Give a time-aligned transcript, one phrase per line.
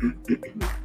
[0.00, 0.18] なる
[0.54, 0.79] ほど。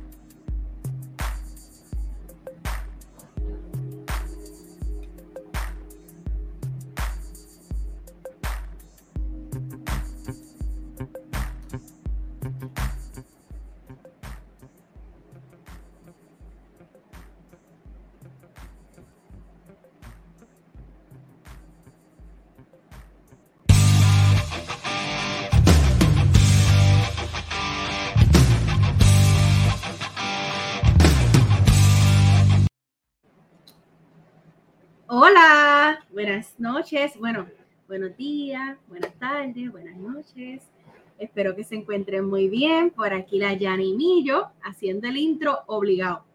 [36.35, 37.47] Buenas noches, bueno,
[37.87, 40.69] buenos días, buenas tardes, buenas noches.
[41.17, 42.89] Espero que se encuentren muy bien.
[42.89, 46.25] Por aquí la Yani Millo haciendo el intro obligado,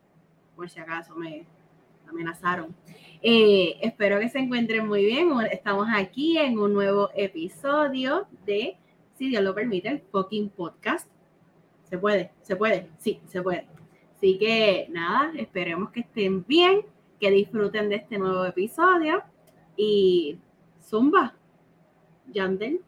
[0.56, 1.44] por si acaso me
[2.08, 2.74] amenazaron.
[3.20, 5.28] Eh, espero que se encuentren muy bien.
[5.52, 8.78] Estamos aquí en un nuevo episodio de,
[9.18, 11.06] si Dios lo permite, el fucking podcast.
[11.90, 13.66] Se puede, se puede, sí, se puede.
[14.16, 16.86] Así que nada, esperemos que estén bien
[17.20, 19.22] que disfruten de este nuevo episodio.
[19.82, 20.38] Y
[20.86, 21.32] Zumba,
[22.26, 22.82] Yandel.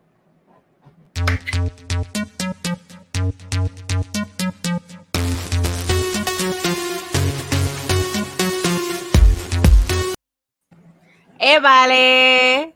[11.39, 12.75] ¡Eh, vale!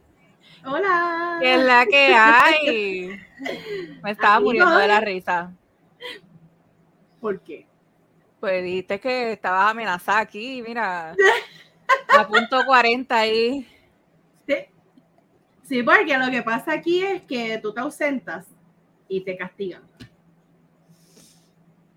[0.65, 1.37] Hola.
[1.43, 3.21] ¿Qué es la que hay?
[4.03, 5.53] Me estaba muriendo de la risa.
[7.21, 7.67] ¿Por qué?
[8.41, 11.15] Pues dijiste que estabas amenazada aquí, mira.
[12.09, 13.76] A punto 40 ahí.
[15.67, 15.83] Sí.
[15.83, 18.47] porque lo que pasa aquí es que tú te ausentas
[19.09, 19.83] y te castigan.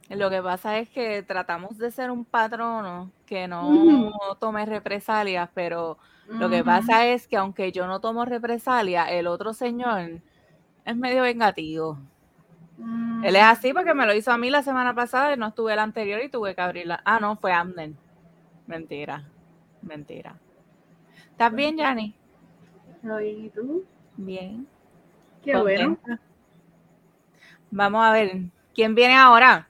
[0.10, 6.00] Lo que pasa es que tratamos de ser un patrono que no tome represalias, pero
[6.28, 10.22] lo que pasa es que aunque yo no tomo represalias, el otro señor
[10.84, 12.00] es medio vengativo.
[13.24, 15.76] Él es así porque me lo hizo a mí la semana pasada y no estuve
[15.76, 17.02] la anterior y tuve que abrirla.
[17.04, 17.98] Ah, no, fue Amnen.
[18.66, 19.28] Mentira.
[19.82, 20.38] Mentira.
[21.32, 22.16] ¿Estás bien, Yanni?
[23.02, 23.86] ¿Y tú?
[24.18, 24.68] Bien.
[25.42, 25.98] Qué bueno.
[27.72, 28.42] Vamos a ver.
[28.74, 29.70] ¿Quién viene ahora?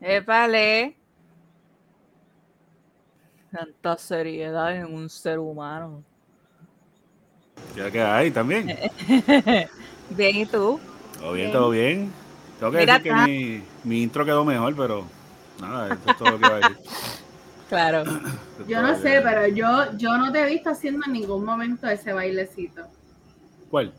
[0.00, 0.96] Épale.
[3.52, 6.02] Tanta seriedad en un ser humano.
[7.76, 8.76] ¿Qué que hay también?
[10.10, 10.80] bien, ¿y tú?
[11.20, 12.12] Todo bien, todo bien.
[12.58, 15.04] Tengo que decir que mi, mi, intro quedó mejor, pero
[15.60, 16.76] nada, eso es todo lo que iba a decir.
[17.70, 18.02] Claro.
[18.66, 22.12] yo no sé, pero yo, yo no te he visto haciendo en ningún momento ese
[22.12, 22.82] bailecito.
[23.70, 23.92] ¿Cuál?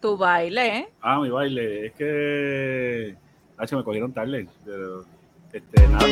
[0.00, 0.88] Tu baile, ¿eh?
[1.02, 1.88] Ah, mi baile.
[1.88, 3.14] Es que.
[3.58, 4.48] H, me cogieron tarde.
[4.64, 5.04] Pero.
[5.52, 6.06] Este, nada.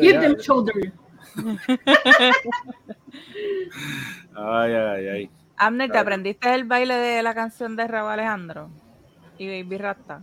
[0.00, 0.92] Give them shoulder.
[4.34, 5.30] ay, ay, ay.
[5.56, 8.68] Amner, ¿te aprendiste el baile de la canción de Raúl Alejandro?
[9.38, 10.22] Y Baby Rasta.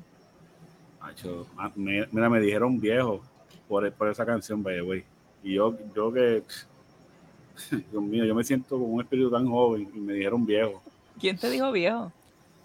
[1.01, 3.21] Macho, ah, mira, me dijeron viejo
[3.67, 5.05] por, por esa canción, by the
[5.43, 6.43] Y yo, yo que,
[7.91, 10.81] Dios mío, yo me siento como un espíritu tan joven y me dijeron viejo.
[11.19, 12.11] ¿Quién te dijo viejo?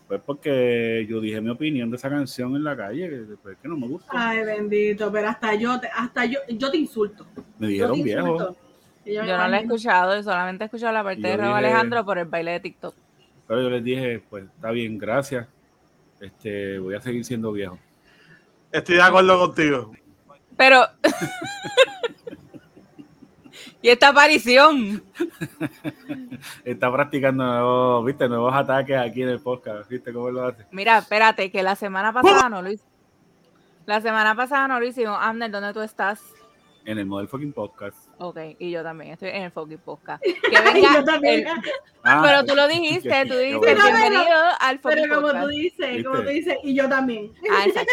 [0.09, 3.69] Pues porque yo dije mi opinión de esa canción en la calle, que, pues, que
[3.69, 4.09] no me gusta.
[4.11, 7.27] Ay, bendito, pero hasta yo, te, hasta yo, yo te insulto.
[7.59, 8.57] Me dijeron viejo.
[9.05, 12.25] Yo, no la he escuchado, solamente he escuchado la parte de Raúl Alejandro por el
[12.25, 12.95] baile de TikTok.
[13.47, 15.47] Pero yo les dije, pues está bien, gracias.
[16.21, 17.79] Este, voy a seguir siendo viejo.
[18.73, 19.93] Estoy de acuerdo contigo.
[20.57, 20.87] Pero.
[23.89, 25.03] ¿Y esta aparición?
[26.67, 28.29] Está practicando nuevos, ¿viste?
[28.29, 29.89] nuevos ataques aquí en el podcast.
[29.89, 30.67] ¿Viste cómo lo hace?
[30.73, 32.93] Mira, espérate, que la semana pasada no lo hicimos.
[33.87, 35.17] La semana pasada no lo hicimos.
[35.19, 36.21] Amner, ¿dónde tú estás?
[36.85, 37.97] En el Model Fucking Podcast.
[38.19, 40.23] Ok, y yo también estoy en el Fucking Podcast.
[40.51, 41.47] Que venga yo también.
[42.05, 45.09] Ah, pero tú lo dijiste, tú dijiste bienvenido al Fucking Podcast.
[45.09, 47.33] Pero como tú dices, como tú dices, y yo también.
[47.51, 47.93] Ah, exacto.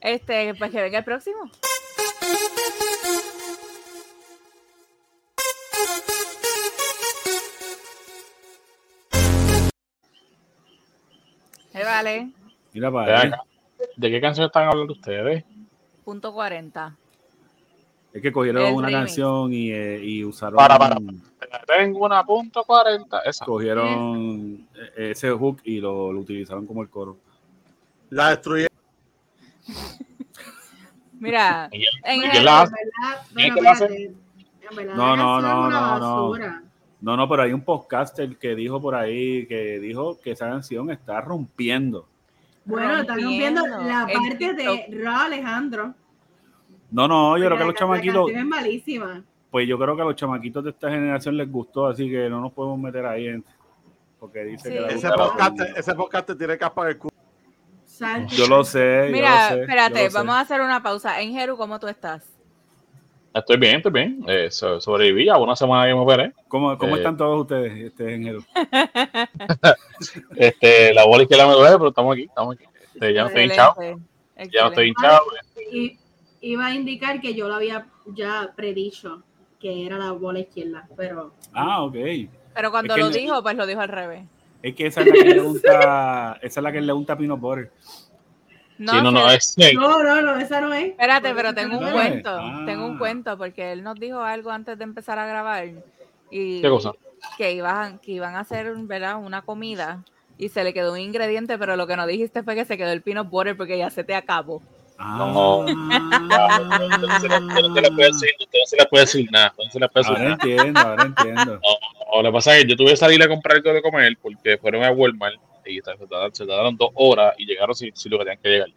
[0.00, 1.48] Este, pues que venga el próximo.
[11.96, 12.30] Vale.
[12.72, 13.46] Mira para
[13.96, 15.44] ¿De qué canción están hablando ustedes?
[16.04, 16.96] Punto 40.
[18.12, 20.56] Es que cogieron una canción y, eh, y, usaron.
[20.56, 20.96] Para, para.
[21.66, 23.20] Tengo una punto 40.
[23.20, 23.44] Esa.
[23.44, 24.66] Cogieron
[24.96, 27.18] e, ese hook y lo, lo, utilizaron como el coro.
[28.10, 28.74] La destruyeron.
[31.18, 34.14] Mira, en ¿Y la hace?
[34.94, 35.98] No, no, no, no,
[36.38, 36.65] no.
[37.00, 40.90] No, no, pero hay un podcaster que dijo por ahí, que dijo que esa canción
[40.90, 42.08] está rompiendo.
[42.64, 45.94] Bueno, están rompiendo la en parte de Ra Alejandro.
[46.90, 49.22] No, no, yo creo que a los chamaquitos, La canción es malísima.
[49.50, 52.40] pues yo creo que a los chamaquitos de esta generación les gustó, así que no
[52.40, 53.50] nos podemos meter ahí, gente,
[54.18, 54.74] porque dice Sí.
[54.74, 57.12] que la Ese podcast, ese podcast tiene capa de culo.
[58.28, 59.08] Yo lo sé.
[59.10, 60.16] Mira, yo lo sé, espérate, yo lo sé.
[60.18, 61.20] vamos a hacer una pausa.
[61.20, 62.24] En Jeru, ¿cómo tú estás?
[63.38, 64.24] Estoy bien, estoy bien.
[64.26, 66.32] Eh, so- sobreviví a una semana que me operé.
[66.48, 68.36] ¿Cómo, cómo Eh, están todos ustedes, este?
[70.36, 72.64] Este, la bola izquierda me duele, pero estamos aquí, estamos aquí.
[72.94, 75.20] Este, ya no estoy hinchado, Excelente, ya no estoy hinchado.
[75.72, 75.98] Y
[76.40, 79.22] iba a indicar que yo lo había ya predicho
[79.60, 81.94] que era la bola izquierda, pero Ah, ok.
[82.54, 84.24] Pero cuando Es que lo el- dijo, pues lo dijo al revés.
[84.62, 87.36] Es que esa es la que le unta, esa es la que le unta Pino
[87.36, 87.70] Butter.
[88.78, 90.86] No, sí, no, no, es sí, no, no, no, esa no es.
[90.90, 92.30] Espérate, pero tengo un no cuento.
[92.30, 92.62] Ah.
[92.66, 95.66] Tengo un cuento porque él nos dijo algo antes de empezar a grabar.
[96.30, 96.92] Y ¿Qué cosa?
[97.38, 99.16] Que iban, que iban a hacer, ¿verdad?
[99.16, 100.04] Una comida
[100.38, 102.90] y se le quedó un ingrediente, pero lo que no dijiste fue que se quedó
[102.92, 104.60] el peanut butter porque ya se te acabó.
[104.98, 105.66] Ah, No
[107.20, 109.54] se le- no se le puede decir, no se le puede decir nada.
[109.58, 110.42] No se le puede decir ahora nada.
[110.44, 111.60] entiendo, ahora entiendo.
[112.14, 114.16] No, lo que pasa es que yo tuve que salir a comprar algo de comer
[114.20, 118.12] porque fueron a Walmart y se tardaron, se tardaron dos horas y llegaron sin, sin
[118.12, 118.68] lo que tenían que llegar.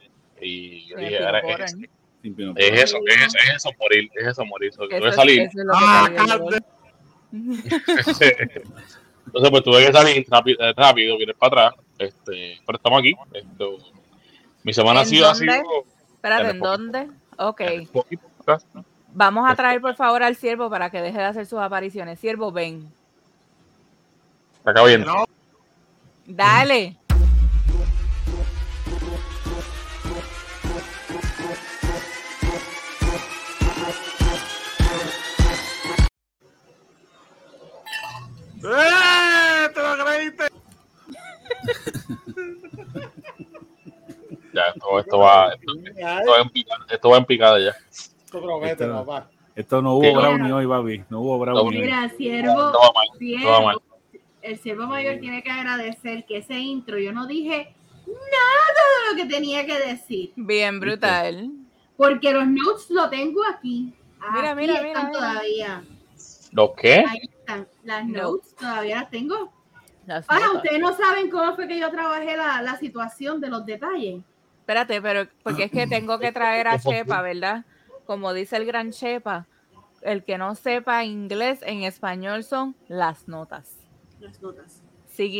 [0.41, 1.62] Y yo dije, ahora butter.
[1.63, 1.74] es,
[2.83, 4.69] eso, es eso, es eso morir, es eso morir.
[4.69, 5.50] Eso tuve que salir.
[5.74, 6.09] Ah.
[7.31, 8.31] Entonces,
[9.51, 11.86] pues tuve que salir rápido, eh, rápido vienes para atrás.
[12.00, 13.13] Este, pero estamos aquí.
[13.33, 13.77] Esto,
[14.63, 15.53] mi semana ha ¿En sido, sido
[16.15, 17.07] Espérate, En ¿en el dónde?
[17.38, 17.62] Ok.
[19.13, 22.19] Vamos a traer por favor al siervo para que deje de hacer sus apariciones.
[22.19, 22.91] Siervo, ven.
[24.65, 25.07] Acá viendo.
[25.07, 25.25] No,
[26.29, 26.95] Dale.
[38.63, 39.69] ¡Eh!
[39.73, 40.43] ¿Te lo creíste?
[44.53, 47.75] Ya, esto, esto va, esto, esto va en picada, esto va en picada ya.
[48.31, 49.29] Tú promete, Esto- papá.
[49.55, 51.03] Esto no hubo brownie hoy, papi.
[51.09, 51.79] No hubo brownie.
[51.79, 51.83] hoy.
[51.85, 53.77] Mira, siervo, No va mal, va mal.
[54.41, 57.74] El siervo mayor tiene que agradecer que ese intro yo no dije
[58.07, 61.51] nada de lo que tenía que decir, Bien, brutal.
[61.97, 63.94] porque los notes lo tengo aquí.
[64.33, 65.12] Mira, Aquí mira, están mira, mira.
[65.12, 65.83] todavía.
[66.51, 67.06] ¿Lo qué?
[67.07, 67.68] Ahí están.
[67.83, 68.56] Las Notes.
[68.56, 69.53] todavía las tengo.
[70.06, 70.56] Las Ah, notas.
[70.56, 74.21] ustedes no saben cómo fue que yo trabajé la, la situación de los detalles.
[74.62, 77.63] Espérate, pero porque es que tengo que traer a Chepa, ¿verdad?
[78.06, 79.45] Como dice el gran Chepa,
[80.01, 83.75] el que no sepa inglés en español son las notas.
[84.19, 84.81] Las notas.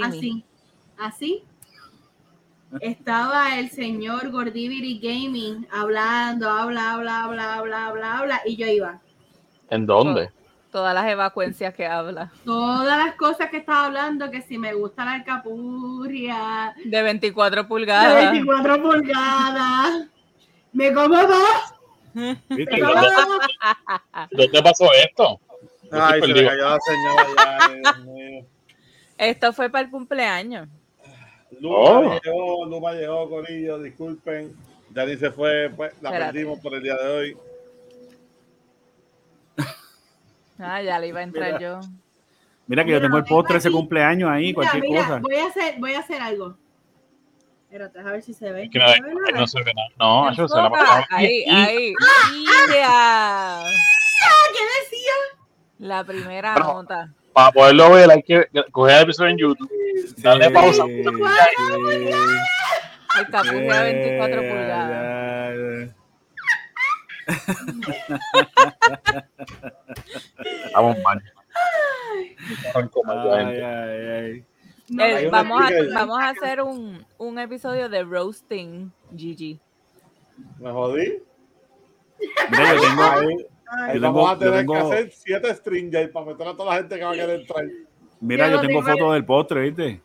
[0.04, 0.44] Así,
[0.98, 1.44] así.
[2.82, 9.02] Estaba el señor Gordiviri Gaming hablando, habla, habla, habla, habla, habla, habla, y yo iba.
[9.70, 10.32] ¿En dónde?
[10.72, 12.32] Todas las evacuencias que habla.
[12.46, 17.68] Todas las cosas que estaba hablando, que si me gusta la alcapurria, De 24 de
[17.68, 18.32] pulgadas.
[18.32, 20.08] 24 pulgadas,
[20.74, 21.74] me como dos,
[22.50, 22.72] ¿Viste?
[22.72, 23.38] me como dos.
[24.32, 25.40] ¿Dónde pasó esto?
[25.92, 26.50] Ay, se me perdido.
[26.52, 28.19] cayó la señora ya.
[29.20, 30.68] Esto fue para el cumpleaños.
[31.60, 32.20] Luma Oh.
[32.24, 34.56] llegó, Luma llegó, Corillo, disculpen.
[34.92, 36.32] Dani se fue, pues la Espérate.
[36.34, 37.38] perdimos por el día de hoy.
[40.62, 41.60] Ah, ya le iba a entrar Mira.
[41.60, 41.80] yo.
[42.68, 45.20] Mira que yo tengo el postre ese cumpleaños ahí, Mira, cualquier mira, cosa.
[45.22, 46.58] voy a hacer, voy a hacer algo.
[47.66, 48.70] Espérate, a ver si se ve.
[48.70, 49.48] Que no, ¿No se ve no, nada?
[49.48, 49.90] se ve nada.
[50.00, 51.06] No, yo se la pasaba.
[51.12, 51.94] Ahí, ahí.
[52.74, 53.64] ¡Ya!
[54.54, 55.12] ¿Qué decía?
[55.78, 56.74] La primera Bueno.
[56.74, 57.14] nota.
[57.34, 59.70] Para poderlo ver, hay que coger el episodio en YouTube.
[60.18, 60.86] Dale Sí, pausa.
[60.86, 60.92] sí.
[63.20, 65.96] El capuz a 24 Ya, pulgadas.
[71.04, 71.22] mal.
[72.76, 74.46] Ay, ay, ay.
[75.00, 79.60] Eh, vamos, a, vamos a hacer un, un episodio de roasting Gigi.
[80.58, 81.22] Me jodí.
[82.50, 85.54] Mira, yo tengo, Ahí, Ay, Yo vamos tengo- a tener yo tengo- que hacer siete
[85.56, 87.66] stringers para meter a toda la gente que va a querer entrar.
[88.20, 90.02] mira, Yo tengo tengo- fotos del postre, ¿viste?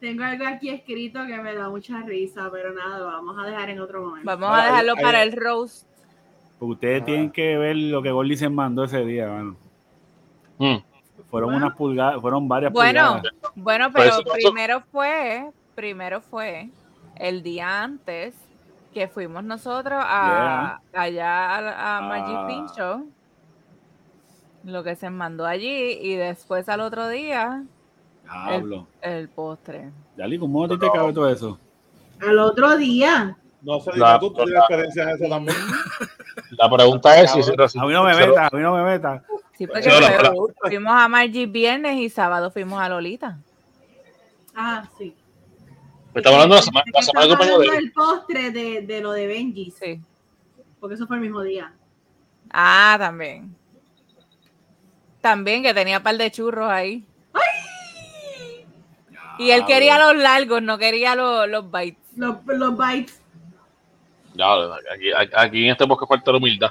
[0.00, 3.70] Tengo algo aquí escrito que me da mucha risa, pero nada, lo vamos a dejar
[3.70, 4.26] en otro momento.
[4.26, 5.86] Vamos a dejarlo ahí- para el roast.
[6.58, 7.04] Ustedes Ah.
[7.04, 9.56] tienen que ver lo que Gordy se mandó ese día, mano.
[10.58, 10.76] Mm.
[11.30, 11.66] Fueron Bueno.
[11.66, 13.32] unas pulgadas, fueron varias Bueno, pulgadas.
[13.56, 16.68] bueno, Pero primero fue, primero fue
[17.16, 18.34] el día antes
[18.96, 22.46] que fuimos nosotros a, allá a, a Magic Ah.
[22.48, 23.02] Pincho,
[24.64, 27.62] lo que se mandó allí, y después al otro día
[28.26, 28.86] Hablo.
[29.02, 29.90] el postre.
[30.16, 31.58] Dali, ¿cómo a ti te cabe todo eso?
[32.26, 33.36] Al otro día.
[33.60, 35.56] No sé, La- tú tienes la- experiencia en eso también.
[36.52, 38.82] La pregunta es si se A mí no me se- meta, a mí no me
[38.82, 39.22] meta.
[39.58, 39.90] Sí, porque
[40.62, 43.36] fuimos a Margie viernes y sábado fuimos a Lolita.
[44.54, 45.14] Ah, sí.
[46.16, 47.70] Me estaba hablando la semana, la Estamos semana de hablando él.
[47.84, 50.00] del postre de, de lo de Benji, Sí.
[50.80, 51.72] porque eso fue el mismo día.
[52.50, 53.54] Ah, también.
[55.20, 57.04] También que tenía un par de churros ahí.
[59.38, 61.98] Y él quería los largos, no quería los, los bites.
[62.16, 63.20] Los, los bites.
[64.34, 64.46] Ya,
[64.94, 66.70] aquí, aquí en este bosque falta la humildad.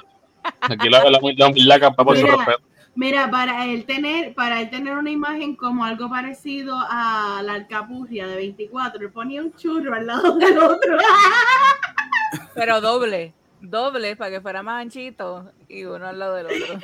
[0.60, 2.62] Aquí la, la, la humildad campa por su respeto.
[2.96, 8.26] Mira, para él tener, para él tener una imagen como algo parecido a la alcapurria
[8.26, 10.96] de 24, él ponía un churro al lado del otro.
[12.54, 16.78] Pero doble, doble para que fuera más anchito y uno al lado del otro.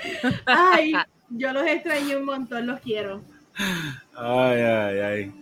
[0.45, 0.93] Ay,
[1.31, 3.23] yo los extrañé un montón, los quiero.
[4.15, 5.33] Ay, ay, ay.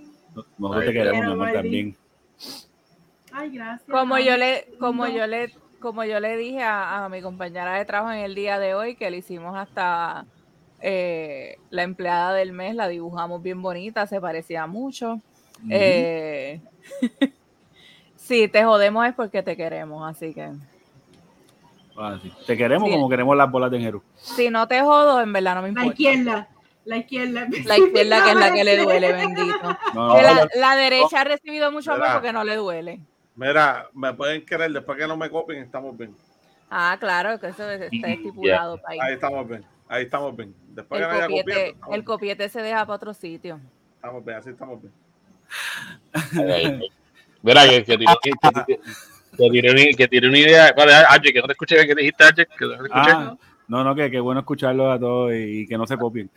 [0.56, 1.62] Nosotros te queremos, mi quiero, amor, Martín.
[1.62, 1.96] también.
[3.32, 3.90] Ay, gracias.
[3.90, 5.12] Como yo le, como no.
[5.12, 8.60] yo le, como yo le dije a, a mi compañera de trabajo en el día
[8.60, 10.26] de hoy, que le hicimos hasta
[10.80, 15.20] eh, la empleada del mes, la dibujamos bien bonita, se parecía mucho.
[15.68, 16.60] Eh,
[18.16, 20.50] sí, te jodemos es porque te queremos, así que
[21.96, 22.32] Ah, sí.
[22.46, 22.94] Te queremos Sí.
[22.94, 24.02] como queremos las bolas de Jeru.
[24.16, 25.90] si no te jodo, en verdad no me La importa.
[26.02, 26.48] izquierda,
[26.86, 27.46] la izquierda.
[27.66, 29.58] La izquierda que es la que le duele, bendito.
[29.94, 33.00] No, Que no, la, la derecha ha recibido mucho amor porque no le duele.
[33.36, 36.14] Mira, me pueden querer, después que no me copien, estamos bien.
[36.70, 39.14] Ah, claro, que eso está estipulado para Ahí ahí.
[39.14, 40.54] estamos bien, ahí estamos bien.
[40.68, 43.60] Después El que copiado, copiete, estamos, el copiete se deja para otro sitio.
[43.96, 44.92] estamos bien, así estamos bien.
[47.42, 48.30] Mira, que, que, tiré, que,
[49.36, 50.72] que, tiré una, que tiré una idea.
[50.76, 52.90] Vale, Aye, que no te escuché bien que dijiste, Aye, que no te escuché.
[52.92, 53.36] Ah,
[53.68, 56.30] no, no, que, que bueno escucharlos a todos y, y que no se copien.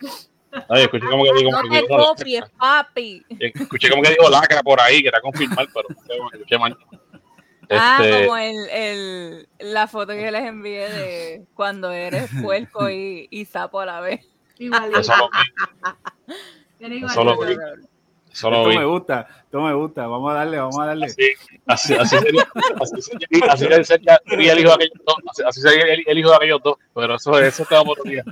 [0.68, 3.24] Ay, escuché como que digo, No te digo, copies, papi.
[3.40, 5.88] escuché como que dijo lacra por ahí, que era confirmar, pero
[6.32, 6.76] escuché mal.
[7.70, 13.28] Ah, Este, como el, el, la foto que les envié de cuando eres puerco y,
[13.30, 14.20] y sapo a la vez.
[14.58, 15.00] Igualito.
[15.00, 17.56] eso lo vi, eso lo vi.
[18.32, 18.78] Eso lo Esto vi.
[18.78, 20.06] me gusta, esto me gusta.
[20.08, 21.06] Vamos a darle, vamos a darle.
[21.06, 21.22] Así,
[21.66, 22.46] así, así sería,
[22.80, 25.16] así sería, así sería, sería el hijo de aquellos dos,
[25.46, 28.24] así, sería el, el hijo de aquellos dos, pero eso, eso está otro día.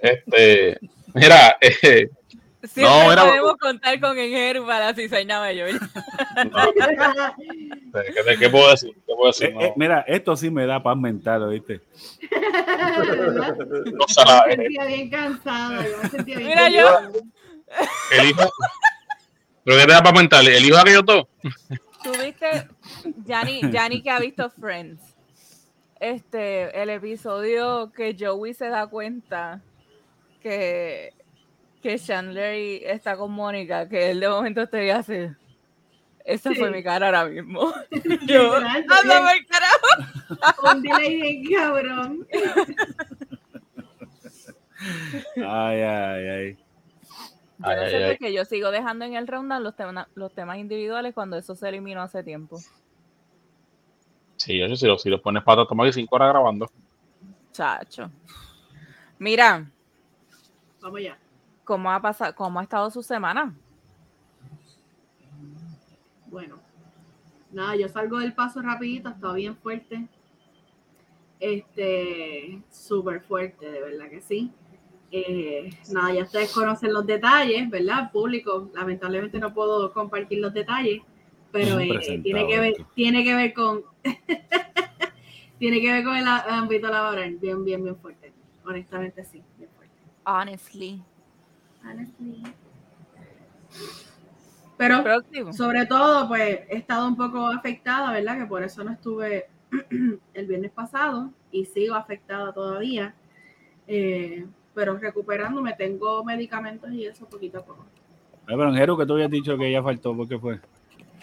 [0.00, 0.78] Este,
[1.14, 2.08] mira, eh,
[2.66, 5.70] Siempre No, era- podemos contar con Enjeru para la cizaña mayor.
[7.92, 8.94] ¿qué, qué puedo decir?
[9.06, 9.48] ¿Qué puedo decir?
[9.48, 11.80] Eh, eh, No, mira, esto sí me da paz mental, ¿oíste?
[13.92, 15.86] No sabe, Yo me sentía bien cansada.
[15.88, 17.10] Yo me sentía bien Mira, yo- cansada.
[18.12, 18.50] el hijo,
[19.64, 21.24] pero que te da para mental, el hijo de aquellos dos,
[22.02, 22.68] Tuviste,
[23.24, 25.00] Yanni, Yanni que ha visto Friends,
[26.00, 29.62] este, el episodio que Joey se da cuenta
[30.42, 31.14] que,
[31.84, 35.34] que Chandler y- está con Mónica, que él de momento te hace.
[36.24, 36.56] Esa Sí.
[36.56, 37.72] fue mi cara ahora mismo.
[38.26, 40.72] Yo, ándame el carajo.
[40.72, 42.26] Un delay bien cabrón.
[45.36, 46.52] Ay, ay, ay.
[46.54, 48.10] Yo Ay, no ay, sé ay.
[48.10, 51.54] por qué yo sigo dejando en el rundown los, tema- los temas individuales cuando eso
[51.54, 52.58] se eliminó hace tiempo.
[54.36, 56.70] sí, yo si lo, si lo pones para tomar cinco horas grabando,
[57.52, 58.10] Chacho.
[59.18, 59.64] Mira,
[60.80, 61.16] Vamos ya.
[61.64, 63.54] ¿Cómo ha pasado, cómo ha estado su semana?
[66.28, 66.58] Bueno,
[67.52, 70.08] nada, yo salgo del paso rapidito, está bien fuerte.
[71.40, 74.52] Este, súper fuerte, de verdad que sí.
[75.10, 78.10] Eh, nada, ya ustedes conocen los detalles, ¿verdad?
[78.10, 81.02] Público, lamentablemente no puedo compartir los detalles,
[81.52, 83.84] pero eh, tiene que ver, tiene que ver con,
[85.58, 88.32] tiene que ver con el ámbito laboral, bien, bien, bien fuerte.
[88.64, 89.94] Honestamente sí, bien fuerte.
[90.24, 91.00] Honestly.
[91.84, 92.42] Honestly.
[94.76, 95.52] Pero Próximo.
[95.52, 98.38] sobre todo, pues he estado un poco afectada, ¿verdad?
[98.38, 99.46] Que por eso no estuve
[100.34, 103.14] el viernes pasado y sigo afectada todavía.
[103.86, 107.84] Eh, pero recuperándome, tengo medicamentos y eso poquito a poco.
[108.46, 110.58] Ay, pero Jeru, que tú habías dicho que ella faltó, ¿por qué fue?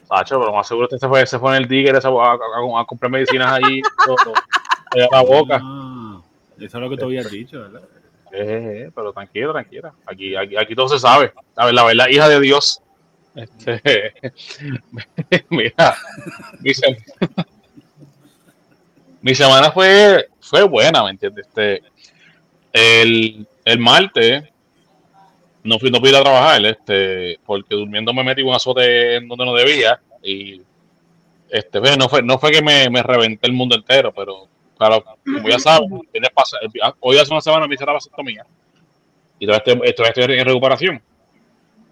[0.08, 2.82] Sacho, pero más seguro usted se fue, se fue en el Tigre a, a- a-
[2.82, 4.34] a comprar medicinas allí, todo,
[4.92, 5.60] allá a la boca.
[5.62, 6.22] Ah,
[6.58, 7.82] eso es lo que tú habías dicho, ¿verdad?
[8.34, 9.94] Eh, eh, pero tranquila, tranquila.
[10.06, 11.34] Aquí, aquí, aquí todo se sabe.
[11.56, 12.82] A ver, la verdad, hija de Dios.
[13.36, 14.14] Este,
[15.50, 15.96] mira,
[16.60, 16.98] mi, sem-
[19.22, 21.48] mi semana fue, fue buena, ¿me entiendes?
[21.48, 21.84] Este,
[22.74, 24.44] el, el martes
[25.64, 29.46] no fui, no fui a trabajar, este, porque durmiendo me metí un azote en donde
[29.46, 30.62] no debía y
[31.50, 34.48] este, ve, no fue, no fue que me, me reventé el mundo entero, pero
[34.82, 35.88] claro, como ya saben,
[37.02, 38.44] hoy hace una semana me hice la vasectomía
[39.38, 41.02] y todavía estoy, todavía estoy en recuperación.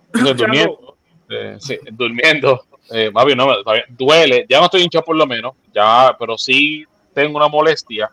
[0.08, 0.98] Entonces, durmiendo,
[1.30, 6.16] eh, sí, durmiendo, eh, no, todavía duele, ya no estoy hinchado por lo menos, ya,
[6.18, 8.10] pero sí tengo una molestia.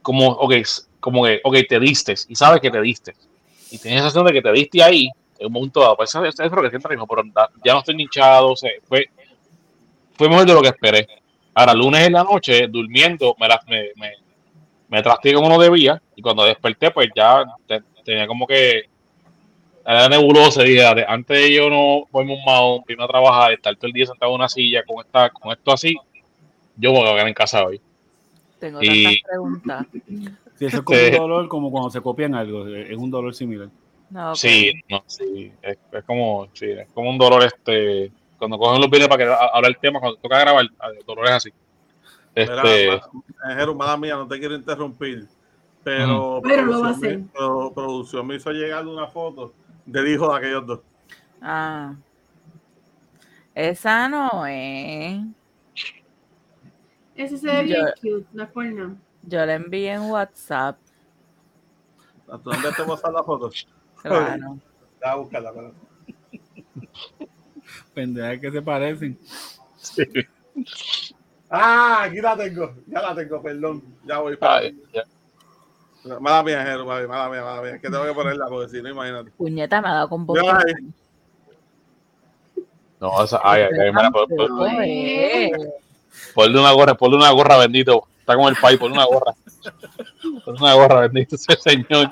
[0.00, 0.54] Como, ok,
[1.00, 3.14] como que, ok, te diste y sabes que te diste.
[3.72, 5.10] Y tienes esa sensación de que te diste ahí
[5.40, 5.96] en un momento dado.
[5.96, 7.24] Pues eso, eso es lo que siento mismo, pero
[7.64, 8.52] ya no estoy hinchado.
[8.52, 9.06] O sea, fue,
[10.12, 11.19] fue mejor de lo que esperé.
[11.54, 14.12] Ahora, lunes en la noche, durmiendo, me, la, me, me,
[14.88, 16.00] me trasteé como no debía.
[16.16, 18.84] Y cuando desperté, pues ya te- tenía como que.
[19.84, 20.62] Era nebulosa.
[20.62, 23.92] Dije, "Ade- antes de yo no ponerme un maón, irme a trabajar, estar todo el
[23.92, 25.96] día sentado en una silla con, esta, con esto así,
[26.76, 27.80] yo me voy a quedar en casa hoy.
[28.58, 29.86] Tengo Y- tantas preguntas.
[30.58, 32.68] Sí, eso es como un dolor, como cuando se copian algo.
[32.68, 33.68] Es un dolor similar.
[34.10, 34.34] No.
[34.34, 38.90] Sí, no, sí, es, es como, sí, es como un dolor este, cuando cogen los
[38.90, 41.50] videos para que a- hablar el tema, cuando toca grabar, el dolor es así.
[42.34, 45.28] Este, ma- Jero, mala mía, no te quiero interrumpir,
[45.84, 47.18] pero, Pero lo va a producción hacer.
[47.18, 49.52] me- pero producción me hizo llegar una foto
[49.84, 50.80] del hijo de aquellos dos.
[51.42, 51.94] Ah.
[53.54, 55.20] Esa no es.
[57.14, 58.94] Ese se ve bien cute, no es por nada.
[59.22, 60.78] Yo la envié en WhatsApp.
[62.30, 63.50] ¿A dónde te mostrar la foto?
[64.02, 64.56] Claro.
[65.04, 65.50] Ya, búscala.
[65.50, 65.72] espera.
[68.00, 69.18] Pendejas que se parecen.
[71.50, 73.82] Ah, aquí la tengo, ya la tengo, perdón.
[74.06, 74.56] Ya voy para.
[74.58, 75.02] ay, ya.
[76.18, 77.74] Mala mía, Jero, mala mala mía, mala mía.
[77.74, 79.30] Es que tengo que ponerla porque si no, imagínate.
[79.32, 80.72] Puñeta me ha dado con ay,
[82.98, 84.48] no, esa, ay, ay, ay, mira, por- por-
[86.34, 89.34] ponle una gorra, ponle una gorra, bendito, está con el país, ponle una gorra,
[90.44, 92.10] ponle una gorra, bendito ese señor,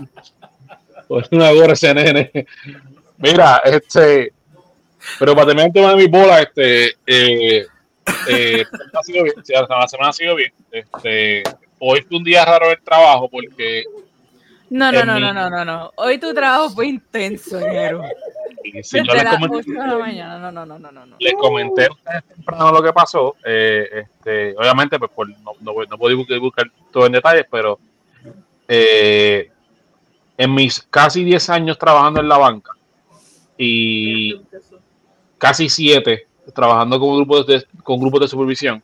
[1.07, 2.47] ponle una gorra ese nene.
[3.19, 4.33] Mira, este,
[5.19, 7.67] pero para terminar el tema de mi bola, este, eh,
[8.29, 9.35] eh, ha sido bien,
[9.71, 11.43] la semana ha sido bien, este,
[11.79, 13.85] hoy fue un día raro el trabajo porque
[14.71, 15.93] No, no, no, mi- no, no, no, no.
[15.97, 18.03] Hoy tu trabajo fue intenso, Nero.
[18.65, 20.39] y si yo les comenté, 8 de la mañana.
[20.39, 21.07] No, no, no, no, no.
[21.07, 21.17] no.
[21.19, 23.37] les comenté a ustedes temprano lo que pasó.
[23.47, 27.79] eh, este, obviamente, pues por- no, no, no puedo buscar, buscar todo en detalles, pero
[28.69, 29.51] eh,
[30.37, 32.73] en mis casi 10 años trabajando en la banca
[33.57, 34.35] y
[35.39, 38.83] casi 7 trabajando con grupos de, con grupos de supervisión,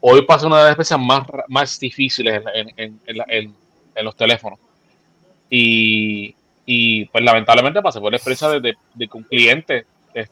[0.00, 3.26] hoy pasa una de las experiencias más, ra- más difíciles en, en- en- en la-
[3.28, 3.54] en-
[3.94, 4.58] en los teléfonos.
[5.50, 9.84] Y, y, pues lamentablemente pasé por la experiencia de, de, de un cliente.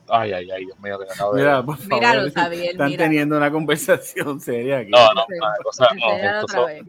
[0.09, 1.95] Ay, ay, ay, Dios mío, que me acabo de- Mira, por favor.
[1.95, 3.05] Míralo, Xavier, Están mira.
[3.05, 4.91] teniendo una conversación seria aquí.
[4.91, 6.83] No, no, no, cosa- no, Enséñalo esto, vez.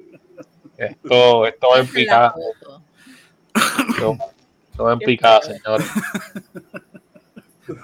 [0.77, 2.81] esto, esto va en picada, esto,
[4.71, 5.87] esto va en picada, señores.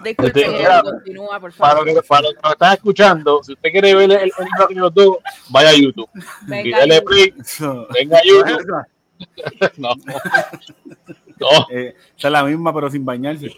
[0.04, 1.86] Disculpe, Este, mira, continúa, por Para favor.
[1.88, 4.32] los que, para los que nos están escuchando, si usted quiere ver el, el
[4.69, 5.17] de los dos,
[5.50, 6.10] vaya a YouTube.
[6.15, 6.19] Y
[6.50, 8.86] Venga, dele play, Eso, venga a YouTube.
[9.78, 9.91] No,
[11.39, 13.50] no, eh, esa es la misma, pero sin bañarse.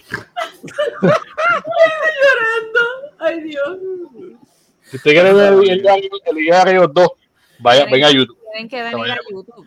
[3.20, 3.78] Ay, Dios.
[4.84, 5.82] si usted quiere ver el,
[6.36, 7.10] video de aquellos dos,
[7.60, 9.66] vaya, venga a YouTube Tienen que venir a YouTube.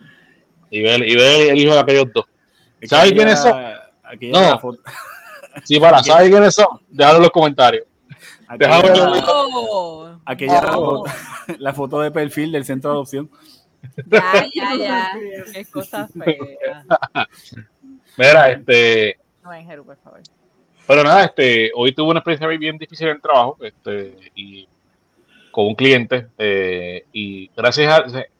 [0.70, 2.24] y ver, y ver el hijo de aquellos dos.
[2.80, 3.52] Es ¿Sabes que quiénes son?
[4.04, 4.40] aquella- No.
[4.50, 4.82] la foto-
[5.64, 6.66] Sí, para, ¿sabes quiénes son?
[6.88, 7.84] Déjalo en los comentarios.
[8.46, 9.22] aquella- Déjame.
[9.26, 11.04] Oh, aquella la, Oh.
[11.04, 11.04] foto,
[11.58, 13.30] la foto de perfil del centro de adopción.
[14.06, 15.12] ya, ya, ya.
[15.52, 16.84] Qué cosa fea.
[18.16, 20.20] Mira, este, No, en Jeru, por favor.
[20.86, 24.68] Pero nada, este, hoy tuve una experiencia bien difícil en el trabajo, este, y
[25.52, 28.30] con un cliente, eh, y gracias a ese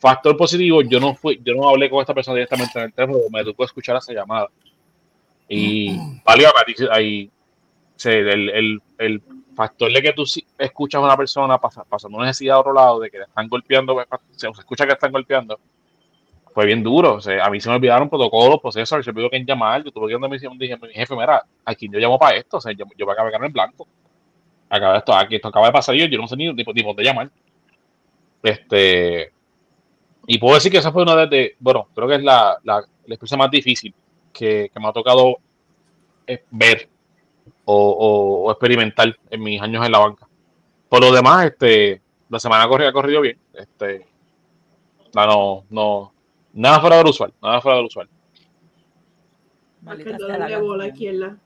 [0.00, 3.18] factor positivo, yo no fui, yo no hablé con esta persona directamente en el teléfono,
[3.32, 4.48] me tocó escuchar esa llamada.
[5.48, 6.50] Y valga,
[6.92, 7.30] ahí,
[7.96, 9.22] sí, el, el, el
[9.54, 10.24] factor de que tú
[10.58, 13.48] escuchas a una persona pasa- pasando una necesidad a otro lado, de que le están
[13.48, 14.06] golpeando, pues,
[14.36, 15.58] se escucha que están golpeando,
[16.54, 17.14] fue bien duro.
[17.14, 19.82] O sea, a mí se me olvidaron protocolos, procesos, se me olvidó quién llamar.
[19.84, 22.36] Yo tuve que ir donde me dije, mi jefe, mira, a quién yo llamo para
[22.36, 22.56] esto.
[22.58, 23.86] O sea, yo, yo me acabé de quedar en blanco.
[24.68, 26.74] Acaba esto, aquí esto acaba de pasar yo, yo no sé ni, ni, ni por
[26.74, 27.30] dónde llamar.
[28.42, 29.32] Este,
[30.26, 32.76] y puedo decir que esa fue una de, de- bueno, creo que es la, la,
[32.76, 33.94] la experiencia más difícil
[34.38, 35.36] que, que me ha tocado
[36.26, 36.88] eh, ver
[37.64, 40.26] o, o- o experimentar en mis años en la banca.
[40.88, 43.38] Por lo demás, este, la semana corrida ha corrido bien.
[43.52, 44.06] Este,
[45.14, 46.12] no, no, no,
[46.52, 48.08] nada fuera del usual, nada fuera del usual.
[49.84, 51.36] Sea la bola izquierda.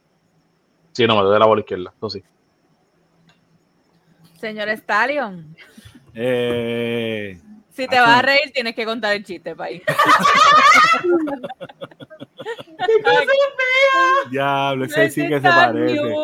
[0.92, 2.22] Sí, no, me doy la bola izquierda, eso sí.
[4.38, 5.57] Señor Stallion,
[6.14, 7.40] Eh,
[7.73, 9.83] si te vas a reír, tienes que contar el chiste, país.
[14.31, 16.15] diablo, ese sí que se parece.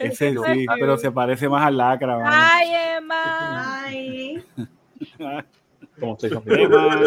[0.00, 2.16] Ese sí, pero se parece más al lacra.
[2.18, 2.30] mano.
[2.32, 3.82] Ay, Emma.
[3.84, 4.44] Ay.
[5.98, 7.00] Como estoy Emma,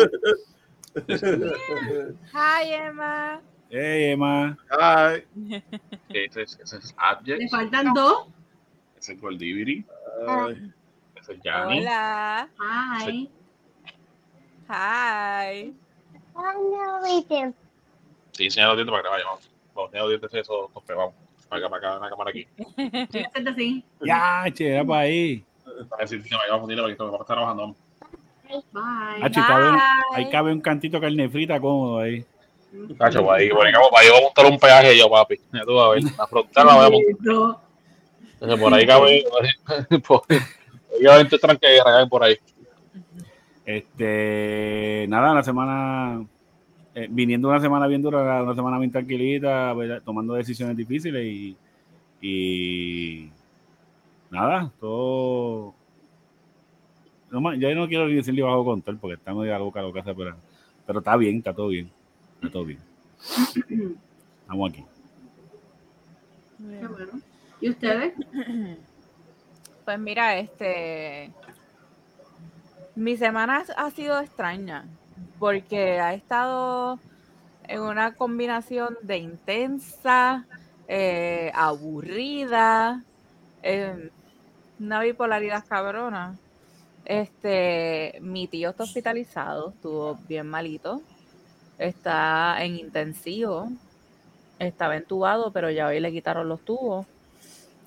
[2.33, 3.41] Ay, Emma.
[3.69, 4.57] hey, Emma.
[4.69, 5.23] Ay,
[6.09, 8.27] Ese es, ese es Le Abject, faltan dos.
[8.97, 9.85] ese es Goldiviri,
[10.27, 10.71] ay.
[11.15, 11.79] ese es Yanni.
[11.79, 12.49] Hola.
[12.59, 13.29] Ay.
[14.69, 15.73] Hi.
[18.31, 19.49] Sí, enseñar los dientes para que vaya, vamos.
[19.75, 21.13] Vamos, enseñar los dientes eso, tope, vamos.
[21.49, 22.47] Para acá, para acá, una cámara aquí.
[23.49, 23.83] Así.
[24.01, 25.43] Ya, che, era para ahí.
[25.99, 27.61] A si si me vamos, dile, porque mi papá está trabajando.
[27.63, 27.77] vamos.
[28.71, 29.23] Bye.
[29.23, 29.81] Ah, cabe un-
[30.13, 32.25] ahí cabe un cantito de carne frita cómodo ahí.
[32.97, 35.39] Cacho, para ahí, por ahí, vamos, para ahí voy a montar un peaje yo, papi.
[35.51, 37.61] Ya tú vas a ver, la frontera la voy a montar.
[38.33, 39.23] Entonces, por ahí cabe,
[40.07, 42.37] por ahí cabe este tranque de por ahí.
[43.65, 46.25] Este, nada, la semana,
[46.95, 50.01] eh, viniendo una semana bien dura, una semana bien tranquilita, ¿verdad?
[50.03, 51.57] tomando decisiones difíciles y,
[52.21, 53.29] y
[54.29, 55.73] nada, todo.
[57.31, 60.13] No, ya no quiero ni decirle bajo control porque está medio loca lo que hace,
[60.13, 60.35] pero,
[60.85, 61.89] pero está bien, está todo bien,
[62.35, 62.79] está todo bien.
[64.41, 64.85] Estamos aquí.
[66.57, 67.11] Qué bueno.
[67.61, 68.13] ¿Y ustedes?
[69.85, 71.31] Pues mira, este.
[72.95, 74.85] Mi semana ha sido extraña
[75.39, 76.99] porque ha estado
[77.67, 80.45] en una combinación de intensa,
[80.87, 83.03] eh, aburrida,
[83.63, 84.11] eh,
[84.79, 86.37] una bipolaridad cabrona.
[87.05, 91.01] Este, mi tío está hospitalizado, estuvo bien malito,
[91.79, 93.69] está en intensivo,
[94.59, 97.07] estaba entubado, pero ya hoy le quitaron los tubos.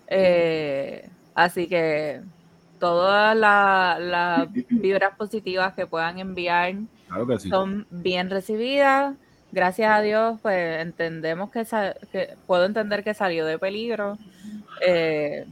[0.08, 2.22] Eh, así que
[2.78, 6.74] todas la- las vibras positivas que puedan enviar
[7.08, 7.48] Claro que sí.
[7.48, 9.14] son bien recibidas.
[9.52, 11.64] Gracias a Dios, pues entendemos que,
[12.46, 14.18] puedo entender que salió de peligro.
[14.86, 15.46] Eh,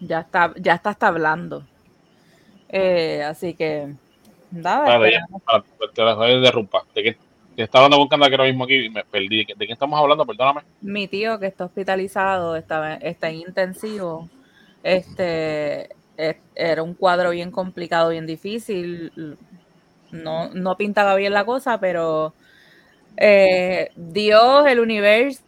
[0.00, 1.64] ya está, ya está hasta hablando.
[2.68, 3.94] Eh, así que
[4.50, 6.82] nada, Vale, ya, para, te la voy a derrumbar.
[6.94, 7.16] ¿De qué?
[7.54, 9.38] Que estaba hablando buscando aquí ahora mismo aquí y me perdí.
[9.38, 10.26] ¿De qué- ¿De estamos hablando?
[10.26, 10.62] Perdóname.
[10.80, 14.28] mi tío que está hospitalizado, está, está en intensivo,
[14.82, 15.88] este es-
[16.54, 19.36] era un cuadro bien complicado, bien difícil,
[20.10, 22.34] no, no pintaba bien la cosa, pero
[23.16, 25.42] eh, Dios, el universo,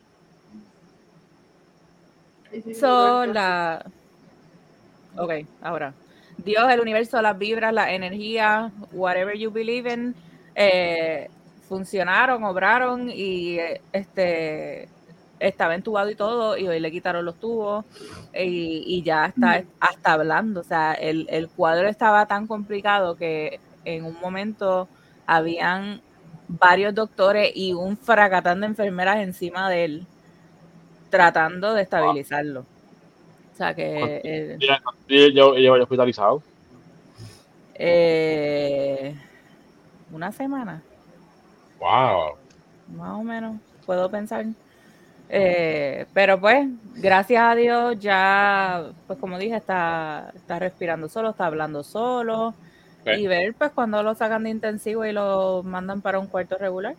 [3.27, 3.85] la...
[5.17, 5.95] Ok, ahora.
[6.39, 10.15] Dios, el universo, las vibras, las energías, whatever you believe in,
[10.55, 11.29] eh,
[11.69, 13.59] funcionaron, obraron y
[13.93, 14.89] este
[15.41, 17.85] estaba entubado y todo, y hoy le quitaron los tubos
[18.35, 20.61] y, y ya está hasta hablando.
[20.61, 24.89] O sea, el, el cuadro estaba tan complicado que en un momento
[25.27, 26.01] habían
[26.49, 30.07] varios doctores y un fracatán de enfermeras encima de él
[31.11, 32.61] tratando de estabilizarlo.
[32.61, 36.43] O sea que eh, Ya, ya, ya, ya, hospitalizado.
[37.75, 39.15] eh,
[40.13, 40.83] una semana,
[41.79, 42.37] Wow.
[42.97, 44.47] más o menos, puedo pensar.
[45.29, 51.47] Eh, pero pues, gracias a Dios, ya, pues como dije, está, está respirando solo, está
[51.47, 52.55] hablando solo.
[53.17, 56.97] Y ver, pues, cuando lo sacan de intensivo y lo mandan para un cuarto regular.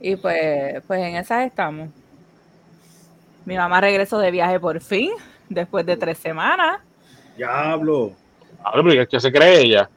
[0.00, 1.88] Y pues, pues en esas estamos.
[3.44, 5.10] Mi mamá regresó de viaje por fin,
[5.48, 6.80] después de tres semanas.
[7.36, 8.12] Diablo.
[8.72, 9.88] Pero ¿qué se cree ella?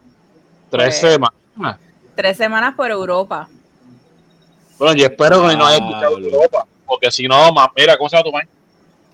[0.70, 1.80] Tres Pues- semanas.
[2.16, 3.48] Tres semanas por Europa.
[4.84, 6.18] Bueno, yo espero que no haya escuchado.
[6.18, 6.68] Europa.
[6.86, 8.50] Porque si no, ma- mira, ¿cómo se llama tu madre?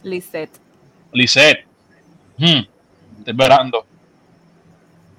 [0.01, 0.59] Lisette.
[1.11, 1.67] Lisette.
[2.39, 2.61] Hmm.
[3.19, 3.85] Estoy esperando.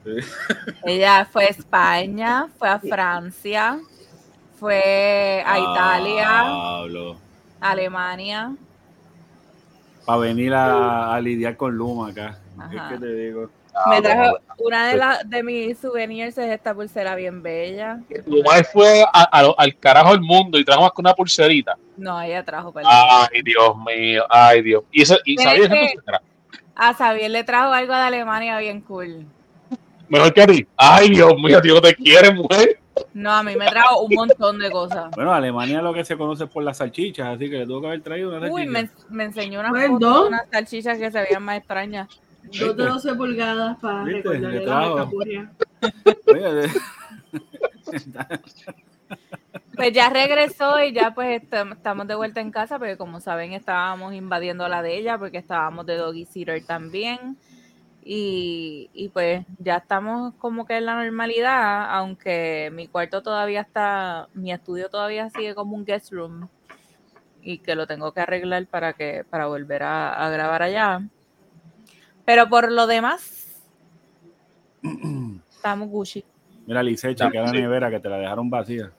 [0.84, 3.78] Ella fue a España, fue a Francia,
[4.58, 6.42] fue a Italia,
[7.60, 8.56] Alemania.
[10.04, 12.40] Para venir a, a lidiar con Luma acá.
[12.58, 12.74] Ajá.
[12.74, 13.50] Es que te digo.
[13.88, 18.01] Me trajo una de, las de mis souvenirs es esta pulsera bien bella.
[18.27, 21.77] Tu madre fue a- a- al carajo del mundo y trajo más que una pulserita.
[21.97, 22.90] No, ella trajo, perdón.
[22.95, 24.25] Ay, Dios mío.
[24.29, 24.83] Ay, Dios.
[24.93, 26.23] ¿Y, esa- y Es pulsera?
[26.75, 29.25] A Xavier le trajo algo de Alemania bien cool.
[30.09, 30.66] Mejor que a ti.
[30.77, 32.79] Ay, Dios mío, tío, te quiere, mujer.
[33.14, 35.11] No, a mí me trajo un montón de cosas.
[35.14, 37.87] Bueno, Alemania lo que se conoce es por las salchichas, así que le tuvo que
[37.88, 38.95] haber traído una Uy, salchicha.
[39.09, 39.93] me, me enseñó una Perdón.
[40.01, 42.09] foto de unas salchichas que se veían más extrañas.
[42.44, 44.72] Dos de 12 pulgadas para recordarle Le la
[49.76, 53.53] Pues ya regresó y ya pues estam- estamos de vuelta en casa, porque como saben
[53.53, 57.37] estábamos invadiendo la de ella, porque estábamos de doggy sitter también.
[58.03, 64.29] Y, y pues ya estamos como que en la normalidad, aunque mi cuarto todavía está,
[64.35, 66.48] mi estudio todavía sigue como un guest room
[67.42, 71.03] y que lo tengo que arreglar para que para volver a, a grabar allá.
[72.31, 73.61] Pero por lo demás,
[75.51, 76.25] estamos Gucci.
[76.64, 78.93] Mira, Lice, chequea la nevera que te la dejaron vacía.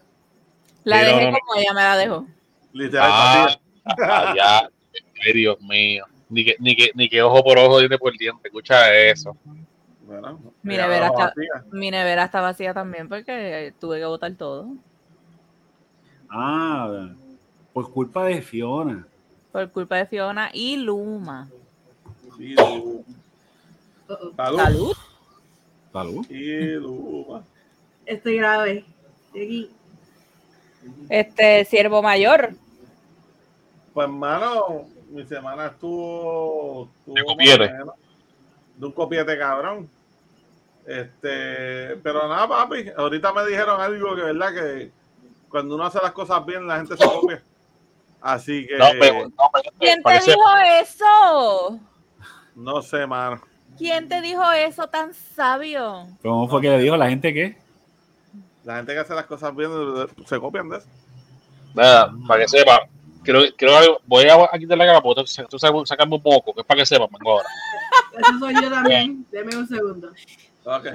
[0.83, 2.27] La Pero- dejé como ella me la dejó.
[2.73, 3.61] Literal, Ah, vacía.
[4.05, 4.69] ah, ya.
[5.25, 6.03] Ay, Dios mío.
[6.27, 8.49] Ni que, ni, que, ni que ojo por ojo, diente por diente.
[8.49, 9.37] Escucha eso.
[10.05, 11.65] Bueno, Mi nevera está- vacía.
[11.71, 14.67] Mi nevera está vacía también porque tuve que botar todo.
[16.29, 17.11] Ah,
[17.71, 19.07] por culpa de Fiona.
[19.53, 21.49] Por culpa de Fiona y Luma.
[22.37, 23.03] Sí, Luma.
[24.37, 24.93] Salud.
[25.91, 26.25] Salud.
[26.25, 27.41] Salud.
[28.05, 28.85] Estoy grave.
[29.27, 29.71] Estoy aquí.
[31.09, 32.51] Este, siervo mayor.
[33.93, 36.89] Pues, hermano, mi semana estuvo.
[36.99, 37.73] estuvo De copiete.
[38.77, 39.89] De un copiete cabrón.
[40.85, 42.89] Este, pero nada, papi.
[42.97, 44.91] Ahorita me dijeron algo que, verdad, que
[45.49, 47.43] cuando uno hace las cosas bien, la gente se copia.
[48.21, 50.41] Así que, No, pero, no, pero, ¿Quién te dijo
[50.81, 51.79] eso?
[52.55, 53.41] no sé, mano.
[53.77, 56.07] ¿Quién te dijo eso tan sabio?
[56.21, 57.57] ¿Cómo fue que le dijo la gente que?
[58.63, 59.69] La gente que hace las cosas bien
[60.25, 60.87] se copian de eso.
[61.73, 62.87] Nada, para que sepa,
[63.23, 66.67] creo, creo voy a, a quitarle la cara porque tú, sacarme un poco, que es
[66.67, 67.49] para que sepa, vengo ahora.
[68.17, 69.25] Eso soy yo también.
[69.31, 70.11] Deme un segundo.
[70.15, 70.37] Sí.
[70.63, 70.87] Todo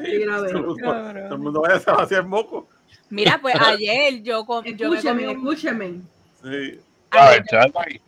[0.46, 2.68] el mundo- todo el mundo vaya a hacer moco.
[3.10, 6.00] Mira, pues ayer yo, yo me comí Escúcheme, un- escúcheme.
[6.42, 6.80] Sí.
[7.10, 8.00] A ver, chaval, ahí.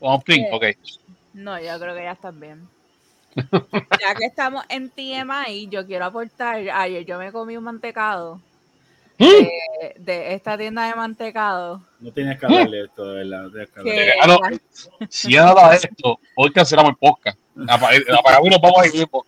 [0.00, 0.64] One thing, Eh, ok.
[1.34, 2.68] No, yo creo que ya están bien.
[3.36, 6.56] Ya que estamos en TMI, yo quiero aportar.
[6.70, 8.40] Ayer yo me comí un mantecado
[9.16, 9.24] Mm.
[9.26, 11.80] de, de esta tienda de mantecado.
[12.00, 13.42] No tenías que hablarle esto, de verdad.
[13.44, 14.12] no tenías que hablarle.
[14.20, 15.06] Ah, no.
[15.08, 17.38] Si ya nada de esto, hoy cancelamos el podcast.
[17.68, 19.24] Apa- Apagamos y nos vamos ahí mismo.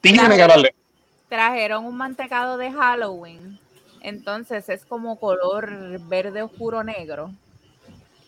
[0.00, 0.74] Tiene que hablarle.
[1.28, 3.60] trajeron un mantecado de Halloween.
[4.00, 5.70] Entonces es como color
[6.08, 7.30] verde oscuro negro.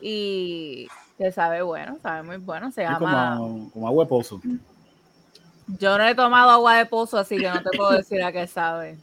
[0.00, 0.86] Y
[1.18, 2.70] que sabe bueno, sabe muy bueno.
[2.70, 3.36] Se Es llama.
[3.36, 4.40] como, como agua de pozo.
[5.66, 8.46] Yo no he tomado agua de pozo, así que no te puedo decir a qué
[8.46, 8.98] sabe.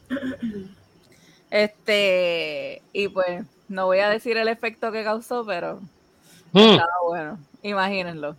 [1.50, 5.80] Este, y pues no voy a decir el efecto que causó, pero
[6.52, 7.38] Mm, estaba bueno.
[7.62, 8.36] Imagínenlo.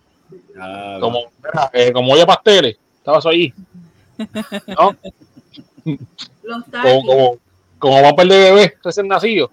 [0.58, 1.32] Ah, Como,
[1.72, 3.52] eh, como olla pasteles, estabas ahí.
[4.78, 4.96] ¿No?
[6.42, 7.38] Los Como, como,
[7.78, 9.50] como papel de bebé recién nacido.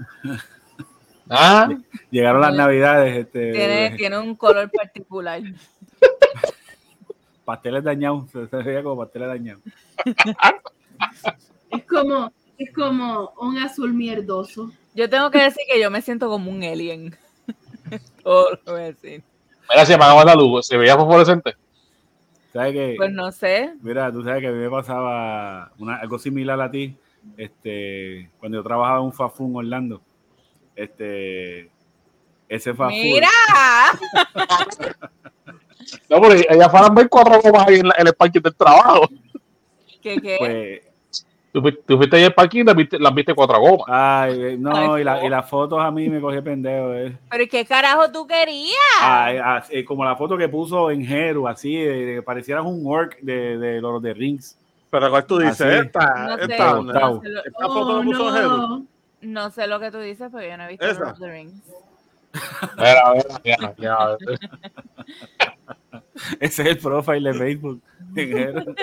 [1.29, 1.69] Ah,
[2.11, 5.41] Llegaron las navidades, este, Tiene, tiene un color particular.
[7.45, 9.63] pasteles dañados, se, se veía como pasteles dañados.
[11.69, 14.71] Es como, es como un azul mierdoso.
[14.93, 17.15] Yo tengo que decir que yo me siento como un alien.
[18.23, 19.23] Todo lo que voy a decir.
[19.69, 21.55] mira, se apagaba la luz, se veía fosforescente.
[22.51, 22.95] ¿Sabes qué?
[22.97, 23.73] Pues no sé.
[23.81, 26.97] Mira, tú sabes que a mí me pasaba una, algo similar a ti,
[27.37, 30.01] este, cuando yo trabajaba en un en Orlando.
[30.75, 31.69] Este,
[32.49, 32.89] ese food.
[32.89, 33.29] Mira,
[36.09, 38.55] No, porque ellas fueron a ver cuatro gomas ahí en, la- en el parking del
[38.55, 39.07] trabajo.
[40.01, 40.35] que qué.
[40.39, 40.81] Pues,
[41.53, 43.85] Tú, fuiste- tú fuiste ahí al parking y las viste, las viste cuatro gomas.
[43.89, 45.25] ay, eh, no, Ay, y, la- no.
[45.25, 46.93] y las fotos a mí me cogí pendejo.
[46.93, 47.17] Eh.
[47.29, 48.71] Pero ¿y qué carajo tú querías?
[49.01, 53.19] Ay, así, como la foto que puso en Jeru, así, de, de- parecieras un orc
[53.19, 54.57] de, de los de Rings.
[54.89, 55.59] Pero ¿cuál tú dices?
[55.59, 55.87] Así.
[55.87, 57.21] Esta, No sé, esta, no esta foto
[57.65, 58.49] Oh, la puso Jeru.
[58.49, 58.85] no.
[59.21, 60.85] no sé lo que tú dices, pero yo no he visto.
[60.85, 61.61] Lord of the Rings.
[62.77, 64.17] Mira, mira, mira, mira.
[66.39, 67.81] Ese es el profile de Facebook.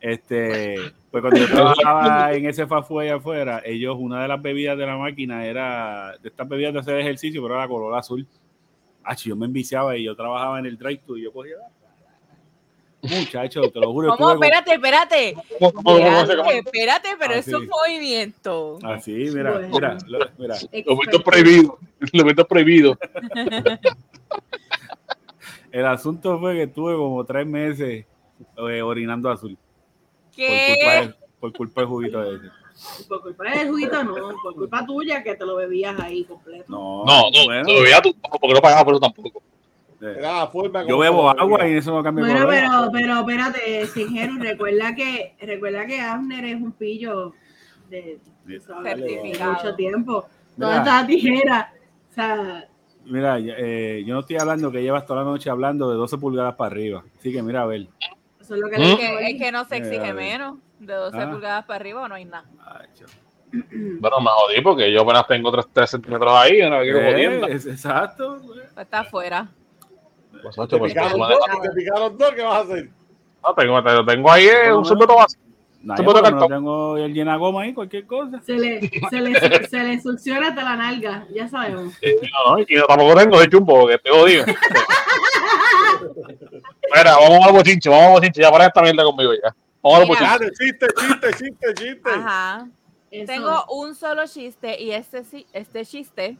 [0.00, 0.76] Este,
[1.10, 2.62] pues cuando yo trabajaba en ese
[3.00, 6.78] allá afuera, ellos, una de las bebidas de la máquina era de estas bebidas de
[6.80, 8.24] hacer ejercicio, pero era color azul.
[9.02, 11.56] Ah, yo me enviciaba y yo trabajaba en el drive-thru y yo cogía.
[13.02, 14.16] Muchacho, te lo juro.
[14.16, 14.32] ¿Cómo?
[14.32, 15.34] Espérate, espérate.
[15.58, 17.68] ¿Cómo- cómo- cómo se- cómo- Espérate, pero Ah, eso es sí.
[17.68, 18.78] movimiento.
[18.82, 19.68] Así, mira, Bueno.
[19.72, 20.54] mira, lo- mira.
[20.86, 21.78] Lo meto prohibido.
[22.12, 22.98] Lo meto prohibido.
[25.72, 28.04] El asunto fue que estuve como tres meses
[28.56, 29.56] eh, orinando azul.
[30.36, 31.00] Por culpa, ¿Qué?
[31.00, 32.46] del, por culpa del juguito ese.
[33.08, 34.14] Por culpa del juguito, no.
[34.42, 36.64] Por culpa tuya que te lo bebías ahí completo.
[36.68, 39.42] No, No, no, bueno, no bebía tú, porque no pagaba por eso tampoco.
[40.00, 41.74] eh, Era la forma yo bebo lo agua bebía.
[41.74, 42.54] y eso no cambia Bueno, color.
[42.54, 47.32] pero, pero espérate, Singeru, recuerda que, recuerda que Abner es un pillo
[47.90, 48.60] de, de
[49.44, 50.24] mucho tiempo.
[50.56, 50.68] Mira.
[50.68, 51.72] ¿Dónde está la tijera?
[52.10, 52.68] O sea,
[53.08, 56.54] Mira, eh, yo no estoy hablando que llevas toda la noche hablando de 12 pulgadas
[56.54, 57.04] para arriba.
[57.18, 57.86] Así que mira, a ver.
[58.40, 58.80] eso es lo que ¿Mm?
[58.80, 60.58] le Es que, es que no se exige menos.
[60.78, 61.30] De 12 Ah.
[61.30, 62.44] pulgadas para arriba o no hay nada.
[63.50, 66.60] Bueno, me jodí porque yo apenas tengo 3, centímetros ahí.
[66.68, 68.38] No quiero Eh, es- exacto.
[68.46, 69.48] Pues está afuera.
[70.42, 72.90] Pues, Te ocho, picaron dos, te picaron dos, ¿qué vas a hacer?
[73.42, 75.40] no, tengo, tengo, tengo ahí eh, un sorbeto vacío.
[75.80, 78.42] No, yo tengo el llena goma ahí, cualquier cosa.
[78.42, 81.94] Se le, se, le, se le succiona hasta la nalga, ya sabemos.
[82.46, 84.44] No, y tampoco tengo de chumbo, porque te jodido.
[86.94, 88.40] Mira, vamos al bochinche, vamos al bochinche.
[88.42, 89.54] Ya para esta mierda conmigo ya.
[89.82, 90.30] Vamos al bochinche.
[90.30, 92.10] Dale, chiste, chiste, chiste, chiste.
[92.10, 92.68] Ajá.
[93.10, 93.26] Eso.
[93.32, 96.36] Tengo un solo chiste y este, sí- este chiste,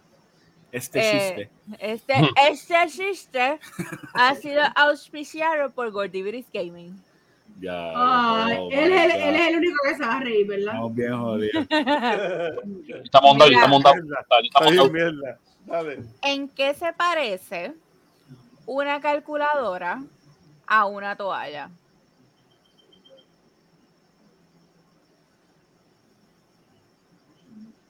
[0.70, 1.50] Este Eh, chiste.
[1.78, 2.14] este,
[2.50, 3.58] este chiste
[4.12, 6.94] ha sido auspiciado por Gordiviris Gaming.
[7.60, 7.92] Ya.
[7.94, 9.28] Ay, él, es, el- God.
[9.28, 10.74] él es el único que se va a reír, ¿verdad?
[10.74, 11.66] Estamos bien jodidos.
[13.04, 13.82] Estamos estamos.
[16.22, 17.74] ¿En qué se parece
[18.66, 20.02] una calculadora
[20.66, 21.70] a una toalla?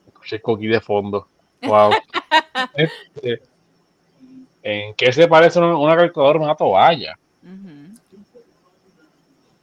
[0.07, 1.29] Escuché coquí de fondo.
[1.63, 1.91] Wow.
[2.75, 3.41] Este,
[4.63, 7.19] ¿En qué se parece una, una calculadora a una toalla?
[7.43, 7.89] Ujú.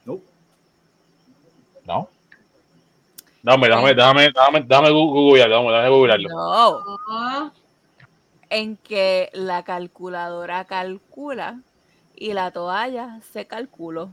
[0.06, 0.22] No.
[1.86, 2.10] ¿No?
[3.45, 6.29] Dame, déjame, déjame, déjame, déjame gu- googlear, déjame, déjame googlearlo.
[6.29, 7.53] No,
[8.49, 11.60] en que la calculadora calcula
[12.15, 14.10] y la toalla se calculó.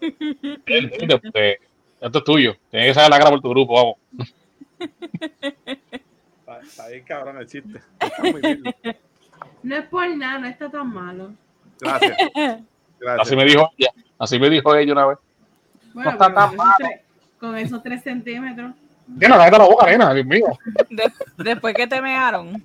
[2.00, 2.56] Esto es tuyo.
[2.70, 3.96] Tienes que sacar la cara por tu grupo, vamos.
[6.40, 7.80] Está, está bien cabrón el chiste.
[8.00, 8.70] Está muy lindo.
[9.62, 11.32] no es por nada, no está tan malo.
[11.80, 12.16] Gracias.
[13.00, 13.26] Gracias.
[13.26, 13.90] Así me dijo ella.
[14.18, 15.18] Así me dijo ella una vez.
[15.92, 17.00] Bueno, está pero tan con, esos tres,
[17.38, 18.72] con esos tres centímetros.
[19.08, 20.46] Nena, cállate la boca, nena, Dios mío.
[20.90, 21.12] De-
[21.44, 22.52] después que te mearon.
[22.52, 22.60] No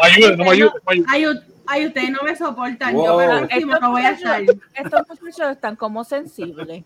[0.00, 1.04] me ayudes, no me ayudes, no me.
[1.08, 1.24] Ay,
[1.66, 2.94] ay, ustedes no me soportan.
[2.94, 3.04] Wow.
[3.04, 4.40] Yo para el próximo Estos no voy a estar.
[4.42, 6.84] muchachos- Estos muchachos están como sensibles.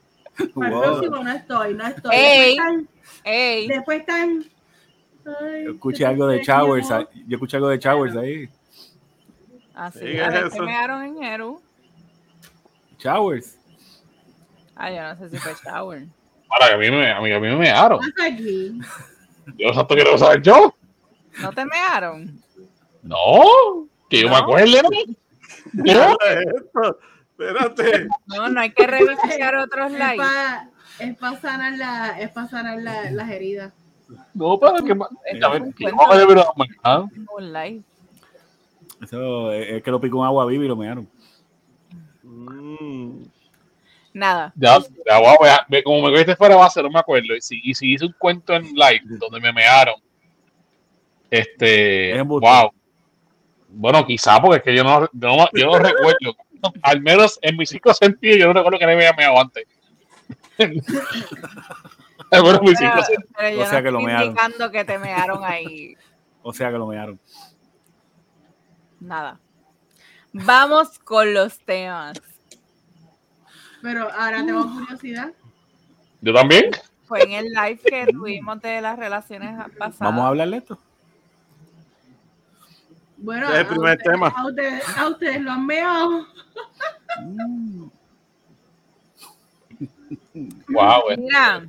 [0.54, 0.82] Para el Wow.
[0.82, 2.14] próximo no estoy, no estoy.
[2.16, 2.56] Ey.
[2.56, 2.90] Después están.
[3.24, 4.44] Ey, Después están
[5.40, 8.48] ay, Yo escuché algo de ahí- Yo escuché algo de Showers ahí.
[9.74, 9.98] así.
[10.00, 10.48] Sí, ver, eso.
[10.56, 11.60] te mearon en Eru.
[13.02, 13.58] Showers.
[14.76, 16.06] Ay, yo no sé si fue shower.
[16.48, 18.00] Para que a mí me, a mí, a mí me mearon.
[18.00, 18.78] ¿Qué pasa aquí?
[19.58, 20.74] Yo exacto quiero saber yo.
[21.40, 22.40] ¿No te mearon?
[23.02, 23.16] No,
[24.08, 24.42] que yo me No.
[24.42, 24.90] acuerde, ¿no?
[27.38, 28.08] Espérate.
[28.26, 30.16] No, no hay que revisar otros Es likes.
[30.22, 33.72] para es pa sanar, la, es pa sanar la- las heridas.
[34.34, 36.34] No, para que a ver, no me debe
[37.40, 37.82] like.
[39.00, 41.08] Eso es es que lo picó un agua viva y lo mearon.
[42.50, 43.22] Mm.
[44.14, 44.52] Nada.
[44.56, 44.78] Ya,
[45.08, 47.34] ya, wow, vea, ve, como me viste fuera de base, no me acuerdo.
[47.34, 49.94] Y si, y si hice un cuento en live donde me mearon,
[51.30, 52.70] este, Es wow.
[53.68, 56.36] Bueno, quizá porque es que yo no, yo no, yo no recuerdo.
[56.82, 59.66] Al menos en mis cinco sentidos, yo no recuerdo que me había meado antes.
[62.30, 63.30] Al menos en mis cinco Pero, sentidos.
[63.36, 64.26] pero yo O sea no que lo mearon.
[64.28, 65.96] indicando que te mearon ahí.
[66.44, 67.20] O sea que lo mearon.
[68.98, 69.38] Nada.
[70.32, 72.20] Vamos con los temas.
[73.82, 75.32] Pero ahora tengo curiosidad.
[76.20, 76.70] Yo también.
[77.04, 79.98] Fue en el live que tuvimos de las relaciones pasadas.
[79.98, 80.78] Vamos a hablarle de esto.
[83.18, 84.28] Bueno, Ese es el a ustedes- tema.
[84.28, 86.26] A ustedes, a ustedes lo han meado.
[90.68, 91.16] Wow, eh.
[91.18, 91.66] Mira,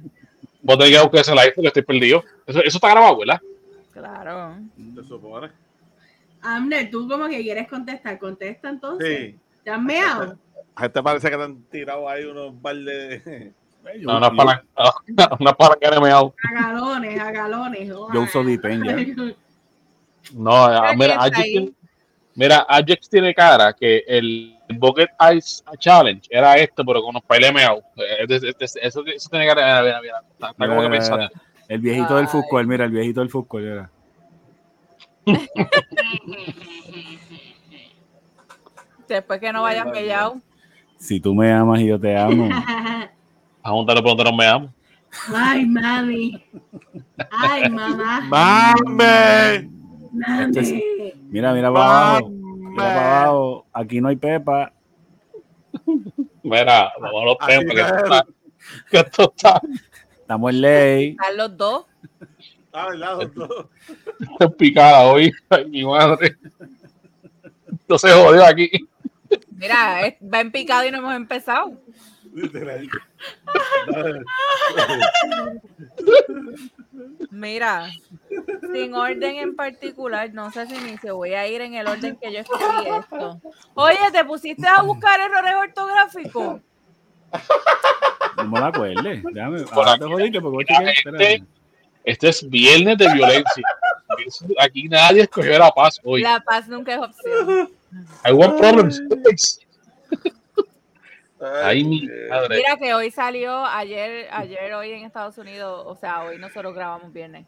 [0.61, 2.23] Vos tenés que buscar ese live porque estoy perdido.
[2.47, 3.41] Eso, eso está grabado, ¿verdad?
[3.91, 4.55] claro.
[4.95, 5.49] Se supone.
[6.41, 8.17] Amner, tú como que quieres contestar.
[8.19, 9.31] Contesta entonces.
[9.33, 9.39] Sí.
[9.63, 10.37] ¿Te han meado?
[10.75, 13.53] A gente parece que te han tirado ahí unos baldes de.
[13.99, 14.63] No, una palanca,
[15.41, 16.33] una palanca de meado.
[16.49, 17.87] A galones, a galones.
[17.89, 18.95] yo uso Dipen ya.
[20.33, 21.71] No, mira, Ajax tiene,
[22.33, 27.51] mira, Ajax tiene cara que el Bucket Ice Challenge era esto, pero con unos pailes
[28.29, 31.29] este- Eso, eso tiene cara, mira, mira, mira, está, está como que pensando.
[31.67, 33.65] El viejito del fútbol, mira, el viejito del fútbol.
[33.65, 33.89] Era.
[39.09, 40.37] Después que no vayan mellado.
[41.03, 42.47] Si tú me amas y yo te amo.
[43.61, 44.71] A juntarlo pronto nos veamos.
[45.35, 46.41] Ay, mami.
[47.29, 48.21] Ay, mamá.
[48.21, 49.69] Mami.
[50.55, 51.85] Este Mira, mira para
[52.15, 52.29] abajo.
[52.29, 53.65] Mira para abajo.
[53.73, 54.71] Aquí no hay pepa.
[56.41, 58.25] Mira, vamos a los temas, que que- esto está,
[58.89, 59.61] que esto está,
[60.21, 61.09] Estamos en ley.
[61.09, 61.85] Están los dos.
[62.71, 63.69] Ah, ¿verdad, doctor?
[64.19, 65.31] está picada hoy.
[65.49, 66.37] Ay, mi madre.
[67.73, 68.69] Esto se jodió aquí.
[69.57, 71.71] Mira, es- va en picado y no hemos empezado.
[77.31, 77.89] Mira,
[78.73, 82.15] sin orden en particular, no sé si ni se voy a ir en el orden
[82.17, 83.41] que yo escribí esto.
[83.73, 86.61] Oye, ¿te pusiste a buscar errores ortográficos?
[88.37, 89.23] No me la acuerde.
[89.31, 89.63] Déjame.
[89.63, 91.21] Por Ahora te jodiste porque voy a chequear.
[91.21, 91.43] Este,
[92.03, 93.63] este es viernes de violencia.
[94.59, 96.21] Aquí nadie escogió la paz hoy.
[96.21, 97.71] La paz nunca es opción.
[98.25, 99.01] I want problems.
[101.63, 102.57] Ay, mi eh, madre.
[102.57, 107.11] Mira que hoy salió, ayer, ayer, hoy en Estados Unidos, o sea, hoy nosotros grabamos
[107.11, 107.45] viernes.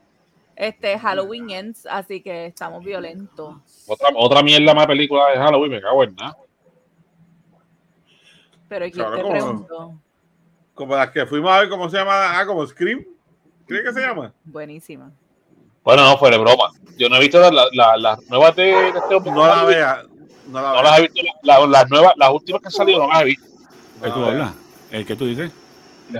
[0.55, 3.55] Este Halloween ends, así que estamos violentos.
[3.87, 6.37] Otra, otra mierda más película de Halloween, me cago en nada.
[8.67, 9.99] Pero ¿quién Claro, te preguntó?
[10.73, 12.37] Como las que fuimos a ver, ¿cómo se llama?
[12.37, 13.05] Ah, como Scream.
[13.67, 14.33] ¿Cree que se llama?
[14.43, 15.11] Buenísima.
[15.83, 16.71] Bueno, no, fuera de broma.
[16.97, 19.31] Yo no he visto las la, nuevas de, de este.
[19.31, 20.03] No la vea,
[20.47, 20.83] No la No veo.
[20.83, 21.21] las he visto.
[21.43, 23.45] la- las nuevas, las últimas que han salido no las he visto.
[24.03, 24.53] ¿Qué tú hablas?
[24.91, 25.51] ¿El que tú dices?
[26.09, 26.19] De-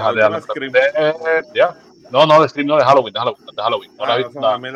[0.98, 1.14] eh,
[1.54, 1.76] ya.
[2.12, 3.46] No, no, de Scream no, de Halloween, de Halloween.
[3.56, 3.92] De Halloween.
[3.98, 4.42] No Ah, las he esa visto.
[4.42, 4.74] la- también.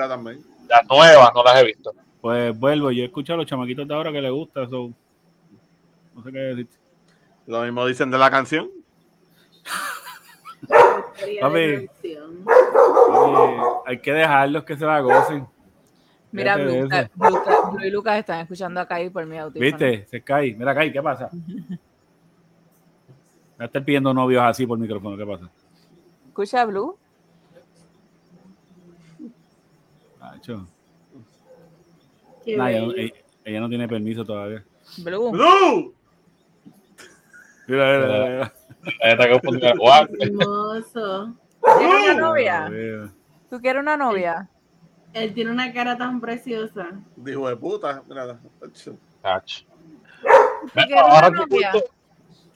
[0.70, 1.92] las nuevas no las he visto.
[2.22, 4.92] Pues vuelvo, yo he escuchado a los chamaquitos de ahora que les gusta eso.
[6.16, 6.68] No sé qué decir.
[7.48, 8.70] Lo mismo dicen de la canción.
[11.42, 11.88] Papi.
[13.86, 15.48] hay que dejarlos que se la gocen.
[16.32, 16.88] Mira, Blue,
[17.84, 19.66] y Lucas están escuchando acá ahí por mi audífono.
[19.66, 20.06] ¿Viste?
[20.06, 20.54] Se cae.
[20.54, 21.30] Mira, cae, ¿qué pasa?
[23.58, 25.50] Ya estás pidiendo novios así por micrófono, ¿qué pasa?
[26.30, 26.98] ¿Escucha Blue?
[30.22, 30.66] Nacho.
[32.56, 32.94] Nah, ella, no- bello.
[32.96, 33.14] ella-
[33.44, 34.64] ella no tiene permiso todavía.
[35.04, 35.32] Blue.
[35.32, 35.94] ¡Blue!
[37.68, 38.54] Mira, mira, mira,
[39.04, 39.74] está confundida.
[39.78, 40.08] Guau.
[40.20, 41.36] Hermoso.
[41.62, 42.72] ¿Quieres una novia?
[43.50, 44.50] ¿Tú quieres una novia?
[45.14, 46.88] Él tiene una cara tan preciosa.
[47.16, 48.04] Dijo de puta.
[48.08, 48.40] Mira,
[49.24, 49.64] Ach.
[50.22, 51.72] ¿Tú quieres una Arranquemos, novia?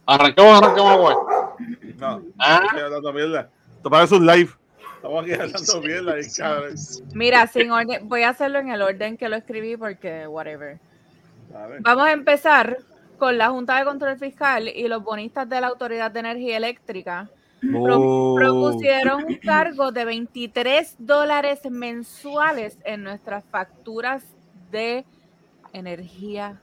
[0.05, 1.95] arranquemos, arranquemos, güey.
[1.97, 2.21] no.
[2.37, 3.49] Ah, hablando mierda.
[3.77, 4.51] Esto parece un live.
[4.95, 6.75] Estamos aquí hablando mierda cabrón.
[7.13, 10.79] Mira, sin orden, voy a hacerlo en el orden que lo escribí porque whatever.
[11.51, 11.77] Dale.
[11.81, 12.77] Vamos a empezar
[13.17, 17.29] con la Junta de Control Fiscal y los bonistas de la Autoridad de Energía Eléctrica
[17.75, 18.35] Oh.
[18.35, 24.23] propusieron un cargo de 23 dólares mensuales en nuestras facturas
[24.71, 25.05] de
[25.71, 26.59] energía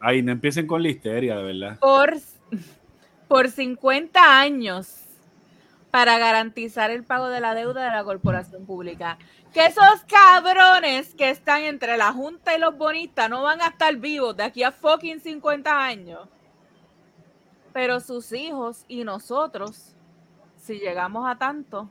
[0.00, 1.78] Ay, no empiecen con la histeria, de verdad.
[1.78, 2.16] por,
[3.28, 5.02] por 50 años
[5.90, 9.18] para garantizar el pago de la deuda de la corporación pública.
[9.54, 13.96] Que esos cabrones que están entre la Junta y los bonistas no van a estar
[13.96, 16.28] vivos de aquí a fucking 50 años.
[17.76, 19.94] Pero sus hijos y nosotros,
[20.56, 21.90] si llegamos a tanto,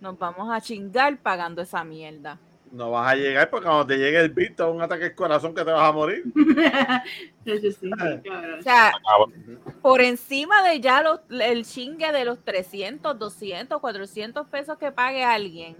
[0.00, 2.38] nos vamos a chingar pagando esa mierda.
[2.70, 5.14] No vas a llegar porque cuando te llegue el beat, te da un ataque al
[5.16, 6.22] corazón que te vas a morir.
[7.44, 7.90] Sí.
[7.90, 9.60] O sea, cabrón.
[9.82, 15.24] por encima de ya los, el chingue de los 300, 200, 400 pesos que pague
[15.24, 15.76] alguien,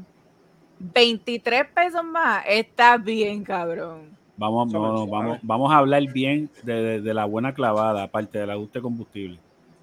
[0.81, 4.19] 23 pesos más, está bien, cabrón.
[4.37, 5.11] Vamos, no, no, suave.
[5.13, 8.83] vamos, vamos a hablar bien de, de- de la buena clavada, aparte del ajuste de
[8.83, 9.39] combustible.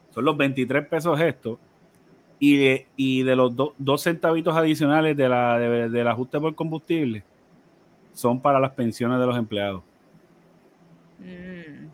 [0.09, 1.57] Son los 23 pesos estos
[2.39, 6.53] y de, y de los do- dos centavitos adicionales de la, de- del ajuste por
[6.55, 7.23] combustible
[8.13, 9.83] son para las pensiones de los empleados.
[11.19, 11.87] Mm.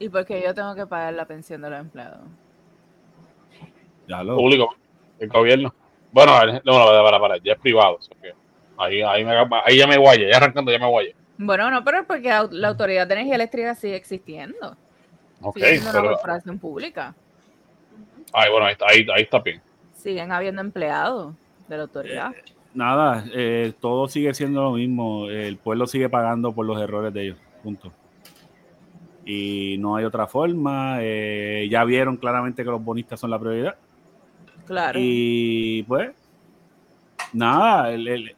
[0.00, 2.20] ¿Y por qué yo tengo que pagar la pensión de los empleados?
[4.08, 4.36] Ya lo.
[4.36, 4.74] Público,
[5.18, 5.74] el gobierno.
[6.12, 6.32] Bueno,
[6.64, 7.96] no, no, para, para, ya es privado.
[7.96, 8.32] o sea que
[8.78, 9.32] ahí, ahí, me,
[9.64, 11.14] ahí ya me guaye, ya arrancando ya me guaye.
[11.38, 14.76] Bueno, no, pero es porque la Autoridad de Energía Eléctrica sigue existiendo.
[15.40, 16.12] Ok, Sigue siendo una pero.
[16.14, 17.14] corporación pública.
[18.32, 19.60] Ay, bueno, ahí está, ahí, ahí está bien.
[19.94, 21.34] Siguen habiendo empleados
[21.68, 22.32] de la autoridad.
[22.74, 25.26] Nada, eh, todo sigue siendo lo mismo.
[25.28, 27.38] El pueblo sigue pagando por los errores de ellos.
[27.62, 27.92] Punto.
[29.24, 30.98] Y no hay otra forma.
[31.00, 33.76] eh, ya vieron claramente que los bonistas son la prioridad.
[34.66, 34.98] Claro.
[35.00, 36.10] Y pues,
[37.32, 38.36] nada, el, el-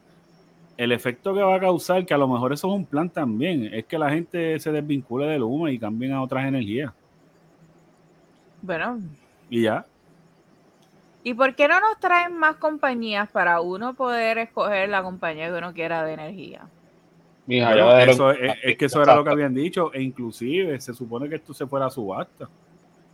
[0.81, 3.69] el efecto que va a causar, que a lo mejor eso es un plan también,
[3.71, 6.91] es que la gente se desvincule del humo y cambien a otras energías.
[8.63, 8.99] Bueno,
[9.51, 9.85] Y ya.
[11.23, 15.59] ¿y por qué no nos traen más compañías para uno poder escoger la compañía que
[15.59, 16.63] uno quiera de energía?
[17.45, 20.95] Mija, Bueno, eso es, es que eso era lo que habían dicho, e inclusive se
[20.95, 22.49] supone que esto se fuera a subasta.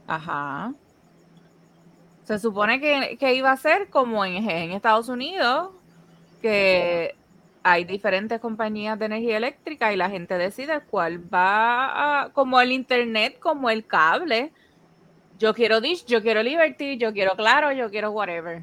[0.07, 0.73] Ajá.
[2.23, 5.71] Se supone que, que iba a ser como en, en Estados Unidos,
[6.41, 7.17] que
[7.69, 12.71] hay diferentes compañías de energía eléctrica y la gente decide cuál va a, como el
[12.71, 14.53] internet, como el cable.
[15.41, 18.62] Yo quiero Dish, yo quiero Liberty, yo quiero Claro, yo quiero whatever.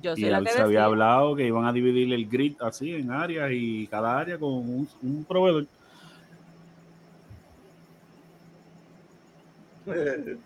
[0.00, 3.10] Yo Y la que se había hablado que iban a dividir el grid así en
[3.10, 5.66] áreas y cada área con un, un proveedor.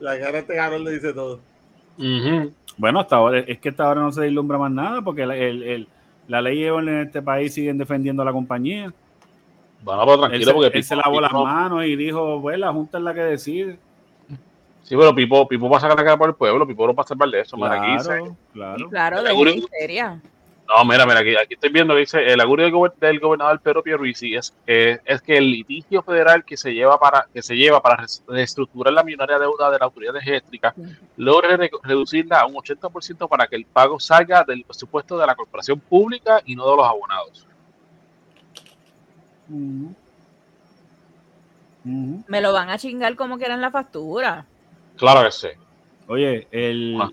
[0.00, 1.51] La cara de este le dice todo.
[2.78, 5.62] Bueno, hasta ahora, es que hasta ahora no se vislumbra más nada porque la, el-
[5.62, 5.88] el-
[6.28, 8.92] la ley en este país siguen defendiendo a la compañía.
[9.82, 12.40] Bueno, pero Él, tranquilo, se, porque él se Pipo- lavó las Pipo- manos y dijo,
[12.40, 13.78] pues la Junta es la que decide.
[14.82, 17.02] Sí, pero Pipo, Pipo va a sacar la cara por el pueblo, Pipo no va
[17.02, 17.56] a salvar de eso.
[17.56, 18.88] Claro, claro.
[18.90, 19.52] Claro, de Seguro.
[19.54, 20.20] miseria.
[20.74, 23.60] No, mira, mira, aquí, aquí estoy viendo que dice el augurio del, gober- del gobernador
[23.60, 27.54] Pedro Pierluisi es, eh, es que el litigio federal que se lleva para que se
[27.56, 30.74] lleva para reestructurar la millonaria deuda de la autoridad eléctrica
[31.16, 35.34] logre re- reducirla a un 80% para que el pago salga del presupuesto de la
[35.34, 37.46] corporación pública y no de los abonados.
[41.84, 44.46] Me lo van a chingar como quieran la factura.
[44.96, 45.48] Claro que sí.
[46.06, 47.10] Oye, el, Ah.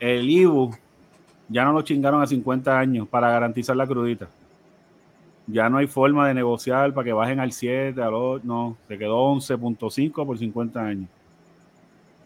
[0.00, 0.76] el IBU
[1.48, 4.28] Ya no lo chingaron a 50 años para garantizar la crudita.
[5.46, 8.96] Ya no hay forma de negociar para que bajen al 7, al 8, no, se
[8.96, 11.08] quedó 11.5 por 50 años.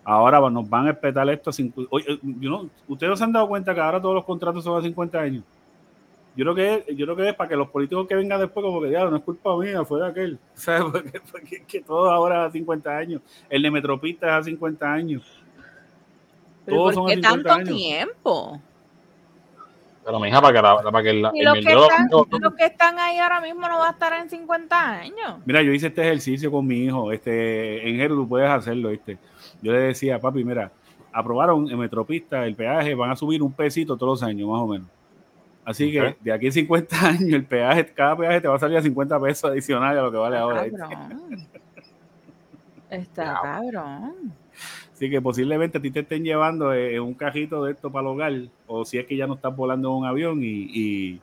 [0.05, 1.89] Ahora nos van a espetar esto a 50.
[1.93, 4.83] Oye, you know, Ustedes se han dado cuenta que ahora todos los contratos son a
[4.83, 5.45] 50 años.
[6.37, 8.64] Yo creo que es, yo creo que es para que los políticos que vengan después,
[8.64, 10.39] como que ya no es culpa mía, fue de aquel.
[10.55, 10.85] ¿Sabes?
[10.93, 13.21] Porque, porque que todo ahora a 50 años.
[13.51, 15.25] El de Metropista es a 50 años.
[16.64, 17.77] ¿Pero Todos ¿Por son a qué 50 tanto años.
[17.77, 18.62] tiempo?
[20.09, 22.55] Pero mi hija, para que, la, para que la, Y los que, están, no, los
[22.55, 25.37] que están ahí ahora mismo no va a estar en 50 años.
[25.45, 27.13] Mira, yo hice este ejercicio con mi hijo.
[27.13, 29.19] Este, en Jero, tú puedes hacerlo, ¿viste?
[29.61, 30.73] Yo le decía, papi, mira,
[31.13, 34.67] aprobaron en Metropista el peaje, van a subir un pesito todos los años, más o
[34.67, 34.89] menos.
[35.63, 38.79] Así que de aquí a 50 años, el peaje, cada peaje te va a salir
[38.79, 40.67] a 50 pesos adicionales a lo que vale ahora.
[42.89, 44.33] Está cabrón.
[44.99, 48.03] Así que posiblemente a ti te estén llevando eh, en un cajito de esto para
[48.03, 48.33] el hogar,
[48.67, 51.21] o si es que ya no estás volando en un avión y, y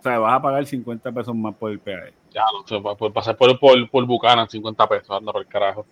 [0.00, 2.14] o sea, vas a pagar 50 pesos más por el peaje.
[2.32, 5.84] Ya, no por, pasar por, por, por Buchanan, 50 pesos, anda por el carajo.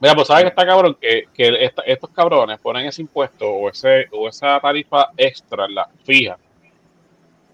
[0.00, 3.68] Mira, pues sabes que está cabrón que, que esta- estos cabrones ponen ese impuesto o
[3.68, 6.38] ese o esa tarifa extra, la fija.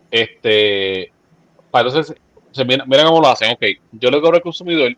[0.09, 1.11] Este,
[1.69, 2.17] para entonces,
[2.53, 3.51] se mira, mira cómo lo hacen.
[3.55, 4.95] Ok, yo le cobro al consumidor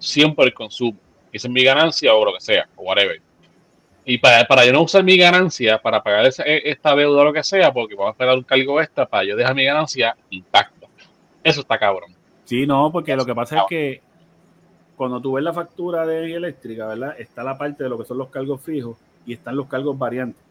[0.00, 0.98] siempre el consumo.
[1.34, 3.20] Esa es mi ganancia o lo que sea, o whatever.
[4.04, 7.24] Y para, para yo no usar mi ganancia para pagar esa- e- esta deuda o
[7.24, 10.16] lo que sea, porque vamos a esperar un cargo extra para yo dejar mi ganancia
[10.30, 10.86] intacta.
[11.42, 12.14] Eso está cabrón.
[12.44, 14.00] Sí, no, porque lo que pasa es que
[14.96, 17.16] cuando tú ves la factura de energía eléctrica, ¿verdad?
[17.18, 20.43] Está la parte de lo que son los cargos fijos y están los cargos variantes.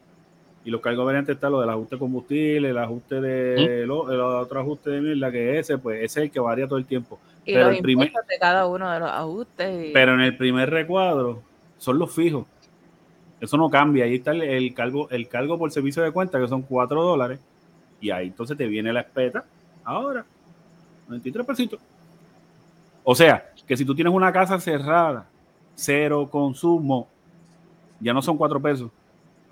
[0.64, 4.18] Y los cargos variantes está lo del ajuste de combustible, el ajuste de lo- el
[4.20, 7.18] otro ajuste de mierda que ese, pues ese es el que varía todo el tiempo.
[7.44, 9.88] Y Pero los el primer- de cada uno de los ajustes.
[9.90, 11.42] y- Pero en el primer recuadro
[11.76, 12.46] son los fijos.
[13.40, 14.06] Eso no cambia.
[14.06, 17.38] Ahí está el, el cargo, el cargo por servicio de cuenta, que son 4 dólares.
[18.00, 19.44] Y ahí entonces te viene la espeta.
[19.84, 20.24] Ahora,
[21.08, 21.78] 93 pesitos.
[23.02, 25.26] O sea, que si tú tienes una casa cerrada,
[25.74, 27.06] cero consumo,
[28.00, 28.90] ya no son 4 pesos.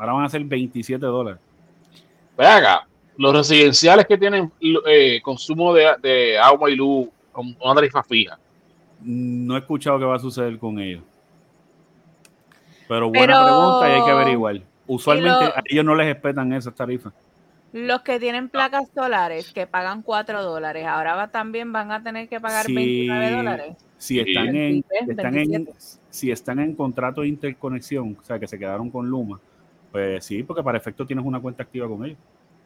[0.02, 1.40] Ahora van a ser 27 dólares.
[2.36, 4.50] Ve acá, los residenciales que tienen
[4.84, 8.36] eh, consumo de, de agua y luz con una tarifa fija.
[9.00, 11.04] No he escuchado qué va a suceder con ellos.
[12.88, 14.60] Pero buena Pero- pregunta y hay que averiguar.
[14.88, 17.12] Usualmente lo- a ellos no les respetan esas tarifas.
[17.72, 22.28] Los que tienen placas solares que pagan 4 dólares, ahora va- también van a tener
[22.28, 22.74] que pagar Sí.
[22.74, 23.76] 29 dólares.
[23.98, 24.20] si Sí.
[24.32, 25.72] están en 23, están en 27.
[26.10, 29.38] si están en contrato de interconexión, o sea que se quedaron con Luma,
[29.92, 32.18] pues sí, porque para efecto tienes una cuenta activa con ellos.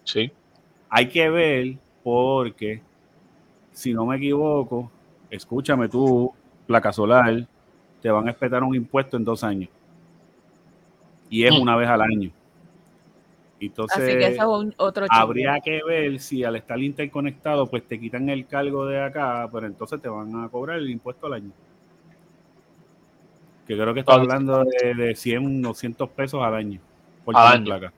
[0.05, 0.31] Sí.
[0.89, 2.81] Hay que ver porque
[3.73, 4.91] si no me equivoco,
[5.29, 6.33] escúchame tú,
[6.67, 7.47] placa solar,
[8.01, 9.69] te van a espetar un impuesto en dos años.
[11.29, 11.61] Y es Mm.
[11.61, 12.31] una vez al año.
[13.59, 15.07] Entonces, Así que eso es un, otro.
[15.09, 19.67] Habría que ver si al estar interconectado, pues te quitan el cargo de acá, pero
[19.67, 21.51] entonces te van a cobrar el impuesto al año.
[23.67, 26.81] Que creo que están Ah, hablando de, de 100, 200 pesos al año.
[27.27, 27.65] Por Al año.
[27.65, 27.93] placa.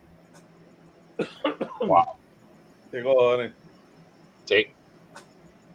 [2.90, 3.52] ¿Qué cojones?
[4.46, 4.66] Sí.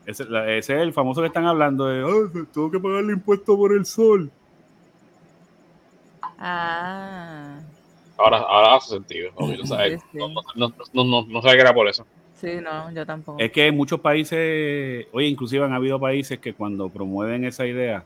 [0.07, 3.11] Ese, la- ese es el famoso que están hablando de, "Ay, tengo que pagar el
[3.11, 4.31] impuesto por el sol.
[6.39, 7.59] Ah,
[8.17, 9.31] Ahora, ahora hace sentido.
[9.35, 10.17] obvio, o sea, Sí, sí.
[10.17, 12.05] No, no, no, no, no, no sabía que era por eso.
[12.41, 13.39] sí, no, yo tampoco.
[13.39, 18.03] Es que en muchos países, oye, inclusive han habido países que cuando promueven esa idea,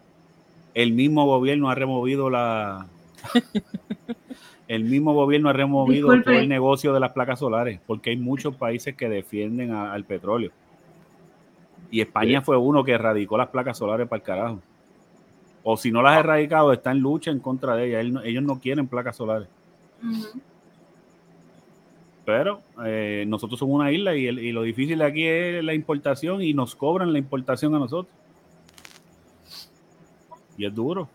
[0.74, 2.86] el mismo gobierno ha removido la...
[4.68, 6.32] el mismo gobierno ha removido Disculpe.
[6.32, 10.04] todo el negocio de las placas solares, porque hay muchos países que defienden a- al
[10.04, 10.52] petróleo.
[11.90, 12.46] Y España Sí.
[12.46, 14.60] fue uno que erradicó las placas solares para el carajo.
[15.64, 18.24] O si no las ha erradicado, está en lucha en contra de ellas.
[18.26, 19.48] Ellos no quieren placas solares.
[22.26, 26.42] Pero eh, nosotros somos una isla y, el- y lo difícil aquí es la importación
[26.42, 28.14] y nos cobran la importación a nosotros.
[30.58, 31.08] Y es duro.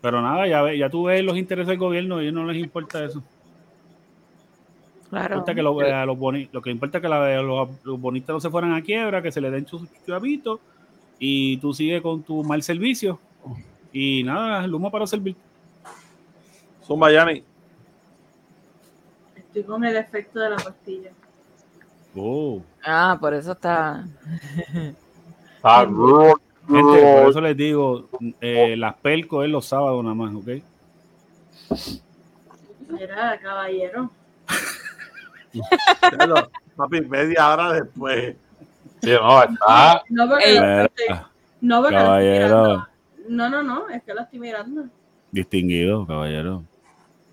[0.00, 2.56] Pero nada, ya, ve- ya tú ves los intereses del gobierno, a ellos no les
[2.62, 3.22] importa eso.
[5.10, 5.34] claro.
[5.36, 8.34] Importa que lo, a los boni- lo que importa es que la- los, los bonistas
[8.34, 10.60] no se fueran a quiebra, que se les den sus chavitos
[11.18, 13.18] y tú sigues con tu mal servicio.
[13.92, 15.34] Y nada, el humo para servir.
[16.84, 17.42] Zumba, Yanni.
[19.34, 21.10] Estoy con el efecto de la pastilla.
[22.14, 22.62] Oh.
[22.84, 24.04] Ah, por eso está.
[25.56, 25.86] Está
[26.68, 26.82] Gente,
[27.20, 28.08] por eso les digo,
[28.40, 30.48] eh, las pelco es los sábados nada más, ¿ok?
[32.88, 34.10] Mira, caballero.
[36.76, 38.36] Papi, media hora después.
[39.02, 40.02] Sí, no, está.
[40.10, 41.16] No porque, estoy-
[41.60, 42.86] no porque Caballero.
[43.28, 44.84] No, no, no, es que lo estoy mirando.
[45.32, 46.62] Distinguido, caballero.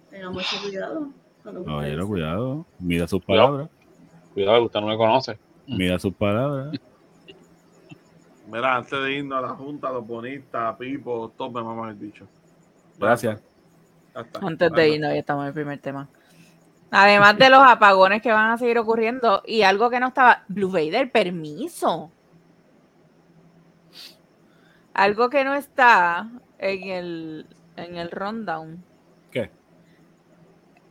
[0.10, 1.10] Tenga mucho cuidado.
[1.44, 2.66] Caballero, cuidado.
[2.80, 3.70] Mira sus palabras.
[4.34, 5.38] Cuidado, que usted no me conoce.
[5.68, 6.80] Mira sus palabras.
[8.48, 12.28] Mira, antes de irnos a la Junta, los bonistas, Pipo, todos me maman el bicho.
[12.98, 13.42] Gracias.
[14.14, 14.40] Ya está.
[14.46, 16.08] Antes de irnos, ya estamos en el primer tema.
[16.92, 20.70] Además de los apagones que van a seguir ocurriendo y algo que no estaba, Blue
[20.70, 22.12] Vader, permiso.
[24.94, 26.30] Algo que no está
[26.60, 28.84] en el, en el rundown.
[29.32, 29.50] ¿Qué?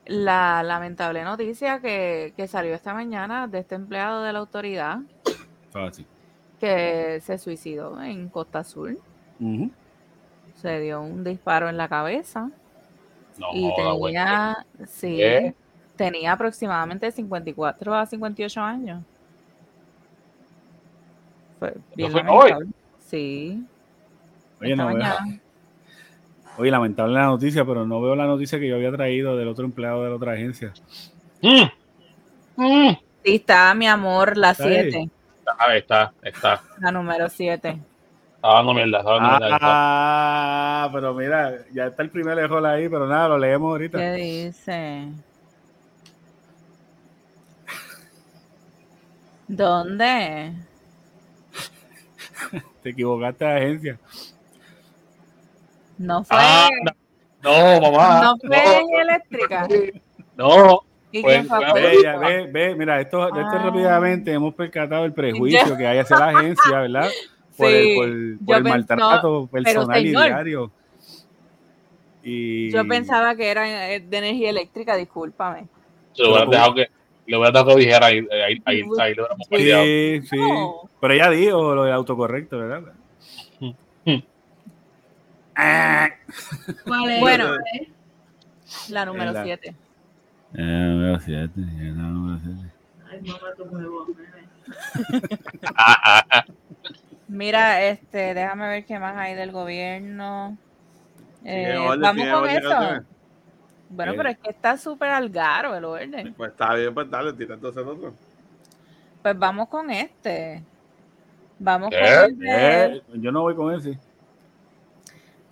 [0.07, 4.99] La lamentable noticia que, que salió esta mañana de este empleado de la autoridad
[5.73, 6.07] Fácil.
[6.63, 9.01] Que se suicidó en Costa Azul.
[10.55, 12.53] Se dio un disparo en la cabeza.
[13.37, 15.55] No, y tenía, sí, ¿Qué?
[15.97, 19.03] tenía aproximadamente 54 a 58 años.
[21.59, 22.51] Fue bien fue hoy?
[22.51, 22.71] lamentable.
[23.01, 23.65] Sí.
[24.61, 24.89] Oye, no.
[26.59, 29.65] Oye, lamentable la noticia, pero no veo la noticia que yo había traído del otro
[29.65, 30.73] empleado de la otra agencia.
[31.41, 31.65] Mm.
[32.55, 32.97] Mm.
[33.25, 34.93] Sí, está mi amor, la Está ahí.
[34.93, 35.11] 7,
[35.59, 36.63] Ahí está, está.
[36.81, 37.69] la número 7.
[38.37, 39.47] Está dando mierda, está dando mierda.
[39.57, 39.59] está.
[39.61, 43.99] Ah, pero mira, ya está el primer error ahí, pero nada, lo leemos ahorita.
[43.99, 45.09] ¿Qué dice?
[49.49, 50.53] ¿Dónde?
[52.83, 53.99] Te equivocaste de agencia.
[55.99, 56.69] No fue, Ah,
[57.43, 58.21] no, no, mamá.
[58.23, 59.69] no fue en eléctrica.
[60.37, 60.81] No,
[61.13, 61.67] ¿Y Fue- quién fue?
[61.71, 66.19] fue- Ve, ya, ve, ve, mira, esto, rápidamente hemos percatado el prejuicio que hay hacia
[66.19, 67.09] la agencia, ¿verdad?
[67.57, 70.73] Por Sí, el, por- por yo el pens- maltrato personal y diario.
[72.25, 75.67] Y Yo pensaba que era eh, de energía eléctrica, discúlpame.
[76.17, 76.87] lo hubiera dejado que,
[77.27, 79.29] le hubiera dejado que dijera ahí, ahí, ahí, ahí, ahí lo.
[79.51, 80.37] Sí, sí.
[80.37, 80.89] No.
[81.01, 82.83] Pero ella dijo lo del autocorrecto, ¿verdad?
[86.85, 87.21] ¿Cuál es?
[87.21, 87.51] Bueno.
[88.89, 89.75] La número la- 7.
[97.29, 100.57] Mira, este, déjame ver qué más hay del gobierno.
[101.45, 103.05] Eh, orden, vamos con orden, eso.
[103.89, 104.15] Bueno, Eh.
[104.17, 106.35] pero es que está súper al garo el orden.
[106.35, 108.15] Pues está bien, pues dale, tira entonces el otro.
[109.23, 110.63] Pues vamos con este.
[111.59, 111.99] Vamos ¿Qué?
[112.31, 113.99] con Eh, yo no voy con ese.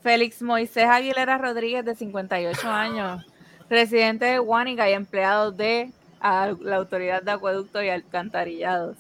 [0.03, 3.25] Félix Moisés Aguilera Rodríguez, de 58 años,
[3.71, 5.91] residente de Guánica y empleado de
[6.21, 8.99] ah, la Autoridad de Acueducto y Alcantarillados.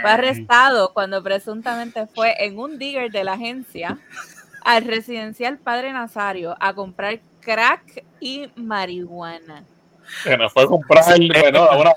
[0.00, 3.98] Fue arrestado cuando presuntamente fue en un digger de la agencia
[4.62, 9.64] al residencial Padre Nazario a comprar crack y marihuana.
[10.22, 11.94] Que nos fue a comprar, bueno, ahora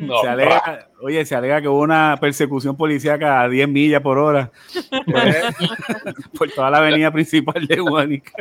[0.00, 4.18] no, se alega, oye, se alega que hubo una persecución policíaca a 10 millas por
[4.18, 4.50] hora
[6.38, 8.32] por toda la avenida principal de Guanica.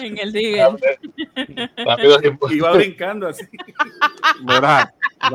[0.00, 0.78] En el tiempo.
[2.50, 3.44] Iba brincando así.
[4.42, 4.60] No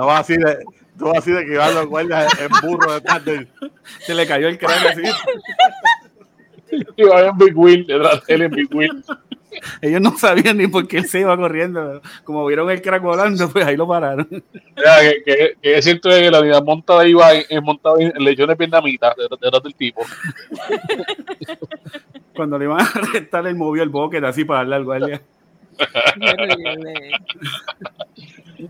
[0.08, 0.60] va así de,
[0.96, 3.50] no va así de que van los guardias en burro detrás de él.
[4.00, 5.02] Se le cayó el cráneo así.
[6.96, 9.04] Iba en Big Wheel, detrás de él en Big Wheel.
[9.82, 12.02] Ellos no sabían ni por qué él se iba corriendo.
[12.24, 14.28] Como vieron el crack volando, pues ahí lo pararon.
[14.30, 18.58] Mira, que, que, que es cierto que la unidad montada iba en, montada en lechones
[18.58, 20.02] vietnamitas detrás del tipo.
[22.36, 25.22] Cuando le iban a arrestar, él movió el bucket así para darle al guardia.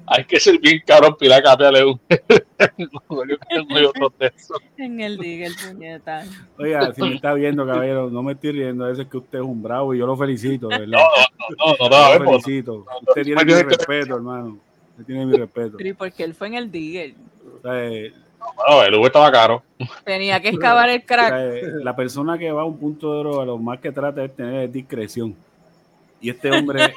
[0.07, 1.99] Hay que ser bien caro pilar cambiarle un.
[4.77, 6.23] En el digger, puñeta.
[6.57, 8.85] Oiga, si me está viendo, caballero, no me estoy riendo.
[8.85, 10.87] A veces que usted es un bravo y yo lo felicito, ¿verdad?
[10.87, 11.05] no, no,
[11.49, 12.85] no, no, no, lo no, felicito.
[13.07, 14.59] Usted tiene mi respeto, hermano.
[14.91, 15.77] Usted tiene mi respeto.
[15.77, 17.13] Pero ¿y por qué él fue en el digger?
[17.57, 18.13] O sea, eh,
[18.69, 19.63] no, el Uber estaba caro.
[20.05, 21.29] Tenía que excavar el o crack.
[21.29, 24.23] sea, eh, la persona que va a un punto de droga, lo más que trata
[24.23, 25.35] es tener discreción.
[26.23, 26.93] Y este hombre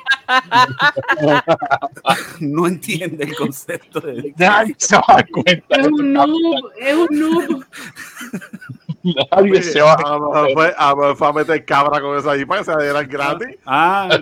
[2.38, 4.36] no entiende el concepto de discreción.
[4.38, 5.76] Nadie se va a dar cuenta.
[5.80, 7.64] Es un noob, es un noob.
[9.02, 12.60] Nadie se va a A lo mejor fue a, meter cabra con esa ahí para
[12.60, 13.58] que se la dieran gratis.
[13.66, 14.16] Ah,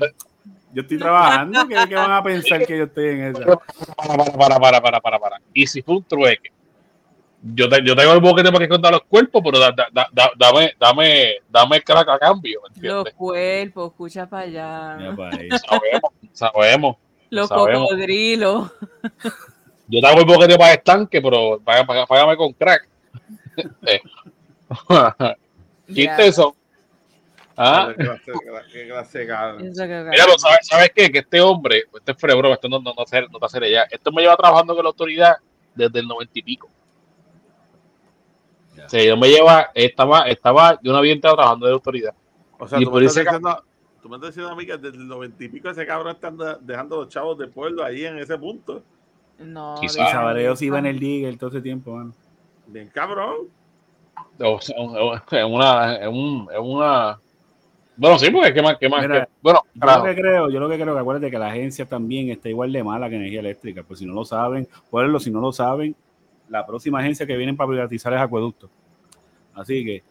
[0.73, 1.69] yo estoy trabajando.
[1.69, 3.45] ¿Qué, qué van a pensar que yo estoy en esa?
[3.45, 5.41] Para, para, para, para, para, para.
[5.53, 6.51] Y si fue un trueque,
[7.55, 10.09] yo, te, yo tengo el boquete para que contar los cuerpos, pero da- da- da-
[10.13, 14.97] da- dame, dame, dame el crack a cambio, ¿me Los cuerpos, escucha para allá.
[15.59, 16.97] Sabemos, sabemos.
[17.31, 17.89] Los sabemos.
[17.91, 18.73] cocodrilos.
[19.89, 22.89] Yo te hago el boquete para estanque, pero págame, págame- págame con crack.
[23.87, 24.01] Eh.
[25.87, 26.57] Ya, ¿Qué eso?
[27.57, 27.93] ¿Ah?
[27.97, 28.33] Qué clase-
[30.11, 31.11] Mira, pero ¿sabes, ¿sabes qué?
[31.13, 33.83] Que este hombre, este es Frebro, esto no, no, no, no te hace ya.
[33.91, 35.37] Esto me lleva trabajando con la autoridad
[35.75, 36.69] desde el noventa y pico.
[38.85, 38.87] Ya.
[38.87, 42.14] O sea, yo me lleva, estaba, estaba, yo no había entrado trabajando de autoridad.
[42.59, 43.64] O sea, Y tú por me estás diciendo,
[44.03, 46.28] tú me estás diciendo a mí que desde el noventa y pico ese cabrón está
[46.28, 48.82] anda- dejando los chavos de pueblo ahí en ese punto.
[49.39, 49.95] No, Quizá.
[49.95, 52.12] Y digan Sabareo iba en el Digger todo ese tiempo, mano.
[52.66, 53.49] Bien cabrón.
[54.39, 54.76] O sea,
[55.30, 57.20] Es una, es un- es una.
[57.97, 59.03] Bueno, sí, porque qué más, qué más.
[59.03, 61.49] Mira, qué- bueno, Yo lo que creo, yo lo que creo que acuérdate que la
[61.49, 63.82] agencia también está igual de mala que energía eléctrica.
[63.82, 65.95] Pues si no lo saben, pueblo, si no lo saben,
[66.49, 68.71] la próxima agencia que vienen para privatizar es acueducto.
[69.55, 70.03] Así que,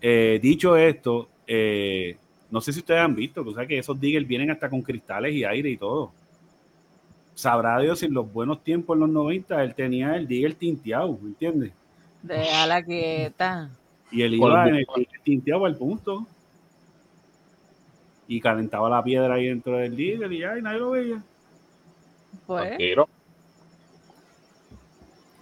[0.00, 2.16] eh, dicho esto, eh,
[2.50, 5.34] no sé si ustedes han visto, o sea, que esos diggers vienen hasta con cristales
[5.34, 6.12] y aire y todo.
[7.34, 11.18] Sabrá Dios si en los buenos tiempos en los 90 él tenía el digger tinteado,
[11.22, 11.72] ¿me entiendes?
[12.22, 13.70] Déjala quieta.
[14.10, 16.26] Y él iba el en el digger tinteado al punto.
[18.26, 21.22] Y calentaba la piedra ahí dentro del digger y ya, y nadie lo veía.
[22.46, 23.08] Pues, Tranquilo.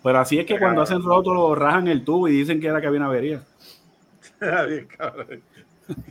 [0.07, 2.87] Pero así es que cuando hacen rótulo rajan el tubo y dicen que era que
[2.87, 3.43] había una avería.
[4.69, 5.43] Bien cabrón.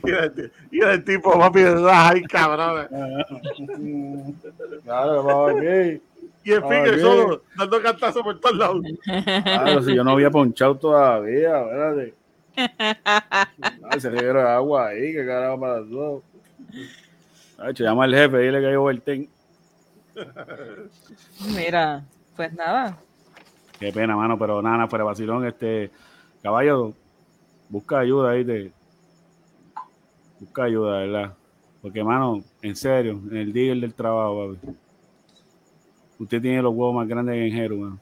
[0.04, 2.88] Y el, y el tipo, papi, ay, cabrón.
[4.84, 6.02] Claro, vamos aquí.
[6.44, 7.00] Y el finger bien.
[7.00, 8.82] solo, dando cantazos por todos lados.
[9.02, 12.14] Claro, si yo no había ponchado todavía, espérate.
[13.82, 16.22] Ay, se reguero de agua ahí, que carajo para todo.
[17.56, 19.28] Ay, llama al jefe, dile que hay overtime.
[21.56, 22.04] mira,
[22.36, 22.98] pues nada.
[23.78, 25.90] Qué pena, mano, pero nada, nada, fuera de vacilón, este
[26.42, 26.94] caballo,
[27.68, 28.72] busca ayuda ahí, te
[30.40, 31.34] busca ayuda, ¿verdad?
[31.82, 34.76] Porque, mano, en serio, en el día del trabajo, papi.
[36.18, 37.98] Usted tiene los huevos más grandes que en Jero, mano.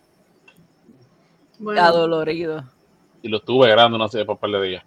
[1.59, 2.65] Bueno, Adolorido.
[3.23, 4.85] Y lo estuve grabando, no sé, por un par de días.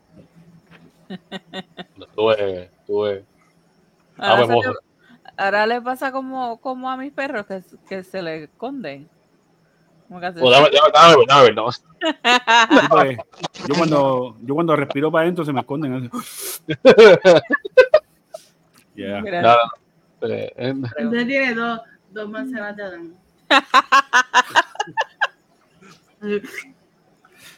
[1.98, 3.26] Lo estuve, estuve.
[4.18, 4.74] Le,
[5.38, 9.10] ahora le pasa como, como a mis perros que, que se le esconden.
[10.10, 11.70] Oh, dame, dame, dame, no.
[12.90, 13.18] Pues,
[13.68, 16.10] yo cuando yo cuando respiro para adentro se me esconden.
[18.98, 19.22] Yeah.
[19.22, 19.60] Nada.
[20.22, 23.16] Eh, eh, Usted tiene dos, dos manzanas de Adán.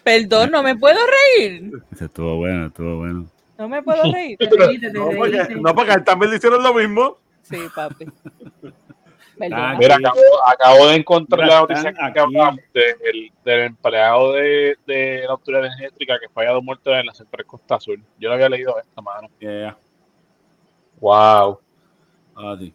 [0.03, 0.99] Perdón, no me puedo
[1.37, 1.71] reír.
[1.97, 3.25] Estuvo bueno, estuvo bueno.
[3.57, 4.37] No me puedo reír.
[4.37, 7.19] Te reíste, te No, porque, no, porque también le hicieron lo mismo.
[7.43, 8.05] Sí, papi.
[9.51, 9.75] Ah.
[9.79, 12.19] Mira, acabo, acabo de encontrar Mira, la noticia que aquí.
[12.19, 17.13] hablamos del, del empleado de, de la autoridad energética que fue hallado muerto en la
[17.13, 18.03] central Costa Azul.
[18.19, 19.29] Yo lo había leído esta mano.
[19.39, 19.77] Yeah.
[20.99, 21.59] Wow.
[22.35, 22.73] Ah, sí.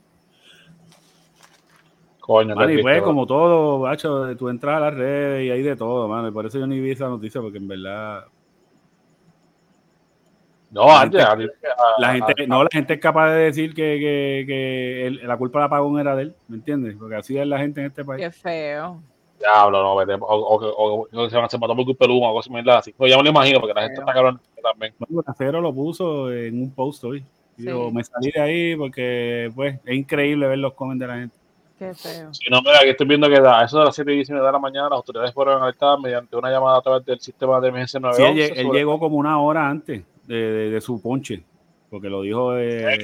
[2.21, 5.61] Coño, Mano, qué y pues, como todo, bacho, tú entras a las redes y hay
[5.61, 6.29] de todo, mano.
[6.29, 8.25] Y por eso yo ni vi esa noticia, porque en verdad
[10.75, 13.39] No, la antes, gente- antes, a- la a- gente, no, la gente es capaz de
[13.45, 16.97] decir que, que, que el- la culpa del apagón era de él, ¿me entiendes?
[16.99, 18.23] Porque así es la gente en este país.
[18.23, 19.01] Qué feo.
[19.39, 22.35] Diablo, no, vete, o, o, o, o se, se mató por culpa del humo, o
[22.35, 22.93] cosas así.
[22.97, 24.95] Pues ya me lo imagino, porque la gente está cabrón también.
[24.99, 27.25] Bueno, lo puso en un post hoy.
[27.57, 27.95] Digo, Sí.
[27.95, 31.37] me salí de ahí porque, pues, es increíble ver los comments de la gente.
[31.79, 32.33] Qué feo.
[32.33, 34.53] Si no, mira, aquí estoy viendo que a eso de las 7 y 19 de
[34.53, 38.01] la mañana las autoridades fueron alertadas mediante una llamada a través del sistema de emergencia
[38.13, 38.55] Sí, él, 911.
[38.55, 41.45] lle- él llegó como una hora antes de, de- de su ponche,
[41.91, 42.99] porque lo dijo, eh.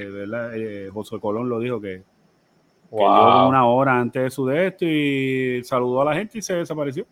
[0.54, 3.48] Eh, José Colón lo dijo que, que Wow.
[3.48, 7.06] una hora antes de su de esto y saludó a la gente y se desapareció.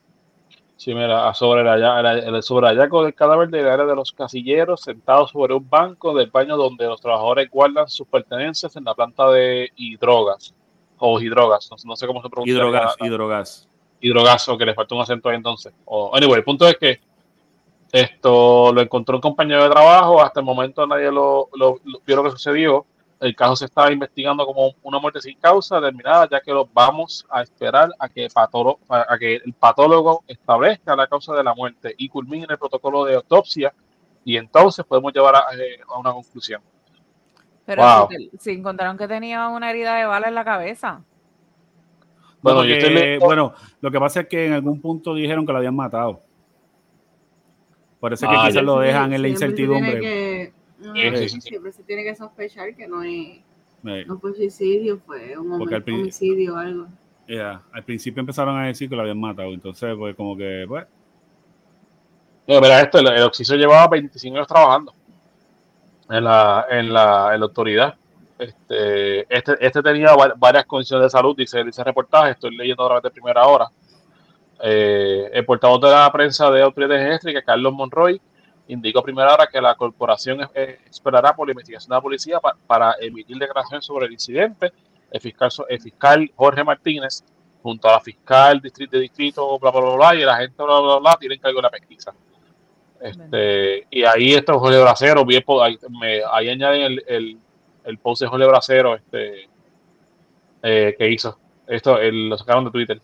[0.77, 3.95] Sí, mira, sobre el, halla- el, el- sobre el hallazgo del cadáver del área de
[3.97, 8.85] los casilleros, sentado sobre un banco del baño donde los trabajadores guardan sus pertenencias en
[8.85, 10.55] la planta de hidrogas,
[10.99, 12.55] o hidrogas, no, no sé cómo se pronuncia.
[12.55, 13.69] Hidrogas, la- hidrogas.
[14.01, 15.73] hidrogas, o que le falta un acento ahí entonces.
[15.85, 17.01] O, anyway, el punto es que
[17.93, 22.16] esto lo encontró un compañero de trabajo, hasta el momento nadie lo, lo- lo- vio
[22.16, 22.86] lo que sucedió.
[23.20, 27.26] El caso se está investigando como una muerte sin causa determinada, ya que lo vamos
[27.30, 31.53] a esperar a que, patolo- a a que el patólogo establezca la causa de la
[31.55, 33.74] muerte y culmine el protocolo de autopsia
[34.24, 36.61] y entonces podemos llevar a, eh, a una conclusión.
[37.64, 38.09] Pero Wow.
[38.39, 41.03] si, encontraron que tenía una herida de bala en la cabeza.
[42.41, 45.45] Bueno, Bueno, yo que- estoy bueno, lo que pasa es que en algún punto dijeron
[45.45, 46.20] que lo habían matado.
[48.01, 48.63] Por eso es que Ah, quizás ya.
[48.63, 50.53] lo dejan en la incertidumbre.
[50.81, 51.41] Sí, sí, sí.
[51.41, 53.41] Siempre se tiene que sospechar que no es
[53.83, 56.87] no fue suicidio, fue un Porque al homi- prin- homicidio o algo.
[57.73, 60.87] Al principio empezaron a decir que lo habían matado, entonces pues como que, pues,
[62.47, 64.95] Mira, mira esto, el, el Oxiso llevaba 25 años trabajando
[66.09, 67.95] en la, en la, en la autoridad.
[68.39, 72.85] Este, este, este tenía va- varias condiciones de salud, dice, dice el reportaje, estoy leyendo
[72.85, 73.67] a través de primera hora.
[74.63, 78.21] Eh, el portavoz de la prensa de Autoridad Eléctrica, Carlos Monroy,
[78.67, 82.41] indicó a primera hora que la corporación eh, esperará por la investigación de la policía
[82.41, 84.73] pa- para emitir declaraciones sobre el incidente.
[85.11, 87.25] El fiscal, el fiscal Jorge Martínez,
[87.63, 90.81] junto a la fiscal distrito, de distrito, bla, bla, bla, bla, y el agente, bla,
[90.81, 92.13] bla, bla, tienen cargo de la pesquisa.
[93.01, 97.39] Este, y ahí esto Jorge Bracero, bien, ahí, me- ahí añaden el, el,
[97.85, 99.49] el post de Jorge Bracero este,
[100.63, 101.39] eh, que hizo.
[101.67, 103.01] Esto el- lo sacaron de Twitter.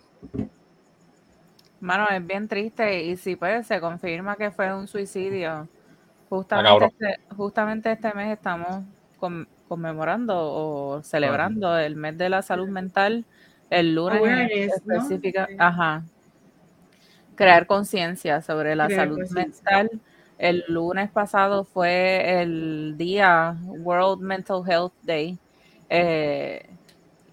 [1.84, 5.48] Mano, es bien triste y si pues se confirma que fue un suicidio.
[5.50, 5.68] cabrón.
[6.30, 8.82] Justamente, este, justamente este mes estamos
[9.18, 13.26] con- conmemorando o celebrando el mes de la salud mental.
[13.68, 16.02] El lunes en Awareness, específica, ajá.
[17.34, 19.90] Crear conciencia sobre la Crear salud mental.
[20.38, 25.38] El lunes pasado fue el día World Mental Health Day.
[25.90, 26.66] Eh,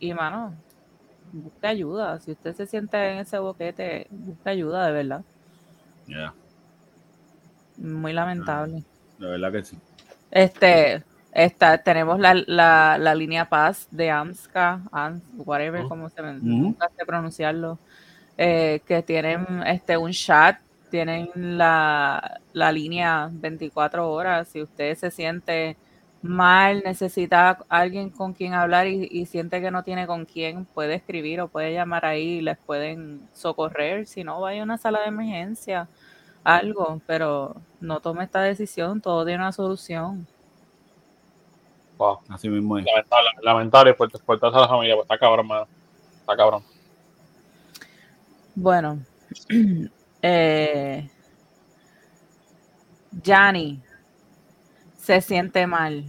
[0.02, 0.54] y mano,
[1.32, 2.20] busque ayuda.
[2.20, 5.22] Si usted se siente en ese boquete, busque ayuda de verdad.
[6.08, 6.34] Ya,
[7.78, 8.84] Muy lamentable.
[9.18, 9.78] de verdad que sí.
[10.30, 11.04] Este,
[11.34, 15.90] esta, tenemos la, la, la línea Paz de AMSCA, AMS, whatever, Ujú.
[15.90, 17.80] como se nunca sé pronunciarlo,
[18.38, 20.58] eh, que tienen este un chat,
[20.90, 24.50] tienen la, la línea 24 horas.
[24.50, 25.78] Si usted se siente
[26.22, 30.66] mal, necesita a alguien con quien hablar y, y siente que no tiene con quién,
[30.66, 34.08] puede escribir o puede llamar ahí y les pueden socorrer.
[34.08, 35.88] Si no, vaya a una sala de emergencia,
[36.44, 40.28] algo, pero no tome esta decisión, todo tiene una solución.
[41.98, 42.20] Wow.
[42.30, 42.86] Así mismo es.
[42.86, 45.68] Lamentable, lamentable por, por toda esa familia, pues está cabrón, mano.
[46.20, 46.64] Está cabrón.
[48.56, 49.00] Bueno,
[50.22, 51.10] eh,
[53.24, 53.82] Yanni
[55.02, 56.06] se siente mal.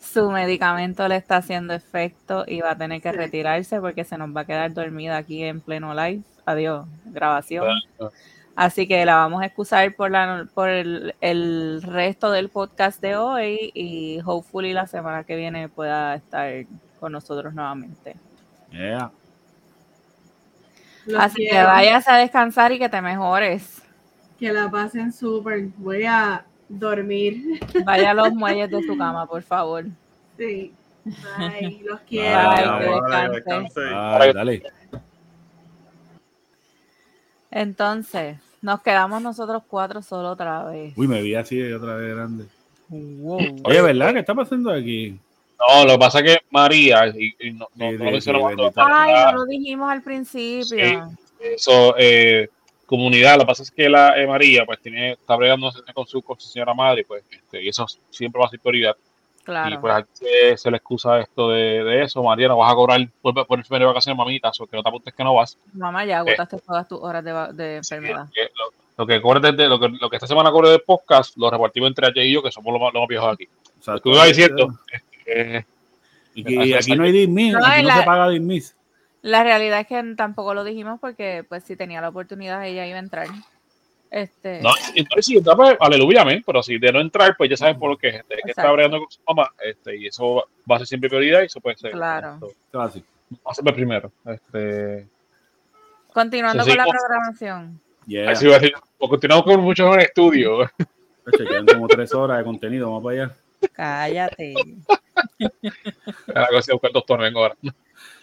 [0.00, 4.34] Su medicamento le está haciendo efecto y va a tener que retirarse porque se nos
[4.34, 6.22] va a quedar dormida aquí en pleno live.
[6.46, 7.66] Adiós, grabación.
[8.54, 13.16] Así que la vamos a excusar por, la, por el, el resto del podcast de
[13.16, 16.66] hoy y hopefully la semana que viene pueda estar
[16.98, 18.16] con nosotros nuevamente.
[18.70, 19.10] Yeah.
[21.16, 23.82] Así que vayas a descansar y que te mejores.
[24.38, 25.68] Que la pasen súper.
[25.76, 27.60] Voy a dormir.
[27.84, 29.86] Vaya a los muelles de su cama, por favor.
[30.36, 30.72] Sí.
[31.04, 31.80] Bye.
[31.84, 32.50] Los quiero.
[32.50, 33.80] Bye, que descanse.
[33.80, 34.62] dale.
[37.50, 40.92] Entonces, nos quedamos nosotros cuatro solo otra vez.
[40.96, 42.44] Uy, me vi así de otra vez grande.
[42.88, 43.56] Wow.
[43.64, 44.12] Oye, ¿verdad?
[44.12, 45.18] ¿Qué está pasando aquí?
[45.58, 48.52] No, lo que pasa es que María, y, y no, no, Sí, no sí, mencionamos
[48.52, 48.72] sí.
[48.76, 50.64] Ay, no lo dijimos al principio.
[50.64, 50.98] Sí.
[51.40, 52.48] eso, eh,
[52.88, 56.22] comunidad, lo que pasa es que la eh, María, pues tiene, está bregando con su,
[56.22, 58.96] con su señora madre, pues, este, y eso siempre va a ser prioridad.
[59.44, 59.74] Claro.
[59.74, 62.74] Y pues aquí se, se le excusa esto de, de eso, María, no vas a
[62.74, 65.56] cobrar por, por enfermedad de vacaciones, mamita, o que no te apuntes que no vas.
[65.74, 68.26] Mamá, ya agotaste todas tus horas de, de enfermedad.
[68.36, 71.36] Eh, Lo, lo que cobre desde, lo que, lo que esta semana cobre del podcast,
[71.36, 73.48] lo repartimos entre ayer y yo, que somos los más, los más viejos aquí.
[73.78, 74.68] O sea, Lo que iba diciendo,
[75.26, 75.64] eh,
[76.34, 78.74] Y, que- y aquí no hay dismiss, No, no la- se paga dismiss.
[79.22, 82.96] La realidad es que tampoco lo dijimos porque, pues, si tenía la oportunidad, ella iba
[82.96, 83.28] a entrar.
[84.10, 87.56] Este, No, entonces si entra, pues, aleluya, amén, pero si de no entrar, pues ya
[87.56, 90.78] saben por qué, gente, que está bregando con su mamá, este, y eso va a
[90.78, 91.92] ser siempre prioridad y eso puede ser.
[91.92, 92.38] Claro.
[92.42, 94.10] esto, va a ser primero.
[94.24, 95.06] Este,
[96.12, 97.80] continuando con la programación.
[98.06, 98.30] Yeah.
[98.30, 100.58] así va a decir, pues, continuamos con muchos en el estudio.
[100.58, 103.36] Oye, quedan como tres horas de contenido, vamos para allá.
[103.72, 104.54] Cállate.
[106.28, 107.56] La cosa es buscar doctor, vengo ahora.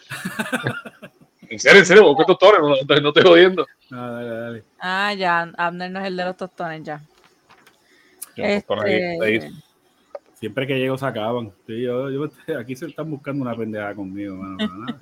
[1.50, 3.66] en serio, en serio, busco doctor, no, no, no estoy jodiendo.
[3.92, 4.64] Ah, dale, dale.
[4.80, 7.02] Ah, ya, Abner no es el de los tostones, ya.
[8.36, 9.52] Este,
[10.36, 11.54] Siempre que llego se acaban.
[11.66, 12.30] Sí, yo, yo-
[12.60, 14.98] aquí se están buscando una pendejada conmigo, mano.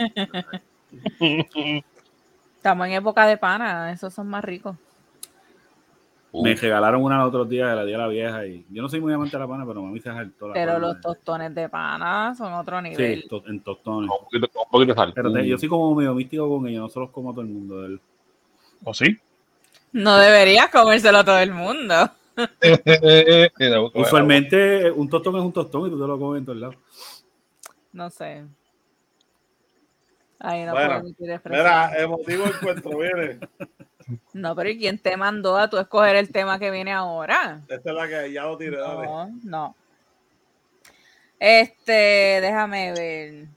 [2.55, 4.77] estamos en época de pana, esos son más ricos.
[6.41, 8.89] Me regalaron una el otro día de la día de la vieja y yo no
[8.89, 10.87] soy muy amante de la pana, pero mami se saltó la Pero pana.
[10.87, 13.21] los tostones de pana son otro nivel.
[13.21, 14.09] Sí, to- en tostones.
[14.09, 15.11] un poquito, un poquito de sal.
[15.13, 17.41] Pero te- yo soy como medio místico con ellos, no se los como a todo
[17.41, 17.81] el mundo.
[17.83, 18.01] del-
[18.83, 19.15] ¿O sí?
[19.91, 22.09] No deberías comérselo todo el mundo.
[23.93, 26.75] Usualmente un tostón es un tostón y tú te lo comes en todos lados.
[27.91, 28.43] No sé.
[30.39, 31.39] Ahí no Bueno, puedo.
[31.45, 33.39] Mira, emotivo encuentro, viene.
[34.33, 37.61] No, pero ¿y quién te mandó a tú escoger el tema que viene ahora?
[37.67, 39.05] Esta es la que ya lo tiré, dale.
[39.05, 39.75] No, no.
[41.39, 43.47] Este, déjame ver.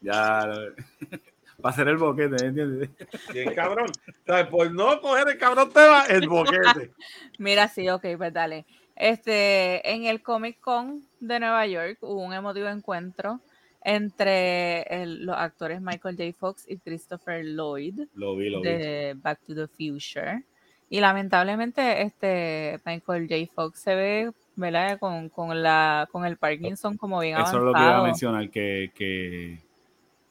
[0.00, 0.48] Ya,
[1.60, 2.90] para hacer el boquete, ¿entiendes?
[3.32, 3.90] Bien cabrón.
[4.26, 4.46] ¿Sabes?
[4.46, 6.92] Por no coger el cabrón tema, el boquete.
[7.38, 8.64] Mira, sí, ok, pues dale.
[8.96, 13.40] Este, en el Comic Con de Nueva York hubo un emotivo encuentro
[13.82, 16.32] entre el- los actores Michael J.
[16.38, 18.68] Fox y Christopher Lloyd Lo vi, lo vi.
[18.68, 20.42] de Back to the Future.
[20.88, 23.52] Y lamentablemente, este Michael J.
[23.54, 24.98] Fox se ve, ¿verdad?
[24.98, 27.64] Con, con la, con el Parkinson como bien Eso es avanzado.
[27.66, 29.58] lo que iba a mencionar, que, que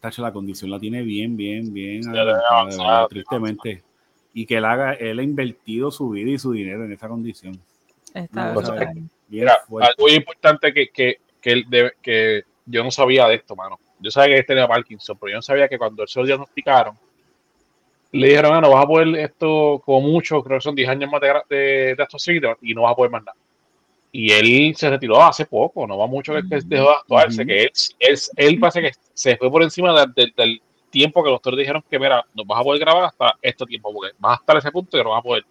[0.02, 3.84] tacho, la condición la tiene bien, bien, bien Sí, avanzada, verdad, tristemente.
[4.34, 7.58] Y que él haga, él ha invertido su vida y su dinero en esa condición.
[8.14, 8.62] Está No.
[8.62, 13.56] Bien Mira, algo importante que, que, que, él debe- que yo no sabía de esto,
[13.56, 13.80] mano.
[14.00, 16.26] Yo sabía que él tenía Parkinson, pero yo no sabía que cuando él se lo
[16.26, 16.96] diagnosticaron,
[18.12, 21.12] le dijeron, ah, no vas a poder esto como mucho, creo que son 10 años
[21.12, 23.38] más de, de, de actuación y no vas a poder más nada.
[24.12, 27.48] Y él se retiró hace poco, no va mucho que, que dejó de actuarse, Ujú.
[27.48, 31.36] que él, él, él parece que se fue por encima de- del tiempo que los
[31.36, 34.42] doctores dijeron que, mira, no vas a poder grabar hasta este tiempo, porque vas a
[34.42, 35.46] estar a ese punto y no vas a poder.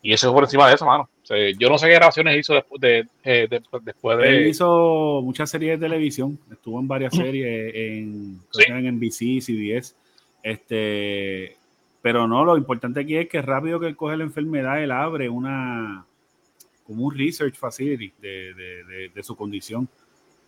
[0.00, 1.08] Y eso fue por encima de eso, mano.
[1.22, 4.48] O sea, yo no sé qué grabaciones hizo después de, eh, de- después Él de...
[4.48, 8.62] hizo muchas series de televisión, estuvo en varias series en, Sí.
[8.68, 9.94] en NBC, CBS,
[10.42, 11.56] este,
[12.00, 15.28] pero no, lo importante aquí es que rápido que él coge la enfermedad, él abre
[15.28, 16.04] una,
[16.86, 19.88] como un research facility de, de- de- de su condición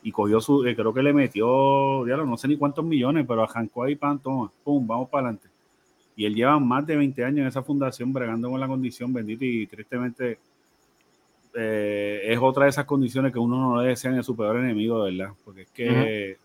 [0.02, 3.42] y cogió su, eh, creo que le metió, ya no sé ni cuántos millones, pero
[3.42, 5.48] arrancó ahí, pan, toma, pum, vamos para adelante.
[6.16, 9.44] Y él lleva más de 20 años en esa fundación bregando con la condición, bendito,
[9.44, 10.38] y tristemente
[11.54, 15.02] eh, es otra de esas condiciones que uno no le desea en su peor enemigo,
[15.02, 15.30] ¿verdad?
[15.44, 16.36] Porque es que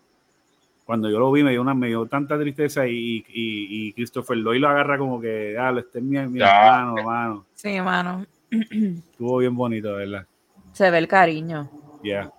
[0.84, 4.36] cuando yo lo vi me dio, una, me dio tanta tristeza y, y, y Christopher
[4.36, 7.46] Lloyd lo agarra como que, ah, este es mi, mi hermano, hermano.
[7.54, 8.24] Sí, mano.
[8.50, 10.26] Estuvo bien bonito, ¿verdad?
[10.72, 11.68] Se ve el cariño.
[12.04, 12.30] Ya.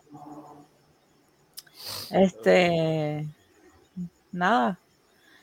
[2.12, 3.28] Este.
[4.32, 4.80] Nada.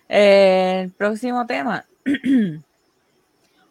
[0.08, 1.84] Eh, el próximo tema.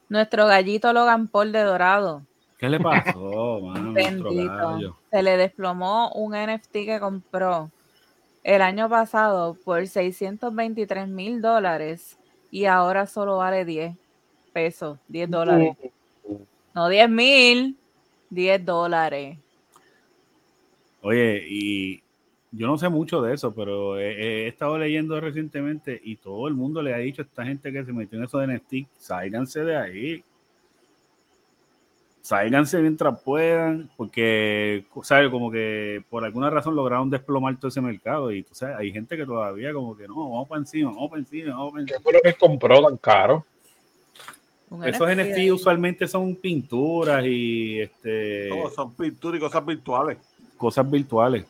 [0.09, 2.23] Nuestro gallito Logan Paul de Dorado.
[2.57, 3.93] ¿Qué le pasó, mano?
[3.93, 4.97] Bendito.
[5.11, 7.71] Se le desplomó un NFT que compró
[8.43, 12.17] el año pasado por 623 mil dólares
[12.51, 13.95] y ahora solo vale 10
[14.51, 15.77] pesos, 10 dólares.
[16.75, 17.77] No 10 mil,
[18.29, 19.37] 10 dólares.
[21.01, 22.03] Oye, y
[22.55, 26.53] yo no sé mucho de eso, pero he, he estado leyendo recientemente y todo el
[26.53, 29.63] mundo le ha dicho a esta gente que se metió en eso de NFT, sáiganse
[29.63, 30.23] de ahí.
[32.21, 35.29] Sáiganse mientras puedan, porque, ¿sabes?
[35.29, 39.17] Como que por alguna razón lograron desplomar todo ese mercado y, tú sabes, hay gente
[39.17, 42.03] que todavía como que no, vamos para encima, vamos para encima, vamos para ¿Qué encima.
[42.03, 43.45] fue lo que compró tan caro?
[44.85, 45.51] Esos NFT NFT ahí.
[45.51, 50.17] usualmente son pinturas y este, No, son pinturas y cosas virtuales.
[50.55, 51.45] cosas virtuales.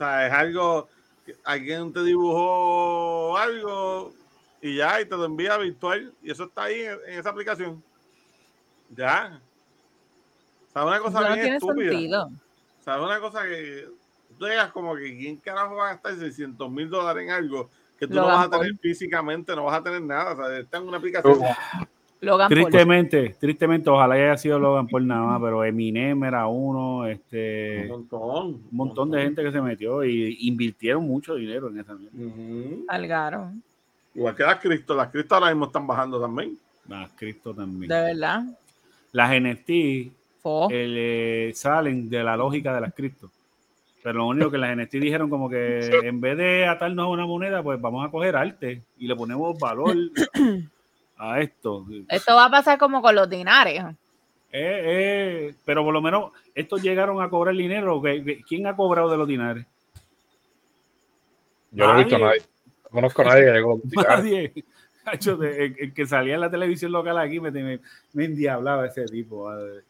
[0.00, 0.88] O sea, es algo,
[1.26, 4.14] que alguien te dibujó algo
[4.62, 7.82] y ya, y te lo envía virtual, y eso está ahí en, en esa aplicación.
[8.96, 9.38] Ya.
[10.70, 11.90] O sea, una cosa no bien tiene estúpida.
[11.90, 12.24] sentido.
[12.24, 13.88] O sea, una cosa que
[14.38, 18.06] tú digas como que quién carajo va a gastar 600 mil dólares en algo que
[18.06, 20.32] tú no vas a tener físicamente, no vas a tener nada.
[20.32, 21.40] O sea, está en una aplicación.
[22.20, 22.64] Logan Paul.
[22.64, 27.92] Tristemente, tristemente, ojalá haya sido Logan por nada más, pero Eminem era uno, este, Un
[27.92, 28.60] un montón.
[28.70, 32.84] montón de gente que se metió y invirtieron mucho dinero en esa mierda.
[32.88, 33.62] Salgaron.
[34.14, 36.58] Igual que las cripto, las cripto ahora mismo están bajando también.
[36.90, 37.88] Ah, Cristo también.
[37.88, 38.42] De verdad.
[39.12, 39.70] Las NFT
[40.70, 43.30] eh, salen de la lógica de las cripto.
[44.02, 47.26] Pero lo único que las NFT dijeron como que en vez de atarnos a una
[47.26, 49.94] moneda, pues vamos a coger arte y le ponemos valor
[51.20, 51.86] a esto.
[52.08, 53.82] Esto va a pasar como con los dinares.
[54.52, 54.82] Eh,
[55.52, 58.00] eh, pero por lo menos estos llegaron a cobrar dinero.
[58.02, 59.64] ¿Qué- qué- ¿Quién ha cobrado de los dinares?
[61.70, 62.40] Yo no he visto a Nadie.
[62.84, 64.52] No conozco a nadie que llegó Nadie.
[65.26, 67.80] El, el que salía en la televisión local aquí me, me,
[68.12, 69.46] me endiablaba ese tipo.
[69.48, 69.80] madre.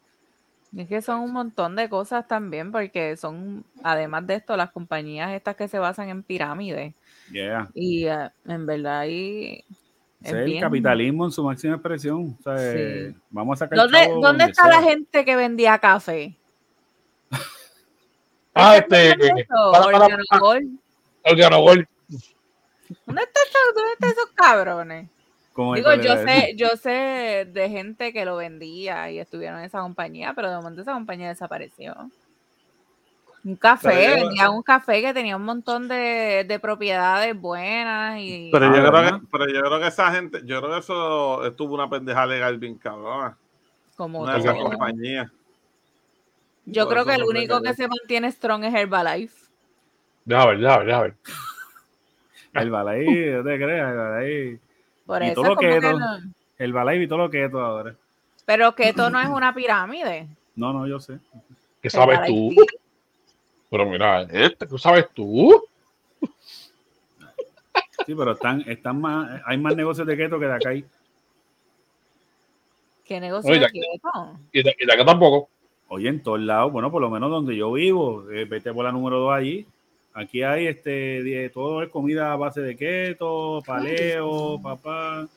[0.76, 5.32] Es que son un montón de cosas también, porque son, además de esto, las compañías
[5.32, 6.94] estas que se basan en pirámides.
[7.32, 7.68] Yeah.
[7.74, 9.64] Y eh, en verdad ahí...
[10.22, 12.36] Es es el capitalismo en su máxima expresión.
[12.38, 12.64] O sea, Sí.
[12.78, 16.36] eh, Vamos a sacar ¿Dónde, ¿dónde donde está la gente que vendía café?
[18.54, 19.26] Ah, ¿Ustedes este.
[19.28, 19.54] saben eso?
[19.72, 20.78] para, para, Organo para, Gold.
[21.24, 21.86] Organo Gold.
[23.06, 25.08] ¿Dónde está eso- ¿Dónde están esos cabrones?
[25.56, 30.32] Digo, yo sé, yo sé de gente que lo vendía y estuvieron en esa compañía,
[30.34, 31.94] pero de momento esa compañía desapareció.
[33.42, 38.66] Un café, vendían un café que tenía un montón de, de propiedades buenas y Pero,
[38.66, 41.74] Ah, yo creo que, pero yo creo que esa gente, yo creo que eso estuvo
[41.74, 43.36] una pendeja legal bien cabrona.
[43.96, 45.30] como Una de esas compañías.
[46.66, 49.34] Yo Por creo que el único que- se mantiene strong es Herbalife.
[50.26, 51.14] Deja ver, deja ver, deja ver.
[52.52, 54.60] El balay, no te creas, el balay.
[55.06, 57.94] Por Y eso todo que no- balay y todo lo que es todo ahora.
[58.44, 60.28] Pero que esto no es una pirámide.
[60.56, 61.18] No, no, yo sé.
[61.80, 62.66] ¿Qué sabes Herbalife tú?
[63.70, 65.62] Pero mira, este, ¿qué sabes tú?
[68.04, 70.70] Sí, pero están, están más, hay más negocios de keto que de acá.
[70.70, 70.84] hay.
[73.04, 74.38] ¿Qué negocio Oye, de quieto?
[74.52, 75.48] Y de, y de acá tampoco.
[75.88, 78.92] Oye, en todos lados, bueno, por lo menos donde yo vivo, eh, vete por la
[78.92, 79.66] número 2 allí.
[80.14, 85.28] Aquí hay este, todo es comida a base de keto, paleo, papá.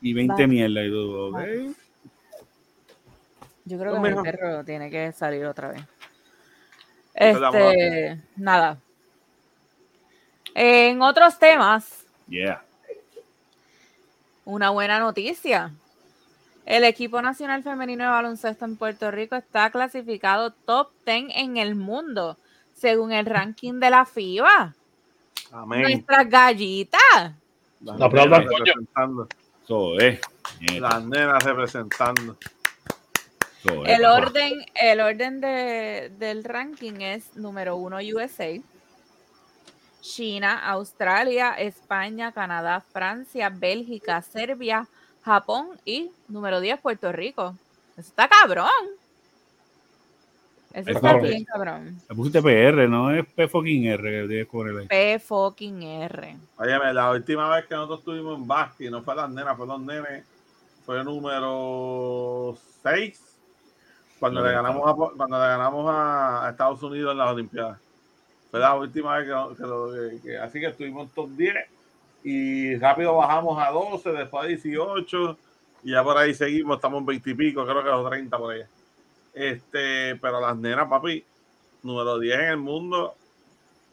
[0.00, 0.46] Y 20 Va.
[0.46, 1.38] mierda y todo, ¿ok?
[3.64, 5.82] Yo creo que mi perro tiene que salir otra vez.
[7.20, 8.78] Este, nada.
[10.54, 12.62] En otros temas, Yeah.
[14.44, 15.72] una buena noticia.
[16.66, 21.74] El equipo nacional femenino de baloncesto en Puerto Rico está clasificado top 10 en el
[21.74, 22.36] mundo,
[22.74, 24.74] según el ranking de la FIBA.
[25.50, 25.82] Amén.
[25.82, 27.00] Nuestras gallitas.
[27.80, 29.28] Las La aplaudan, nenas representando.
[29.64, 30.20] Eso es.
[30.60, 32.36] nieta, Las nenas representando.
[33.64, 38.60] El orden, el orden de- del ranking es número uno USA,
[40.00, 44.86] China, Australia, España, Canadá, Francia, Bélgica, Serbia,
[45.22, 47.56] Japón y número 10 Puerto Rico.
[47.96, 48.68] Eso está cabrón.
[50.72, 51.28] Eso Es está cabrón.
[51.28, 52.00] bien cabrón.
[52.08, 54.28] Le pusiste PR, no es P fucking R.
[54.88, 56.36] P fucking R.
[56.58, 59.80] Óyeme, la última vez que nosotros estuvimos en básquet, no fue las nenas, fue los
[59.80, 60.24] nenes,
[60.86, 63.20] fue el número 6,
[64.18, 67.78] cuando, le ganamos a, cuando le ganamos a, a Estados Unidos en las Olimpiadas.
[68.50, 71.54] Fue la última vez que, que lo- que- así que estuvimos en top 10
[72.24, 75.38] y rápido bajamos a 12, después a 18
[75.84, 78.52] y ya por ahí seguimos, estamos en 20 y pico, creo que los 30 por
[78.54, 78.66] allá.
[79.34, 81.24] Este, pero las nenas, papi,
[81.82, 83.14] número 10 en el mundo,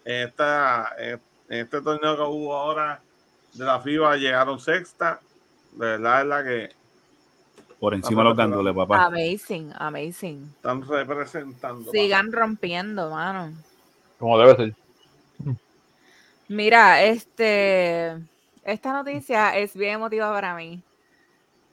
[0.03, 1.19] en, esta, en,
[1.49, 2.99] en este torneo que hubo ahora
[3.53, 5.19] de la FIBA llegaron sexta.
[5.73, 6.69] De verdad es la que
[7.79, 9.05] Por encima de los gandules, papá.
[9.05, 10.43] Amazing, amazing.
[10.55, 11.91] están representando.
[11.91, 13.53] Sigan rompiendo, mano.
[14.17, 14.75] Como debe ser.
[16.47, 18.17] Mira, este,
[18.63, 20.81] esta noticia es bien emotiva para mí.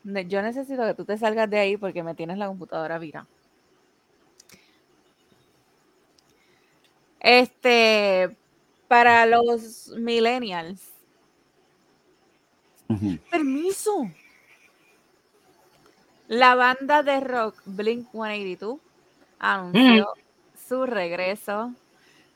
[0.05, 3.27] Yo necesito que tú te salgas de ahí porque me tienes la computadora vira.
[7.21, 8.37] Este,
[8.89, 10.83] para los millennials,
[12.89, 13.17] Ujú.
[13.31, 14.11] permiso.
[16.29, 18.79] La banda de rock Blink 182
[19.39, 20.09] anunció
[20.69, 21.75] su regreso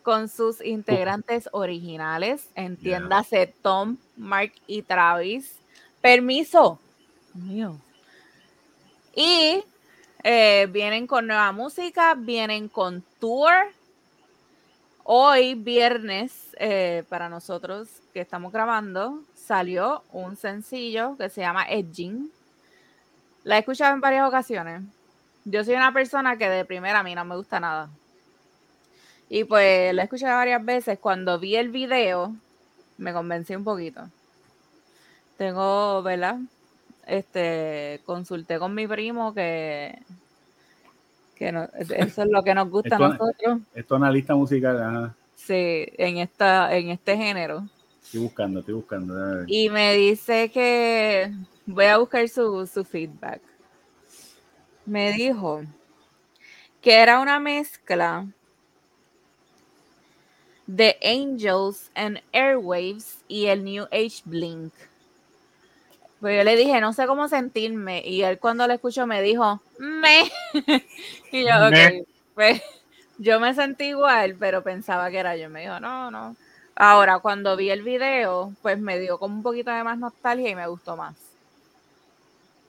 [0.03, 5.59] con sus integrantes originales, entiéndase Tom, Mark y Travis.
[6.01, 6.79] Permiso.
[7.35, 7.81] Mío.
[9.15, 9.65] Y
[10.23, 13.53] eh, vienen con nueva música, vienen con tour.
[15.03, 22.31] Hoy, viernes, eh, para nosotros que estamos grabando, salió un sencillo que se llama Edging.
[23.47, 24.83] La he escuchado en varias ocasiones.
[25.45, 27.89] Yo soy una persona que de primera a mí no me gusta nada.
[29.29, 30.99] Y pues la he escuchado varias veces.
[30.99, 32.35] Cuando vi el video,
[32.99, 34.09] me convencí un poquito.
[35.37, 36.39] Tengo, ¿verdad?
[37.07, 39.97] Este, consulté con mi primo que,
[41.37, 43.59] que no- eso es lo que nos gusta a Esto- nosotros.
[43.77, 44.83] Esto es una lista musical.
[44.83, 45.15] Ajá.
[45.37, 47.65] Sí, en esta, en este género.
[48.03, 49.45] Estoy buscando, estoy buscando.
[49.47, 51.31] Y me dice que
[51.67, 53.41] voy a buscar su, su feedback.
[54.85, 55.63] Me dijo
[56.81, 58.27] que era una mezcla
[60.67, 64.73] de Angels and Airwaves y el New Age Blink.
[66.21, 68.03] Pues yo le dije, no sé cómo sentirme.
[68.05, 70.31] Y él cuando lo escuchó me dijo, me.
[71.33, 72.07] y yo, ok.
[72.35, 72.63] Pues
[73.19, 75.51] yo me sentí igual, pero pensaba que era yo.
[75.51, 76.37] Me dijo, no, no.
[76.75, 80.55] Ahora, cuando vi el video, pues me dio como un poquito de más nostalgia y
[80.55, 81.26] me gustó más.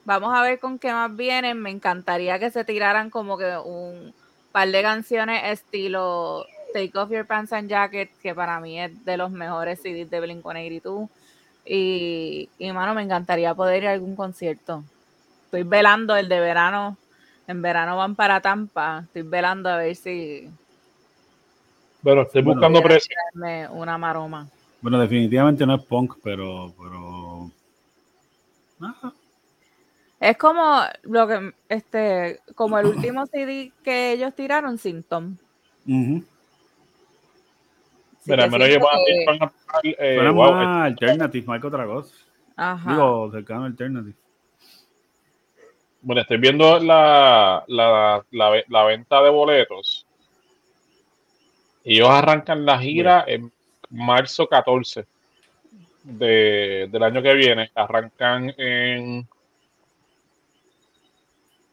[0.08, 1.60] Vamos a ver con qué más vienen.
[1.60, 4.14] Me encantaría que se tiraran como que un
[4.52, 9.18] par de canciones estilo Take Off Your Pants and Jacket, que para mí es de
[9.18, 11.10] los mejores CDs de Blink-182.
[11.66, 14.82] Y, y, mano, me encantaría poder ir a algún concierto.
[15.44, 16.96] Estoy velando el de verano.
[17.46, 19.02] En verano van para Tampa.
[19.04, 20.48] Estoy velando a ver si
[22.02, 22.60] Pero estoy Bueno.
[22.62, 23.14] buscando precio.
[23.34, 24.48] me una maroma.
[24.80, 26.72] Bueno, definitivamente no es punk, pero.
[26.78, 27.50] pero...
[28.80, 29.12] Ah,
[30.20, 35.36] Es como lo que este, como el último CD que ellos tiraron sin Tom.
[35.86, 36.24] ujú.
[38.18, 40.86] Así Mira, que me lo siento llevan que- van a tocar, eh, Suena wow, más
[40.86, 42.14] alternative, más que otra cosa.
[42.56, 42.90] Ajá.
[42.90, 44.14] Digo, cercano a alternative.
[46.02, 50.06] Bueno, estoy viendo la, la, la, ve- la venta de boletos.
[51.84, 53.50] Ellos arrancan la gira en
[53.90, 55.06] marzo 14
[56.02, 57.70] de, del año que viene.
[57.74, 59.26] Arrancan en.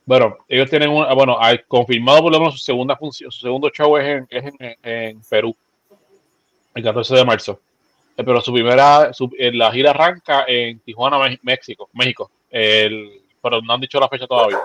[0.06, 1.04] Bueno, ellos tienen un.
[1.16, 4.54] Bueno, hay confirmado por lo menos su segunda función, su segundo show es en, es
[4.60, 5.56] en, en Perú,
[6.76, 7.60] el 14 de marzo.
[8.18, 12.30] Eh, Pero su primera, su- eh, la gira arranca en Tijuana, México, México.
[12.52, 14.60] El, pero no han dicho la fecha todavía.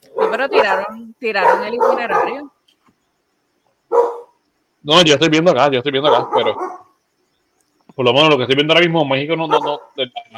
[0.00, 2.52] Sí, pero tiraron, tiraron el itinerario.
[4.82, 6.56] No, yo estoy viendo acá, yo estoy viendo acá, pero
[7.94, 9.80] por lo menos lo que estoy viendo ahora mismo, México no, no, no,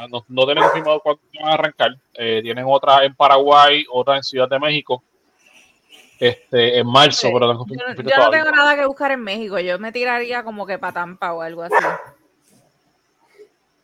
[0.07, 1.95] no, no tiene confirmado cuándo van a arrancar.
[2.13, 5.03] Eh, tienen otra en Paraguay, otra en Ciudad de México.
[6.17, 7.33] este, en marzo, Sí.
[7.33, 8.43] pero no Yo, no- yo no todavía.
[8.43, 9.59] tengo nada que buscar en México.
[9.59, 11.75] Yo me tiraría como que para Tampa o algo así.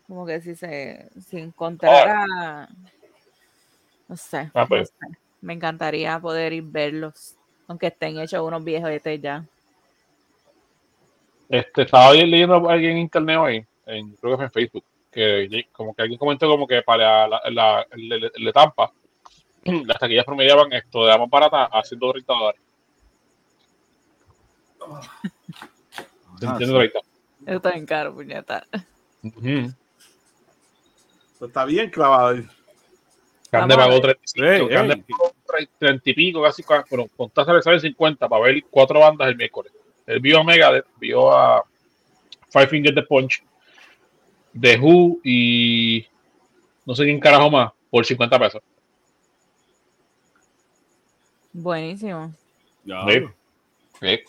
[0.08, 2.70] Como que si se si encontrara.
[4.08, 4.50] No sé.
[4.54, 4.90] Ah, no pues.
[4.90, 5.08] sé.
[5.42, 7.36] Me encantaría poder ir verlos.
[7.68, 9.44] Aunque estén hechos unos viejos este ya.
[11.52, 15.66] Este, estaba leyendo a alguien en internet hoy, en, creo que fue en Facebook, que
[15.74, 18.92] como que alguien comentó como que para la, la- de- de Tampa,
[19.86, 22.62] las taquillas promediaban esto de la más barata a 130 dólares.
[24.82, 27.00] Ah, 130.
[27.46, 28.66] Eso está bien caro, puñeta.
[31.38, 32.34] Pues está bien clavado a
[33.76, 34.02] pagó ver.
[34.18, 35.04] 35, Ey, Grande ey.
[35.10, 35.34] pagó
[35.80, 39.36] 30 y pico, casi, bueno, con tasa le sale 50 para ver cuatro bandas el
[39.36, 39.74] miércoles.
[40.06, 41.64] Él vio a Megadeth, vio a
[42.50, 43.44] Five Fingers de Punch,
[44.60, 46.06] The Who y
[46.86, 48.62] no sé quién carajo más, por 50 pesos.
[51.54, 52.34] Buenísimo.
[52.84, 53.26] Ya, Sí.
[54.00, 54.20] Sí.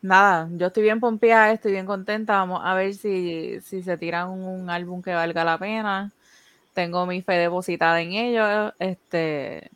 [0.00, 2.34] Nada, yo estoy bien pompeada, estoy bien contenta.
[2.34, 6.12] Vamos a ver si, si se tiran un álbum que valga la pena.
[6.74, 8.74] Tengo mi fe depositada en ellos.
[8.78, 9.70] Este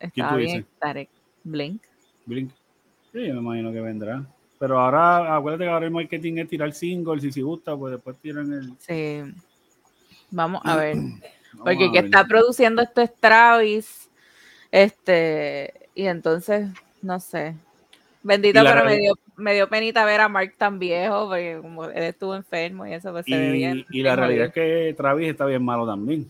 [0.00, 0.50] está tú bien.
[0.50, 0.64] dices?
[0.80, 1.08] Tarek
[1.44, 1.82] Blink.
[2.26, 2.52] Blink.
[3.14, 4.26] Sí, yo me imagino que vendrá.
[4.58, 8.16] Pero ahora, acuérdate que ahora el marketing es tirar singles y si gusta, pues después
[8.18, 8.72] tiran el.
[8.78, 9.22] Sí.
[10.32, 10.96] Vamos a ver.
[11.56, 14.10] Porque que está produciendo esto es Travis.
[14.72, 16.68] Este, y entonces,
[17.02, 17.54] no sé.
[18.24, 22.02] Bendito, pero me dio, me dio penita ver a Mark tan viejo, porque como él
[22.02, 23.84] estuvo enfermo y eso, pues se ve bien.
[23.90, 26.28] Y, la realidad es que Travis está bien malo también.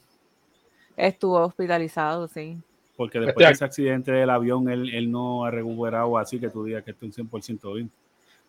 [0.98, 2.58] Estuvo hospitalizado, sí.
[2.96, 3.52] Porque Este después de año.
[3.54, 7.04] ese accidente del avión, él, él no ha recuperado así que tú digas que está
[7.06, 7.90] un 100% bien.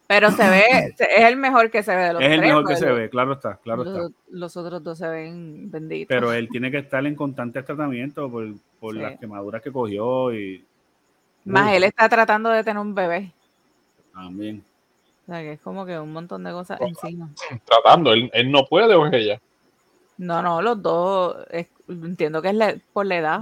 [0.08, 0.64] Pero se ve,
[1.00, 2.86] es el mejor que se ve de los Es el tres, mejor que pues, se
[2.86, 3.98] los- ve, claro está, claro está.
[4.00, 6.08] Los, los otros dos se ven benditos.
[6.08, 9.00] Pero él tiene que estar en constante tratamiento por, por Sí.
[9.02, 10.64] las quemaduras que cogió y
[11.46, 13.32] Más él está tratando de tener un bebé.
[14.14, 14.64] también.
[15.24, 17.28] O sea, que es como que un montón de cosas encima.
[17.66, 19.42] Tratando, él, él no puede o es ella.
[20.20, 23.42] No, no, los dos, es- entiendo que es la- por la edad.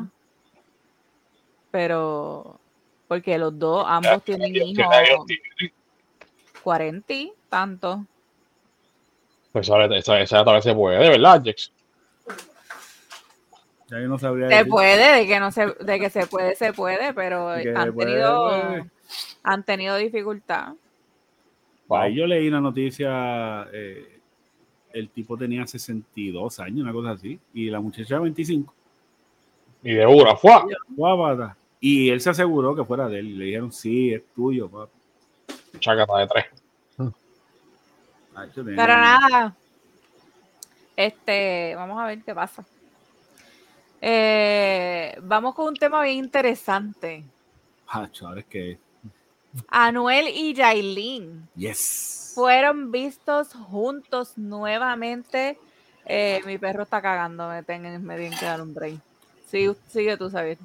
[1.74, 2.60] Pero,
[3.08, 4.86] porque los dos, ambos tienen hijos
[6.62, 8.06] 40 y tanto.
[9.52, 11.72] Pues ahora esa, esa tal vez se puede, de verdad, Jex.
[13.88, 14.70] Ya yo no sabría Se decir.
[14.70, 18.50] puede, de que no se, de que se puede, se puede, pero han puede, tenido,
[18.50, 18.86] puede.
[19.42, 20.74] han tenido dificultad.
[21.90, 24.20] Ahí yo leí una noticia, eh,
[24.92, 28.72] el tipo tenía 62 años, una cosa así, y la muchacha 25.
[29.82, 30.52] Y de una, fue.
[31.86, 33.28] Y él se aseguró que fuera de él.
[33.28, 34.98] y Le dijeron, sí, es tuyo, papi.
[35.80, 36.46] Chacata de tres.
[38.34, 39.54] Ay, Pero nada.
[40.96, 42.64] Este, vamos a ver qué pasa.
[44.00, 47.26] Eh, vamos con un tema bien interesante.
[47.90, 48.80] Ah, ahora es que.
[49.68, 52.32] Anuel y Yailin Yes.
[52.34, 55.60] fueron vistos juntos nuevamente.
[56.06, 59.02] Eh, mi perro está cagando, me, tengan, me tienen que dar un break.
[59.50, 60.58] Sigue, sigue tú, Xavier.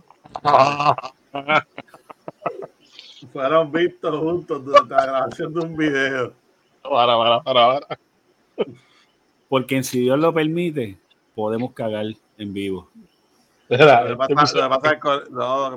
[3.33, 6.33] Fueron vistos juntos durante la grabación de un video.
[6.83, 7.99] Para, para, para, para.
[9.49, 10.99] Porque si Dios lo permite,
[11.35, 12.07] podemos cagar
[12.37, 12.89] en vivo.
[13.69, 13.85] Lo que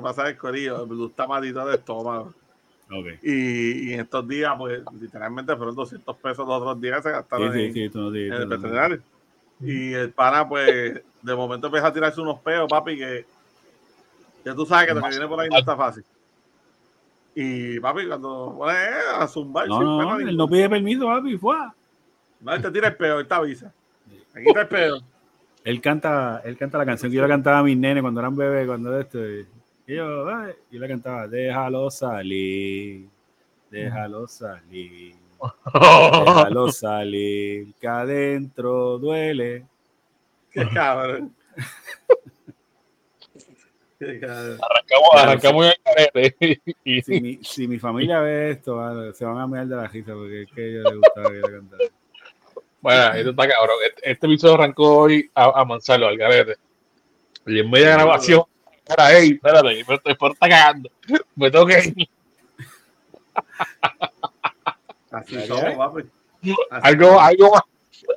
[0.00, 2.32] pasa, es, Corillo, el Blue está malito de estómago.
[3.22, 7.14] Y, y en estos días, pues, literalmente fueron 200 pesos los otros días se Sí,
[7.14, 7.90] gastaron sí, en, sí, el
[8.46, 9.00] veterinario.
[9.60, 13.24] Y el pana, pues, de momento empieza a tirarse unos peos, papi, que
[14.44, 16.04] ya tú sabes que lo que viene por ahí no está fácil.
[17.34, 21.38] Y papi, cuando pone eh, a zumbar, No, no, no, él no pide permiso, papi.
[21.38, 21.56] Fue.
[22.40, 23.72] No, él te tira el peo, él te avisa.
[24.34, 24.96] Aquí está el peo.
[25.64, 28.34] Él canta, él canta la canción que yo le cantaba a mis nenes cuando eran
[28.34, 29.18] bebés, cuando esto.
[29.24, 29.46] Y
[29.86, 33.08] yo, ay, yo le cantaba, déjalo salir,
[33.70, 35.14] déjalo salir,
[35.72, 39.64] déjalo salir, que adentro duele.
[40.50, 41.32] Qué cabrón.
[44.02, 46.60] Arrancamos, arrancamos el carete.
[46.84, 50.12] Y Si mi, si mi familia ve esto, se van a mirar de la risa
[50.14, 51.84] porque es que a ellos les gustaba que le cantara.
[52.80, 53.76] bueno, esto está cabrón.
[53.86, 56.56] Este, este episodio arrancó hoy a, a Manzalo, al garete.
[57.46, 58.44] Y en media grabación,
[58.86, 60.90] para hey, espérate, me estoy por está cagando.
[61.34, 62.08] Me tengo que ir.
[65.10, 66.02] Así ¿Ya somos, papi.
[66.42, 67.62] Así Algo, algo más.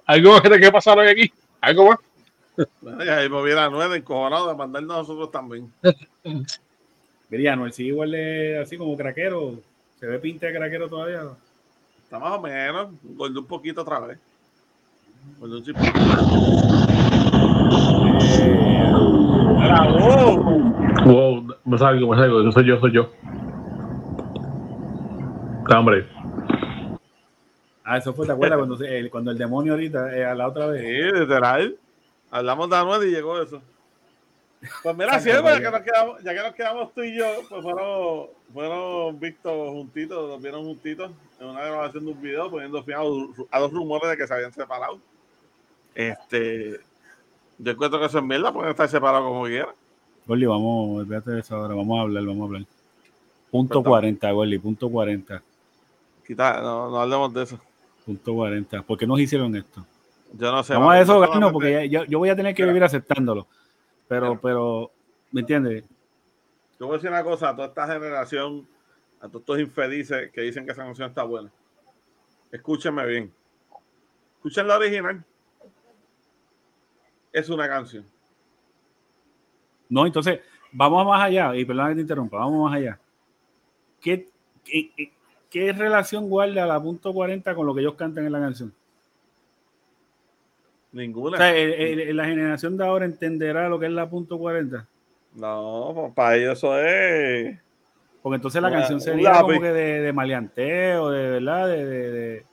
[0.06, 1.32] Algo más que te que pasar hoy aquí.
[1.62, 2.00] Algo más.
[2.82, 5.72] Bueno, y ahí me hubiera nueve encojonado de mandarnos a nosotros también.
[7.30, 9.56] Mira, sigue igual de así como craquero.
[10.00, 11.24] Se ve pinta de craquero todavía.
[12.04, 12.90] Está más o menos.
[13.04, 14.20] Gordo un poquito otra vez.
[15.40, 15.76] Gordo un chip.
[18.22, 18.92] Eh,
[19.66, 20.44] ¡Bravo!
[21.06, 22.52] Wow, me salgo, me salgo.
[22.52, 23.10] Soy yo, soy yo.
[25.70, 26.08] Ah, Hombre,
[27.88, 28.58] Ah, eso fue, ¿te acuerdas?
[28.58, 31.14] Cuando, se- el, cuando el demonio ahorita, eh, a la otra Sí, vez.
[31.20, 31.76] literal.
[32.36, 33.62] Hablamos de Anuel y llegó eso.
[34.84, 37.64] Pues mira, sí, ya que, nos quedamos, ya que nos quedamos tú y yo, pues
[37.64, 42.96] fueron, fueron vistos juntitos, los vieron juntitos en una grabación de un video poniendo fin
[42.96, 45.00] a, a los rumores de que se habían separado.
[45.94, 46.82] Este,
[47.58, 49.74] yo encuentro que eso es mierda, pueden estar separados como quieran.
[50.28, 52.62] Gordy, vamos, espérate de eso ahora, vamos a hablar, vamos a hablar.
[53.50, 54.18] Punto Cuéntame.
[54.18, 55.42] 40, Gordy, punto 40.
[56.28, 57.60] Quita, no, no hablemos de eso.
[58.06, 58.82] Punto 40.
[58.82, 59.86] ¿Por qué nos hicieron esto?
[60.38, 60.74] Yo no sé.
[60.74, 63.48] Vamos a desahogarnos solamente- porque ya- ya- yo voy a tener que vivir aceptándolo.
[64.08, 64.92] Pero, pero,
[65.32, 65.86] ¿me entiendes?
[66.80, 68.68] Yo voy a decir una cosa a toda esta generación,
[69.20, 71.50] a todos estos infelices que dicen que esa canción está buena.
[72.52, 73.34] Escúchenme bien.
[74.38, 75.24] Escuchen la original.
[77.32, 78.06] Es una canción.
[79.90, 80.40] No, entonces,
[80.72, 83.00] vamos más allá, y perdona que te interrumpa, vamos más allá.
[84.02, 84.28] ¿Qué,
[84.64, 85.12] qué, qué-
[85.50, 88.74] qué relación guarda la punto 40 con lo que ellos cantan en la canción?
[90.96, 91.36] Ninguna.
[91.36, 94.88] O sea, el- el- la generación de ahora entenderá lo que es la punto 40.
[95.36, 97.60] No, para ellos eso es.
[98.22, 102.12] Porque entonces la Una- canción sería como que de, de maleanteo, de verdad, de, de-
[102.12, 102.46] de-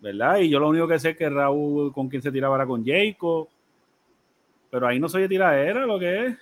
[0.00, 0.38] ¿verdad?
[0.38, 2.82] Y yo lo único que sé es que Raúl con quien se tiraba era con
[2.84, 3.48] Jacob.
[4.70, 6.36] Pero ahí no soy de tiradera, lo que es.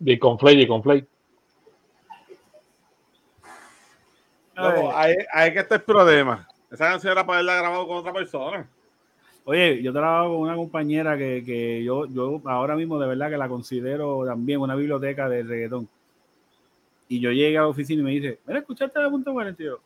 [0.00, 1.06] y con Flay, y con Flay.
[4.56, 6.46] Loco, ahí, ahí que está el problema.
[6.70, 8.68] Esa canción era para haberla grabado con otra persona.
[9.44, 13.38] Oye, yo trabajo con una compañera que, que yo, yo ahora mismo de verdad que
[13.38, 15.88] la considero también una biblioteca de reggaetón.
[17.08, 19.80] Y yo llegué a la oficina y me dice, mira, ¿escuchaste la punto 42?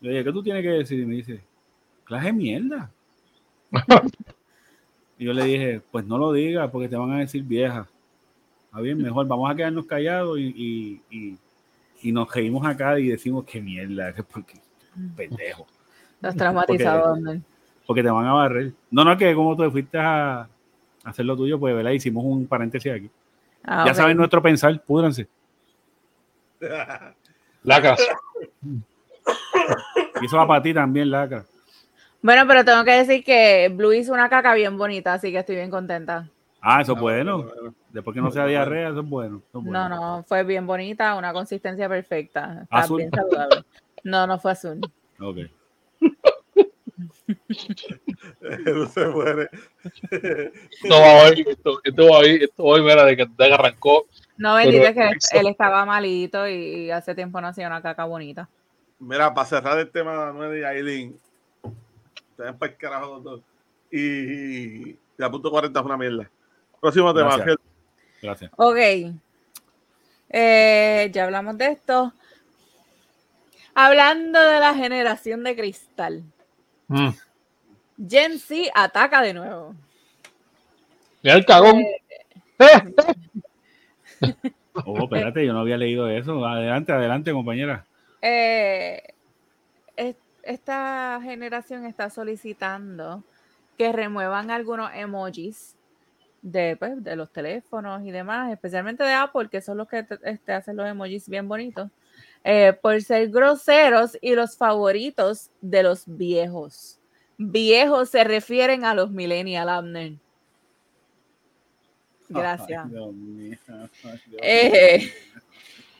[0.00, 1.00] Yo dije, ¿qué tú tienes que decir?
[1.00, 1.40] Y me dice,
[2.04, 2.90] clase mierda.
[5.18, 7.88] y yo le dije, pues no lo digas porque te van a decir vieja.
[8.64, 11.38] Está bien, mejor vamos a quedarnos callados y, y, y,
[12.02, 14.60] y nos reímos acá y decimos qué mierda, que porque
[15.16, 15.66] pendejo
[16.16, 17.16] Estás traumatizado.
[17.88, 18.72] Porque te van a barrer.
[18.90, 20.48] No, no, que como tú fuiste a, a
[21.04, 21.92] hacer lo tuyo, pues, ¿verdad?
[21.92, 23.10] Hicimos un paréntesis aquí.
[23.64, 25.26] Ah, ya saben nuestro pensar, púdranse.
[27.62, 27.98] Lacras.
[30.20, 31.46] Y eso va para ti también, Laca.
[32.20, 35.56] Bueno, pero tengo que decir que Blue hizo una caca bien bonita, así que estoy
[35.56, 36.28] bien contenta.
[36.60, 37.42] Ah, eso es No, bueno.
[37.44, 39.40] bueno, Después que no sea diarrea, eso es bueno.
[39.48, 39.88] eso es bueno.
[39.88, 42.60] No, no, fue bien bonita, una consistencia perfecta.
[42.64, 42.98] Está Azul.
[42.98, 43.64] bien saludable.
[44.04, 44.80] No, no fue azul.
[45.20, 45.38] Ok.
[48.66, 49.48] No se muere.
[50.10, 54.06] Esto va hoy, esto, esto va hoy, esto hoy, mira, de que que arrancó.
[54.36, 58.48] No, bendito, que él estaba malito y, hace tiempo no hacía una caca bonita.
[58.98, 61.18] Mira, para cerrar el tema de Anuel y Aileen,
[62.36, 63.40] te ven para el carajo los dos.
[63.90, 66.30] Y, y la punto 40 es una mierda.
[66.80, 67.40] Próximo tema, Gracias.
[67.40, 67.58] Ángel.
[68.22, 68.50] Gracias.
[68.56, 68.78] Ok.
[70.30, 72.12] Eh, ya hablamos de esto.
[73.74, 76.24] Hablando de la generación de cristal.
[76.88, 77.08] Mm.
[78.08, 79.74] Gen Z ataca de nuevo.
[81.22, 81.84] Mira el cagón.
[84.84, 86.44] Oh, espérate, yo no había leído eso.
[86.46, 87.84] Adelante, adelante, compañera.
[88.22, 89.02] Eh,
[89.96, 93.24] es- esta generación está solicitando
[93.76, 95.76] que remuevan algunos emojis
[96.42, 100.18] de, pues, de los teléfonos y demás, especialmente de Apple, que son los que te-
[100.22, 101.90] este, hacen los emojis bien bonitos,
[102.44, 106.98] eh, por ser groseros y los favoritos de los viejos.
[107.36, 110.14] Viejos se refieren a los millennial, Abner.
[112.28, 112.84] Gracias.
[112.84, 113.58] Ay, Dios mío.
[113.68, 114.38] Ay, Dios mío.
[114.42, 115.12] Eh,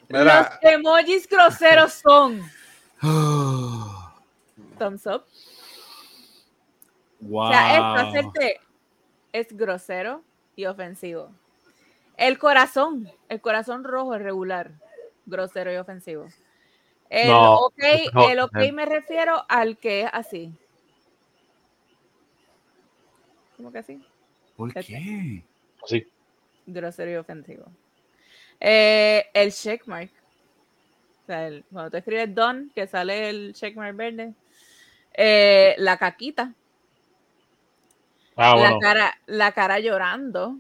[0.09, 2.43] los emojis groseros son
[4.79, 5.25] thumbs up.
[7.21, 7.47] wow.
[7.47, 8.41] O sea, esto
[9.33, 10.23] es grosero
[10.57, 11.31] y ofensivo.
[12.17, 14.73] El corazón, el corazón rojo es regular,
[15.29, 16.27] grosero y ofensivo.
[17.11, 17.83] El No, ok,
[18.13, 18.73] no, el ok eh.
[18.73, 20.53] me refiero al que es así.
[23.57, 24.01] ¿Cómo que así?
[24.57, 24.85] ¿Por este.
[24.85, 25.45] qué?
[25.83, 26.07] Así.
[26.67, 27.65] Grosero y ofensivo.
[28.61, 30.11] Eh, el checkmark.
[31.23, 34.35] O sea, el- cuando tú escribes don, que sale el checkmark verde.
[35.15, 36.55] Eh, la caquita.
[38.37, 38.79] Ah, la, bueno.
[38.81, 40.59] cara, la cara llorando.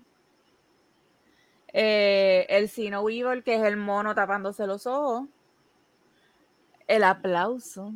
[1.72, 5.28] Eh, el Sino Weaver, que es el mono tapándose los ojos.
[6.86, 7.92] El aplauso.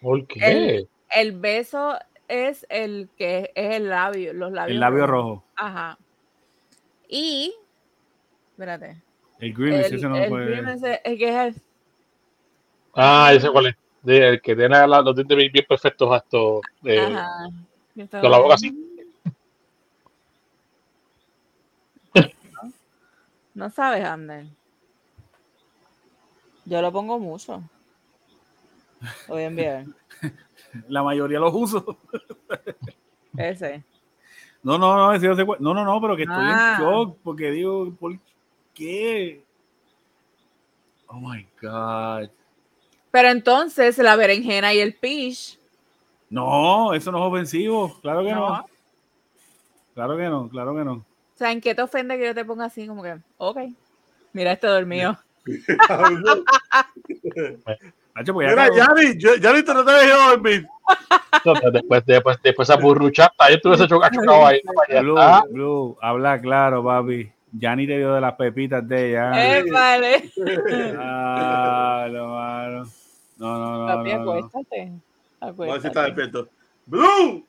[0.00, 0.86] ¿Por qué?
[1.10, 1.96] El beso
[2.26, 4.74] es el que es el labio, los labios.
[4.74, 5.30] El labio rojos.
[5.36, 5.44] rojo.
[5.56, 5.98] Ajá.
[7.08, 7.54] Y.
[8.52, 9.00] Espérate.
[9.38, 10.46] El grimace, el, ese no el puede.
[10.50, 11.62] grimace, el que es el-
[12.94, 13.76] Ah, ese cuál es.
[14.02, 16.60] De- el que tiene la- los dientes bien, bien perfectos a esto.
[16.82, 17.48] De, Ajá.
[18.20, 18.93] con la boca así.
[23.54, 24.46] No sabes, Ander.
[26.64, 27.62] Yo lo pongo mucho.
[29.28, 29.84] Lo voy a enviar.
[30.88, 31.98] La mayoría los uso.
[33.36, 33.84] Ese.
[34.62, 36.76] No, no, no, ese no, no, no, no, pero que estoy Ah.
[36.78, 38.18] en shock porque digo, ¿por
[38.72, 39.44] qué?
[41.06, 42.30] Oh my God.
[43.10, 45.58] Pero entonces la berenjena y el peach.
[46.30, 48.00] No, eso no es ofensivo.
[48.00, 48.48] Claro que no.
[48.56, 48.66] No.
[49.94, 51.04] Claro que no, claro que no.
[51.34, 53.58] O sea, ¿en qué te ofende que yo te ponga así como que, ok,
[54.32, 55.18] mira este dormido?
[58.32, 58.68] Mira.
[58.72, 60.66] Yanni, Yanni, tú no te dejó dormir.
[61.72, 64.60] Después, después, después esa burruchata, yo estuve ese chocado ahí.
[65.00, 65.16] Blue.
[65.50, 67.30] Blue, habla claro, papi.
[67.52, 69.58] Ya ni te dio de las pepitas de ella.
[69.58, 70.30] Eh, vale.
[70.98, 72.84] Ah, no, mano.
[73.38, 73.86] No, no, no.
[73.86, 74.32] Papi, no, no.
[74.32, 74.92] acuéstate.
[75.40, 76.06] A ver si está Acuéstate.
[76.06, 76.48] despierto.
[76.86, 77.46] ¡Blue!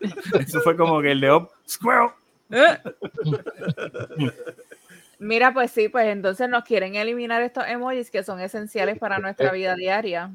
[0.40, 1.50] Eso fue como que el de Up.
[1.68, 2.10] Squirrel.
[2.50, 2.78] Eh.
[5.18, 9.52] Mira, pues sí, pues entonces nos quieren eliminar estos emojis que son esenciales para nuestra
[9.52, 10.30] vida diaria,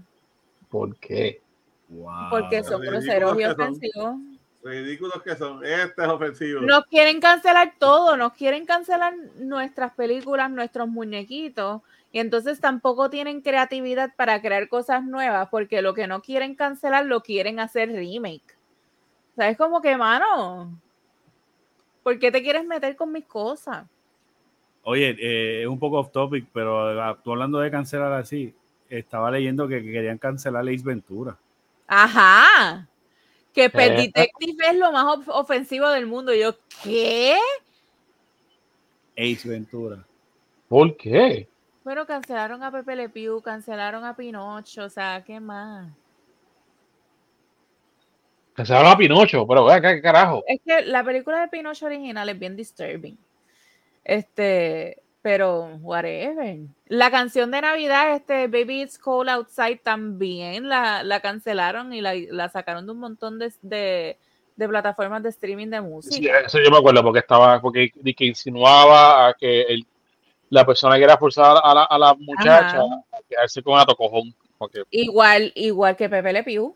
[0.70, 1.42] ¿Por qué?
[1.90, 2.30] Wow.
[2.30, 4.16] porque son groseros y ofensivos.
[4.64, 5.66] Ridículos que son.
[5.66, 6.62] Este es ofensivo.
[6.62, 11.82] Nos quieren cancelar todo, nos quieren cancelar nuestras películas, nuestros muñequitos,
[12.12, 17.06] y entonces tampoco tienen creatividad para crear cosas nuevas, porque lo que no quieren cancelar
[17.06, 18.59] lo quieren hacer remake.
[19.40, 20.78] O sea, es como que, mano,
[22.04, 23.88] ¿por qué te quieres meter con mis cosas?
[24.84, 28.54] Oye, eh, es un poco off topic, pero ah, tú hablando de cancelar así,
[28.90, 31.38] estaba leyendo que, que querían cancelar Ace Ventura.
[31.88, 32.86] Ajá.
[33.54, 34.12] Que Pet Eh.
[34.14, 36.34] Detective es lo más of- ofensivo del mundo.
[36.34, 36.54] Yo,
[36.84, 37.38] ¿qué?
[39.18, 40.06] Ace Ventura.
[40.68, 41.48] ¿Por qué?
[41.86, 45.88] Bueno, cancelaron a Pepe Le Pew, cancelaron a Pinocho, o sea, ¿qué más?
[48.60, 50.44] Cancelaron a Pinocho, pero vea, ¿qué carajo?
[50.46, 53.18] Es que la película de Pinocho original es bien disturbing.
[54.04, 56.58] Este, pero whatever.
[56.88, 62.14] La canción de Navidad, este Baby It's Cold Outside, también la, la cancelaron y la,
[62.32, 64.18] la sacaron de un montón de, de,
[64.58, 66.40] de plataformas de streaming de Sí, música.
[66.46, 69.86] eso yo me acuerdo porque estaba, porque que insinuaba a que el-
[70.50, 74.34] la persona que era forzada a la, a la muchacha a quedarse con atocojón.
[74.58, 76.76] Porque, Igual, igual que Pepe Le Pew.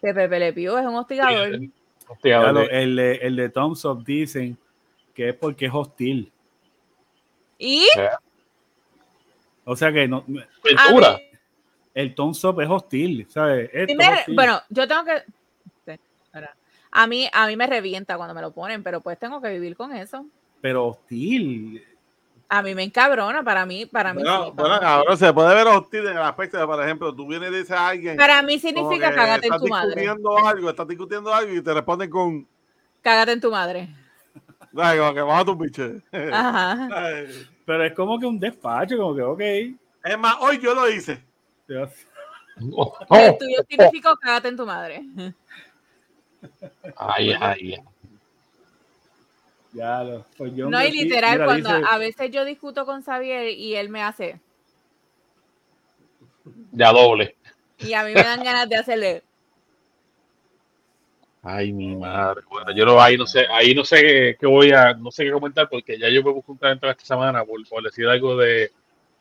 [0.00, 1.60] Que Pepe Le Pew es un hostigador.
[2.60, 4.56] de- el, de, el de Thumbs Up dicen
[5.14, 6.32] que es porque es hostil.
[7.58, 7.86] Y
[9.64, 10.24] O sea que no,
[11.94, 13.70] el Thumbs Up es hostil, ¿sabes?
[13.86, 14.34] Sí me hostil.
[14.34, 15.22] bueno, yo tengo que.
[16.92, 19.76] A mí, a mí me revienta cuando me lo ponen, pero pues tengo que vivir
[19.76, 20.26] con eso.
[20.60, 21.84] Pero hostil.
[22.52, 24.22] A mí me encabrona, para mí, para mí.
[24.22, 27.28] Bueno, sí, bueno, ahora se puede ver hostil en el aspecto de, por ejemplo, tú
[27.28, 28.16] vienes y dices a alguien.
[28.16, 29.94] para mí significa cágate en estás tu madre.
[29.94, 32.48] discutiendo algo, estás discutiendo algo y te responden con.
[33.02, 33.88] Cágate en tu madre.
[34.76, 36.02] Ay, como que vamos a tu biche.
[36.32, 36.88] Ajá.
[36.92, 37.46] Ay.
[37.64, 39.40] Pero es como que un despacho, como que, ok.
[40.02, 41.22] Es más, hoy yo lo hice.
[41.68, 41.88] Dios.
[42.72, 45.04] Oh, El oh, tuyo significa cágate en tu madre.
[46.96, 47.84] ay, ay, ay.
[49.72, 50.24] Ya lo.
[50.36, 53.76] Pues yo, No, y literal, mira, cuando dice- a veces yo discuto con Xavier y
[53.76, 54.40] él me hace,
[56.72, 57.36] Ya doble.
[57.78, 59.22] y a mí me dan ganas de hacerle,
[61.42, 62.42] Ay, mi madre.
[62.50, 65.24] Bueno, yo no, ahí no sé, ahí no sé qué, qué voy a, no sé
[65.24, 68.36] qué comentar porque ya yo me busco un calentón esta semana por, por decir algo
[68.36, 68.70] de,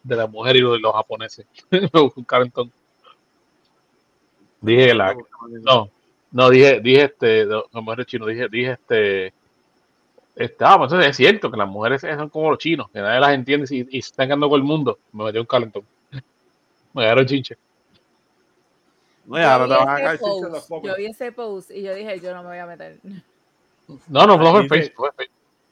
[0.03, 1.45] de la mujer y lo de los japoneses.
[1.71, 2.71] me busco un calentón.
[4.59, 5.15] Dije la,
[5.63, 5.89] no,
[6.31, 9.33] no dije, dije este, los mujeres chinos, dije, dije este,
[10.39, 13.33] este, ah, pues es cierto que las mujeres son como los chinos, que nadie las
[13.33, 14.97] entiende y, y se están quedando con el mundo.
[15.11, 15.83] Me metí un calentón.
[16.93, 17.57] Me dieron chinche.
[19.25, 20.13] No, y ahora yo, te vi van a
[20.49, 22.99] los yo vi ese post y yo dije, yo no me voy a meter.
[24.07, 25.13] No, no, no fue en Dice- Facebook.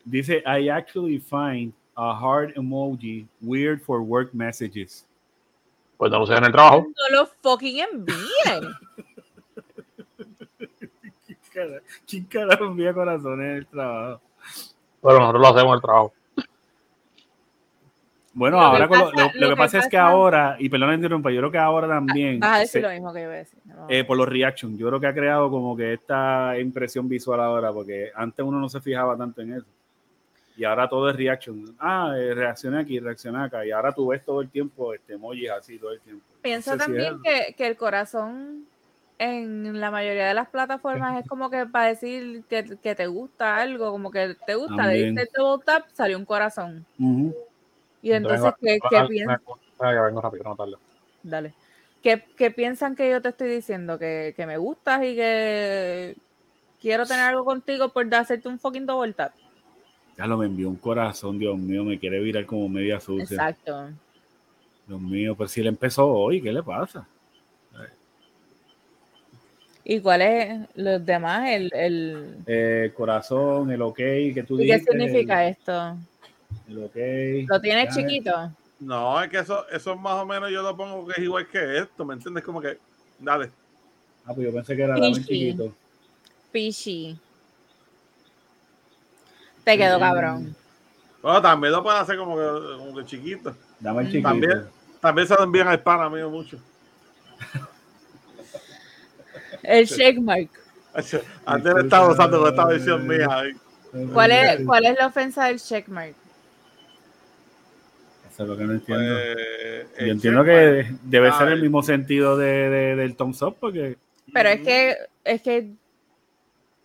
[0.04, 5.06] Dice, I actually find a heart emoji weird for work messages.
[5.98, 6.88] Pues no lo sé en el trabajo.
[6.88, 8.76] No lo fucking envíen.
[12.06, 14.22] ¿Quién carajo envía corazones en el trabajo?
[15.08, 16.14] Pero nosotros lo hacemos el trabajo.
[18.34, 20.58] Bueno, Lo que ahora lo, pasa- lo- lo lo que que pasa es que ahora,
[20.60, 23.22] y perdón interrumpa, yo creo que ahora también, Vas a decir se- lo mismo que
[23.22, 23.60] yo voy a decir.
[23.66, 23.86] no.
[23.90, 27.72] eh, por los reactions, yo creo que ha creado como que esta impresión visual ahora,
[27.72, 29.66] porque antes uno no se fijaba tanto en eso.
[30.56, 31.76] Y ahora todo es reaction.
[31.80, 33.66] Ah, eh, reacciona aquí, reacciona acá.
[33.66, 36.24] Y ahora tú ves todo el tiempo este emojis así todo el tiempo.
[36.42, 38.66] Pienso No sé si también es- que, que el corazón
[39.20, 43.58] en la mayoría de las plataformas es como que para decir que, que te gusta
[43.58, 45.16] algo, como que te gusta, le También.
[45.16, 46.86] diste double tap, salió un corazón.
[47.00, 47.36] Ujú.
[48.02, 49.42] Y entonces, ¿qué, vengo- qué vengo- piensan?
[49.80, 50.74] vengo- vengo rápido, no tarde.
[51.24, 51.54] Dale.
[52.04, 53.98] ¿Qué, qué piensan que yo te estoy diciendo?
[53.98, 56.16] ¿Que, que me gustas y que
[56.80, 59.34] quiero tener algo contigo por hacerte un fucking double tap.
[60.16, 63.24] Ya lo me envió un corazón, Dios mío, me quiere virar como media sucia.
[63.36, 63.90] Exacto.
[64.88, 67.08] Dios mío, pero si él empezó hoy, ¿qué le pasa?
[69.90, 71.50] ¿Y cuál es los demás?
[71.50, 72.38] El, el...
[72.46, 75.98] Eh, corazón, el ok que tú ¿Y qué significa el- esto?
[76.68, 76.96] El, ok.
[77.50, 78.52] ¿Lo tienes Ya, chiquito?
[78.82, 81.78] No, es que eso, eso más o menos yo lo pongo que es igual que
[81.78, 82.44] esto, ¿me entiendes?
[82.44, 82.78] Como que,
[83.18, 83.50] dale.
[84.26, 85.24] Ah, pues yo pensé que era dame Pichi.
[85.24, 85.74] chiquito.
[86.52, 87.18] Fishy.
[89.64, 90.02] Te quedó Mm.
[90.02, 90.56] cabrón.
[91.22, 93.56] Bueno, también lo pueden hacer como que, como que chiquito.
[93.80, 94.28] Dame el chiquito.
[94.28, 94.66] También.
[95.00, 96.60] También se lo envían al pana mío mucho.
[99.64, 100.50] El shake mark.
[101.46, 103.28] Antes le estaba usando con esta versión mía.
[104.14, 106.16] ¿Cuál es, ¿Cuál es la ofensa del check mark?
[108.32, 109.14] Eso es lo que no entiendo.
[109.16, 111.62] Pues, Yo el entiendo que debe Ah, ser el eh.
[111.62, 113.98] mismo sentido de, de- del thumbs up, porque
[114.34, 115.72] Pero es que, es que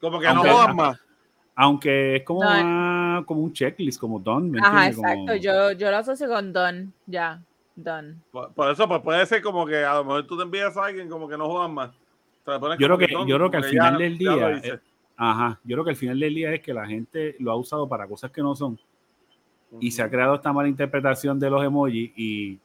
[0.01, 0.99] Como que Aunque- no jodan más.
[1.55, 2.61] aunque es como, No, eh.
[2.63, 4.99] una- como un checklist, como done, ¿me Ajá, entiendes?
[4.99, 5.27] exacto.
[5.27, 6.93] Como- Yo, yo lo asocio con Don.
[7.07, 7.41] Ya,
[7.77, 8.23] Don.
[8.31, 10.87] Por, por eso, pues puede ser como que a lo mejor tú te envías a
[10.87, 11.91] alguien como que no jodan más.
[12.45, 14.79] Yo creo que- yo creo que al final ya- del día, eh,
[15.17, 17.89] Ajá, yo creo que al final del día es que la gente lo ha usado
[17.89, 18.79] para cosas que no son
[19.79, 22.59] y se ha creado esta mala interpretación de los emojis y,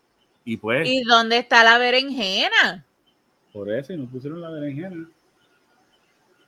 [0.44, 2.84] y pues ¿Y dónde está la berenjena?
[3.54, 5.08] por eso y nos pusieron la berenjena.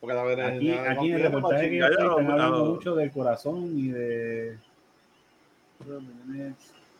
[0.00, 3.10] Porque la verdad, Aquí, aquí en el reportaje que yo estoy, están hablando mucho del
[3.10, 4.56] corazón y de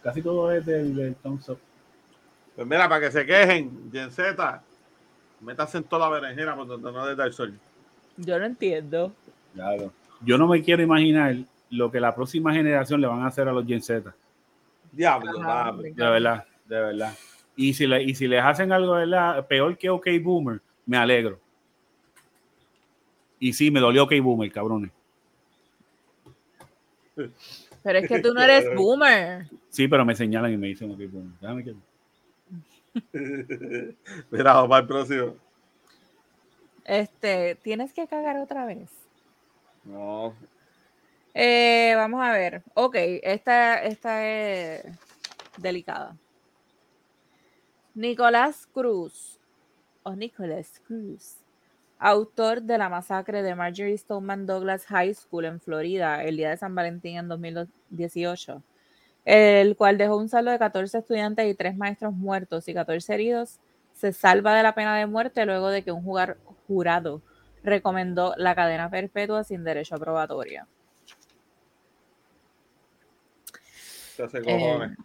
[0.02, 1.59] casi todo es del, del thumbs up.
[2.55, 4.62] Pues mira, para que se quejen, Gen Z,
[5.40, 7.58] métase en toda la berenjena por donde no les da el sol.
[8.16, 9.12] Yo no entiendo.
[9.54, 9.92] Claro.
[10.22, 11.36] Yo no me quiero imaginar
[11.70, 14.14] lo que la próxima generación le van a hacer a los Gen Z.
[14.92, 15.72] Diablo, Ajá.
[15.72, 17.14] De verdad, de verdad.
[17.56, 20.96] Y si, le, y si les hacen algo de verdad peor que OK Boomer, me
[20.96, 21.38] alegro.
[23.38, 24.90] Y sí, me dolió OK Boomer, cabrones.
[27.82, 29.46] Pero es que tú no eres boomer.
[29.68, 31.32] Sí, pero me señalan y me dicen OK Boomer.
[31.40, 31.74] Déjame que...
[34.30, 35.34] Mira, vamos para el próximo.
[36.84, 38.90] Este, tienes que cagar otra vez.
[39.84, 40.34] No,
[41.34, 42.62] Eh, vamos a ver.
[42.74, 44.84] Ok, esta, esta es
[45.56, 46.16] delicada.
[47.94, 49.38] Nicolás Cruz,
[50.02, 51.36] o Nicolás Cruz,
[51.98, 56.56] autor de la masacre de Marjorie Stoneman Douglas High School en Florida el día de
[56.56, 58.62] San Valentín en 2018,
[59.24, 63.60] el cual dejó un saldo de 14 estudiantes y 3 maestros muertos y 14 heridos,
[63.92, 67.20] se salva de la pena de muerte luego de que un jugar- jurado
[67.62, 70.66] recomendó la cadena perpetua sin derecho a probatoria.
[74.16, 74.98] se hace Eh, cojones.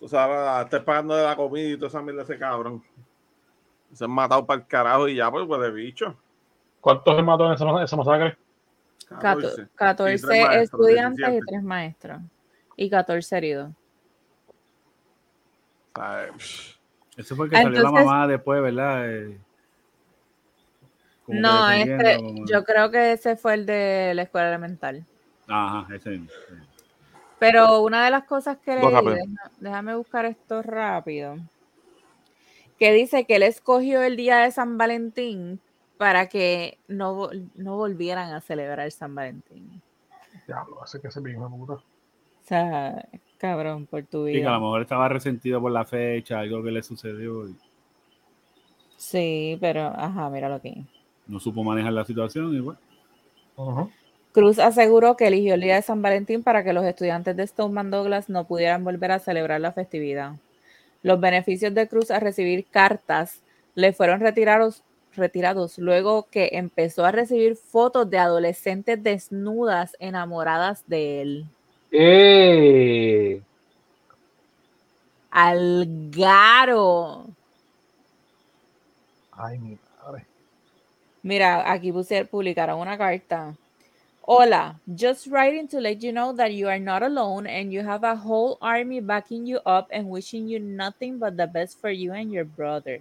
[0.00, 2.82] Tú sabes, estés pagando de la comida y toda esa mierda de ese cabrón.
[3.92, 6.16] Se han matado para el carajo y ya, pues, pues de bicho.
[6.80, 8.36] ¿Cuántos se mató en esa, esa masacre?
[9.08, 9.68] Cato- 14.
[9.74, 11.46] 14 Y tres maestros, estudiantes y 17.
[11.46, 12.20] 3 maestros.
[12.76, 13.70] Y 14 heridos.
[15.94, 16.76] Psh,
[17.16, 19.08] Eso fue el que salió la mamá después, ¿verdad?
[19.10, 19.38] Eh,
[21.28, 25.04] No, este, como- yo creo que ese fue el de la escuela elemental.
[25.48, 26.18] Ajá, ese.
[26.18, 26.28] sí.
[27.38, 31.36] Pero una de las cosas que leí, deja- déjame buscar esto rápido,
[32.78, 35.60] que dice que él escogió el día de San Valentín
[35.98, 39.80] para que no, no volvieran a celebrar San Valentín.
[40.46, 41.82] Diablo, hace que se me puta.
[42.44, 43.08] O sea,
[43.38, 44.60] cabrón, por tu Sí, que a lo vida.
[44.60, 47.56] mejor estaba resentido por la fecha, algo que le sucedió y
[48.96, 50.84] Sí, pero, ajá, míralo aquí.
[51.26, 52.78] no supo manejar la situación y bueno.
[54.32, 57.90] Cruz aseguró que eligió el día de San Valentín para que los estudiantes de Stoneman
[57.90, 60.32] Douglas no pudieran volver a celebrar la festividad.
[61.02, 63.42] Los beneficios de Cruz a recibir cartas
[63.74, 64.84] le fueron retirados,
[65.14, 71.46] retirados luego que empezó a recibir fotos de adolescentes desnudas enamoradas de él.
[71.96, 73.40] ¡Eh!
[75.30, 77.26] Algaro.
[79.30, 80.26] Ay, mi madre.
[81.22, 83.56] Mira, aquí puse, publicaron una carta.
[84.22, 88.02] Hola, just writing to let you know that you are not alone and you have
[88.02, 92.12] a whole army backing you up and wishing you nothing but the best for you
[92.12, 92.98] and your brother.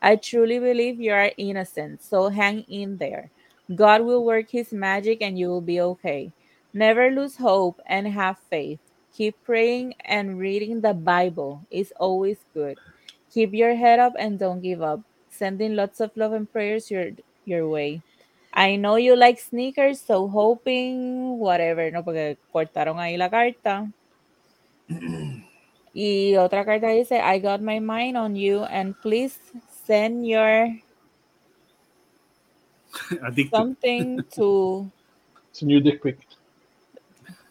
[0.00, 3.28] I truly believe you are innocent, so hang in there.
[3.74, 6.32] God will work his magic and you will be okay.
[6.72, 8.78] Never lose hope and have faith.
[9.12, 12.78] Keep praying and reading the Bible is always good.
[13.32, 15.00] Keep your head up and don't give up.
[15.30, 17.10] Sending lots of love and prayers your
[17.44, 18.02] your way.
[18.52, 23.90] I know you like sneakers, so hoping whatever, no, porque cortaron ahí la carta.
[25.94, 29.38] Y otra carta dice, I got my mind on you and please
[29.86, 30.68] send your
[33.50, 34.90] Something to.
[35.50, 36.18] It's a new dick pic.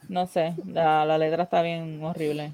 [0.10, 2.52] No sé, la, la letra está bien horrible.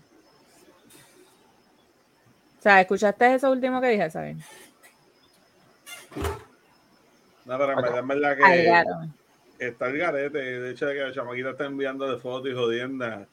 [2.60, 4.44] O sea, ¿escuchaste eso último que dije, Sabin?
[7.46, 10.38] No, pero en verdad, en verdad que está el garete.
[10.38, 13.26] De hecho, de que la chamaquita está enviando de fotos y jodiendas.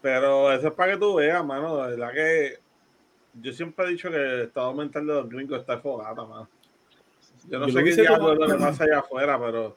[0.00, 1.82] Pero eso es para que tú veas, mano.
[1.82, 2.58] De verdad que
[3.42, 6.48] yo siempre he dicho que el estado mental de los gringos está fogata, mano.
[7.48, 9.76] Yo no Yo sé qué diablo es lo que pasa allá afuera, pero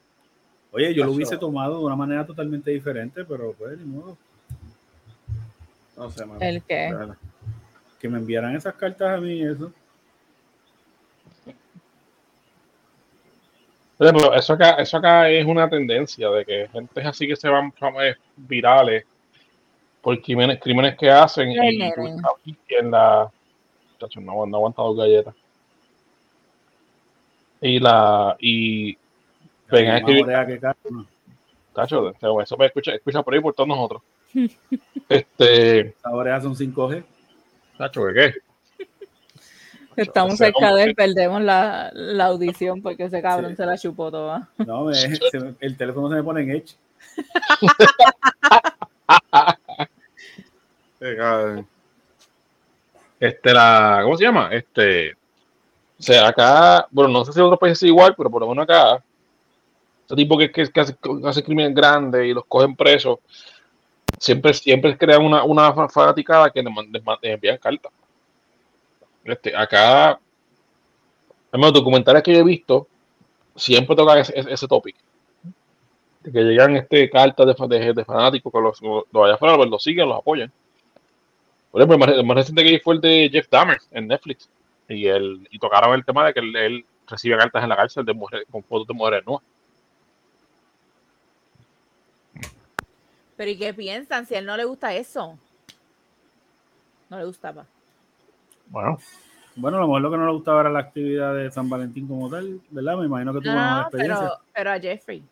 [0.72, 4.18] Oye, yo lo hubiese tomado de una manera totalmente diferente, pero pues ni modo.
[5.98, 6.40] no sé, mano.
[6.42, 6.96] ¿El qué?
[8.00, 9.72] Que me enviaran esas cartas a mí y eso.
[13.98, 17.74] Pero eso acá, eso acá es una tendencia de que gente así que se van
[18.02, 19.06] eh, virales
[20.02, 23.30] por crímenes, crímenes que hacen y, en la
[24.22, 25.36] no, no aguanta dos galletas
[27.62, 28.98] y la y
[29.70, 31.06] Que carne.
[31.74, 34.02] Tacho, eso me escucha, escucha por ahí por todos nosotros.
[35.10, 37.04] este, orejas son 5G.
[37.78, 38.34] Tacho, ¿qué qué?
[39.96, 43.58] Estamos cerca de él, perdemos la, la audición porque ese cabrón Sí.
[43.58, 44.48] se la chupó toda.
[44.58, 46.76] No, me- se me- el teléfono se me pone en edge.
[53.20, 54.50] Este, la, ¿cómo se llama?
[54.54, 58.42] Este, o sea, acá, bueno, no sé si en otros países es igual, pero por
[58.42, 59.04] lo menos acá,
[60.10, 63.20] ese tipo que, que, que hace, hace crímenes grandes y los cogen presos,
[64.18, 67.92] siempre, siempre crean una, una fa- fanaticada que les, les les envían cartas.
[69.24, 70.20] Este, acá,
[71.52, 72.88] en los documentales que yo he visto,
[73.56, 74.96] siempre tocan ese, ese, topic.
[76.24, 79.58] De que llegan este, cartas de, fa- de, de fanáticos que los, los, allá afuera
[79.58, 80.52] pues, los siguen, los apoyan.
[81.70, 84.50] Por ejemplo, el más, el reciente que fue el de Jeff Dahmer en Netflix.
[84.88, 88.06] Y, él, y tocaron el tema de que él, recibe cartas en la cárcel
[88.52, 89.44] con fotos de mujeres nuevas.
[93.40, 95.40] Pero ¿y qué piensan si a él no le gusta eso?
[97.10, 97.66] No le gustaba.
[98.68, 98.98] Bueno,
[99.56, 102.06] Bueno, a lo mejor lo que no le gustaba era la actividad de San Valentín
[102.06, 102.98] como tal, ¿verdad?
[102.98, 104.28] Me imagino que tuvo una mala No, experiencia.
[104.28, 105.24] pero, pero a Jeffrey.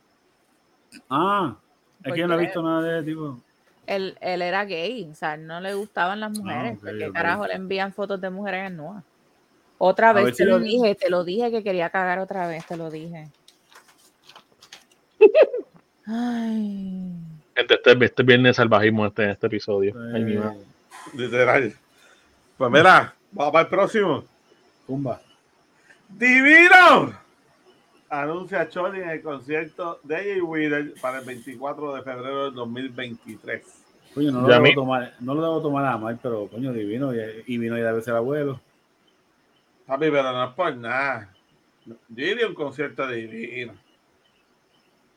[1.10, 1.58] Ah,
[2.02, 3.38] es que yo no he visto nada de ese tipo.
[3.88, 6.72] Él, él era gay, o sea, no le gustaban las mujeres.
[6.72, 7.14] Ah, ok, ¿Por qué ok.
[7.14, 9.04] carajo le envían fotos de mujeres en nuevas?
[9.80, 12.66] Otra vez si te lo le- dije, te lo dije que quería cagar otra vez,
[12.66, 13.30] te lo dije.
[16.08, 17.37] Ay.
[17.58, 19.96] Gente, este, este viernes salvajismo este, en este episodio.
[20.14, 20.58] Ay, mi Eh, madre.
[21.16, 21.74] Literal.
[22.58, 24.24] Pues mira, vamos para el próximo.
[24.86, 25.22] Pumba.
[26.10, 27.14] ¡Divino!
[28.10, 33.62] Anuncia Choli en el concierto de Jay Wheeler para el 24 de febrero del 2023.
[34.14, 37.14] Coño, no lo, debo tomar, no lo debo tomar a mal, pero coño, divino.
[37.14, 38.62] Y, y vino y debe ser abuelo.
[39.86, 41.30] Papi, pero no es por nada.
[41.86, 43.74] Yo iría a un concierto divino.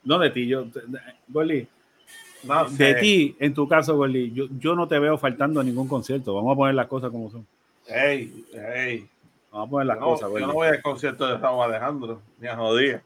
[0.04, 0.66] No de ti, yo.
[1.28, 1.66] Goli,
[2.42, 5.86] No de ti, en tu caso, Goli, yo, yo no te veo faltando a ningún
[5.88, 6.34] concierto.
[6.34, 7.46] Vamos a poner las cosas como son.
[7.86, 9.06] Ey, ey.
[9.52, 12.46] Vamos a poner las no, cosas, yo no voy al concierto de Raúl Alejandro, ni
[12.48, 13.02] a Jodía,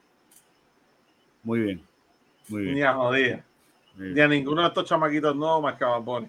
[1.43, 1.81] Muy bien.
[2.48, 2.74] Muy bien.
[2.74, 3.44] ni a Jodía,
[3.97, 6.24] ni a ninguno de estos chamaquitos nuevos más que a Bad.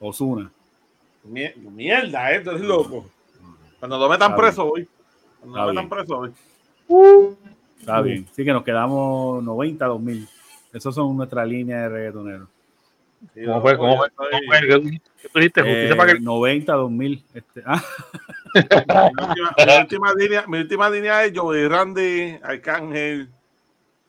[0.00, 0.50] Osuna.
[1.28, 3.04] Mier- Mierda, eh, tú eres loco.
[3.78, 4.88] Cuando lo metan Está preso, voy.
[5.40, 6.06] Cuando Está lo metan bien.
[6.06, 6.16] preso,
[6.88, 7.36] voy.
[7.78, 8.26] Está bien.
[8.32, 10.26] Sí que nos quedamos 90, 2000.
[10.72, 12.48] Esos son nuestra línea de reggaetoneros.
[13.34, 13.76] Sí, ¿Cómo fue?
[13.76, 14.06] ¿Cómo fue?
[14.08, 14.60] estoy- ¿Cómo fue?
[14.60, 15.62] ¿Qué dijiste?
[15.62, 17.22] Justicia Eh, para que 90, 2000.
[17.34, 17.82] Este, ah,
[18.54, 23.28] Mi última, mi última línea, mi última línea es Joey Randy, Arcángel,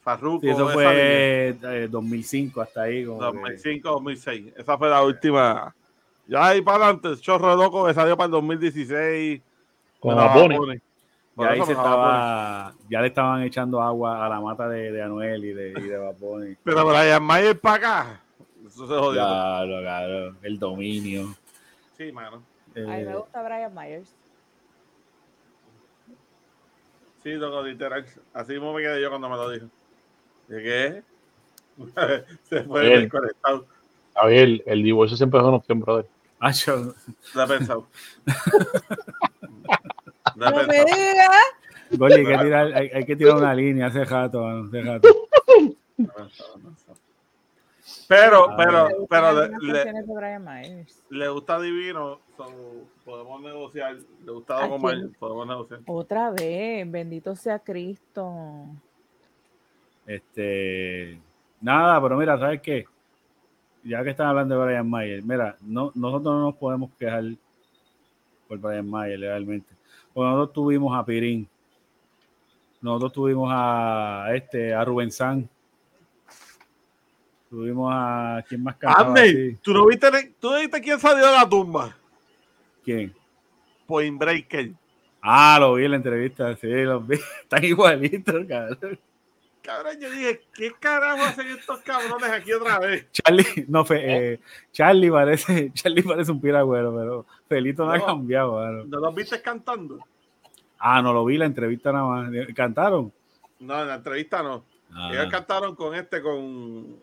[0.02, 0.42] Farruko.
[0.42, 3.06] sí, eso fue eh, 2005 hasta ahí.
[3.06, 3.32] Como línea.
[3.32, 4.54] que- 2005, 2006.
[4.58, 5.76] Esa fue la última.
[6.28, 9.42] Ya ahí para adelante, Chorro Loco que salió para el 2016.
[10.00, 10.74] con Bueno,
[11.42, 15.44] Por ya ahí se estaba, le estaban echando agua a la mata de, de Anuel
[15.44, 16.56] y de, y de Bad Bunny.
[16.64, 18.22] Pero Brian Mayer para acá.
[18.66, 19.14] Eso se jodió.
[19.22, 21.36] Claro, claro, el dominio.
[21.98, 22.44] Sí, mano.
[22.76, 24.14] A mí me Eh, gusta Brian Myers.
[27.24, 28.06] Sí, loco, literal.
[28.34, 29.66] Así mismo me quedé yo cuando me lo dijo.
[30.48, 31.04] ¿De qué?
[32.44, 33.02] se fue Bien.
[33.02, 33.66] desconectado.
[34.16, 36.06] A ver, el, divorcio siempre es una opción, brother.
[36.40, 36.94] ah, yo-
[37.34, 37.88] Lo he pensado.
[40.36, 41.30] No me digas.
[41.92, 45.10] Goli, hay, que tirar, hay, hay que tirar una línea hace rato, hace rato.
[48.08, 49.32] Pero, Ah, pero, pero
[51.10, 52.46] le, gusta Divino, so,
[53.06, 53.96] podemos negociar.
[54.26, 55.80] Le gusta ¿A Don Omar, podemos negociar.
[55.86, 58.66] Otra vez, bendito sea Cristo.
[60.06, 61.22] Este,
[61.62, 62.86] nada, pero mira, ¿sabes qué?
[63.84, 67.24] Ya que están hablando de Brian Mayer, mira, no, nosotros no nos podemos quejar
[68.50, 69.74] por Brian Mayer legalmente.
[70.14, 71.48] Porque nosotros tuvimos a Pirín
[72.82, 75.48] nosotros tuvimos a este, a Rubén San.
[77.50, 79.56] Tuvimos a quién más cantaba Andy?
[79.62, 81.96] ¿tú no viste, tú viste quién salió de la tumba?
[82.84, 83.14] ¿Quién?
[83.86, 84.72] Point Breaker.
[85.22, 87.18] Ah, lo vi en la entrevista, sí, lo vi.
[87.44, 89.00] Están igualitos, cabrón.
[89.64, 93.08] Cabrón, yo dije, ¿qué carajo hacen estos cabrones aquí otra vez?
[93.12, 94.40] Charlie, no, fe, eh,
[94.72, 98.86] Charlie parece, Charlie parece un piragüero, pero Felito no, ha cambiado, mano.
[98.86, 100.00] ¿No los viste cantando?
[100.80, 102.32] Ah, no lo vi, la entrevista nada más.
[102.56, 103.14] ¿Cantaron?
[103.60, 104.66] No, en la entrevista no.
[104.94, 107.00] Ah, Ellos cantaron con este, con.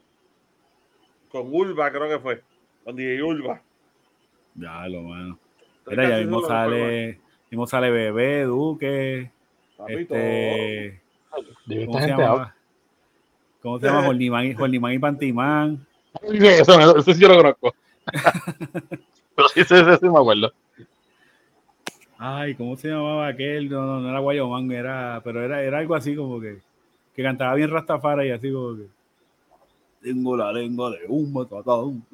[1.30, 2.42] Con Ulva, creo que fue.
[2.84, 3.62] Con DJ Ulva.
[4.56, 5.38] ya lo mano.
[5.78, 7.20] Estoy Mira, ya mismo sale,
[7.50, 9.30] mismo sale Bebé, Duque,
[9.76, 10.14] papito.
[10.14, 11.00] este,
[11.68, 12.54] ¿cómo esta se gente llama?
[13.62, 14.04] ¿Cómo se llama?
[14.04, 15.86] Jornimán y, Pantimán.
[16.22, 17.74] Eso, eso sí yo lo conozco.
[19.34, 20.52] Pero sí, sí, sí, sí, me acuerdo.
[22.18, 23.68] Ay, ¿cómo se llamaba aquel?
[23.68, 26.58] No, no, no era Guayomán, era, pero era, era algo así como que,
[27.14, 28.88] que cantaba bien Rastafara y así como que.
[30.02, 32.04] Tengo la lengua de un matadón.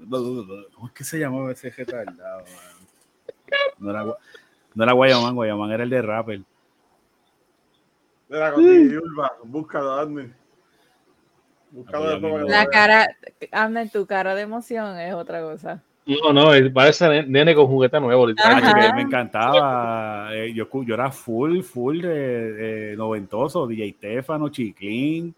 [0.75, 2.45] ¿Cómo es que se llamaba ese retardado?
[3.79, 4.05] No era,
[4.75, 6.41] no era Guayomán, Guayomán era el de rapper.
[8.61, 9.32] DJ Ulva.
[9.44, 10.31] Búscalo, Andy.
[11.70, 13.09] Búscalo que La cara,
[13.52, 15.82] Amner, tu cara de emoción es otra cosa.
[16.06, 18.27] No, no, parece ne- nene con juguete nuevo.
[18.44, 20.28] Ah, me encantaba.
[20.35, 23.66] eh, yo, yo era full, full de, de noventoso.
[23.66, 25.35] DJ Stefano, Chiclín,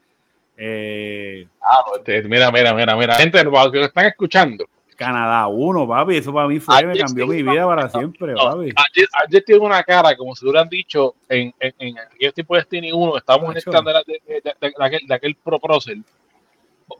[0.56, 3.14] eh, Ah, este, mira, mira, mira, mira.
[3.14, 4.64] Gente, los que lo están escuchando,
[4.96, 6.16] Canadá 1, papi.
[6.16, 8.72] Eso para mí fue, me Ayer cambió sí, mi vida para siempre, no, papi.
[8.74, 12.60] ayer, ayer tiene una cara, como si hubieran dicho en, en, en aquellos tiempos de
[12.62, 16.02] Destiny 1, estábamos en el stand de, de- de- aquel, de aquel Pro Procel.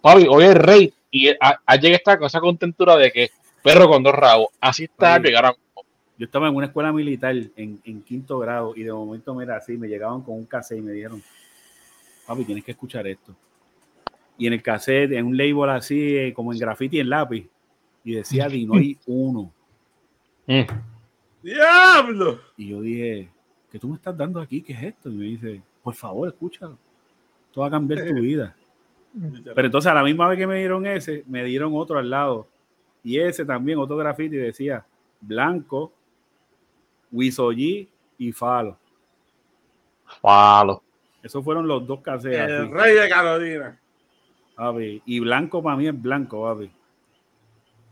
[0.03, 3.31] Papi, hoy es rey y a- ayer está con esa contentura de que
[3.63, 4.49] perro con dos rabos.
[4.61, 5.55] Así está, llegaron.
[6.19, 9.77] Yo estaba en una escuela militar en, en quinto grado y de momento, mira, así,
[9.77, 11.23] me llegaban con un cassette y me dijeron,
[12.27, 13.35] papi, tienes que escuchar esto.
[14.39, 17.47] Y en el cassette, en un label así, eh, como en graffiti en lápiz,
[18.07, 19.53] y decía Dinoy 1.
[20.47, 20.61] Mm.
[21.43, 22.39] ¡Diablo!
[22.57, 23.29] Y yo dije,
[23.69, 24.63] ¿qué tú me estás dando aquí?
[24.63, 25.11] ¿Qué es esto?
[25.11, 26.79] Y me dice, por favor, escúchalo.
[27.49, 28.55] Esto va a cambiar tu vida.
[29.55, 32.47] Pero entonces a la misma vez que me dieron ese, me dieron otro al lado.
[33.03, 34.87] Y ese también, otro graffiti, decía
[35.21, 35.93] Blanco,
[37.11, 37.89] Wisoyi
[38.19, 38.79] y Falo.
[40.21, 40.81] Falo.
[41.25, 42.39] Esos fueron los dos cassettes.
[42.39, 43.81] El así, rey de Carolina.
[44.55, 45.03] papi.
[45.05, 46.71] Y Blanco para mí es Blanco, papi.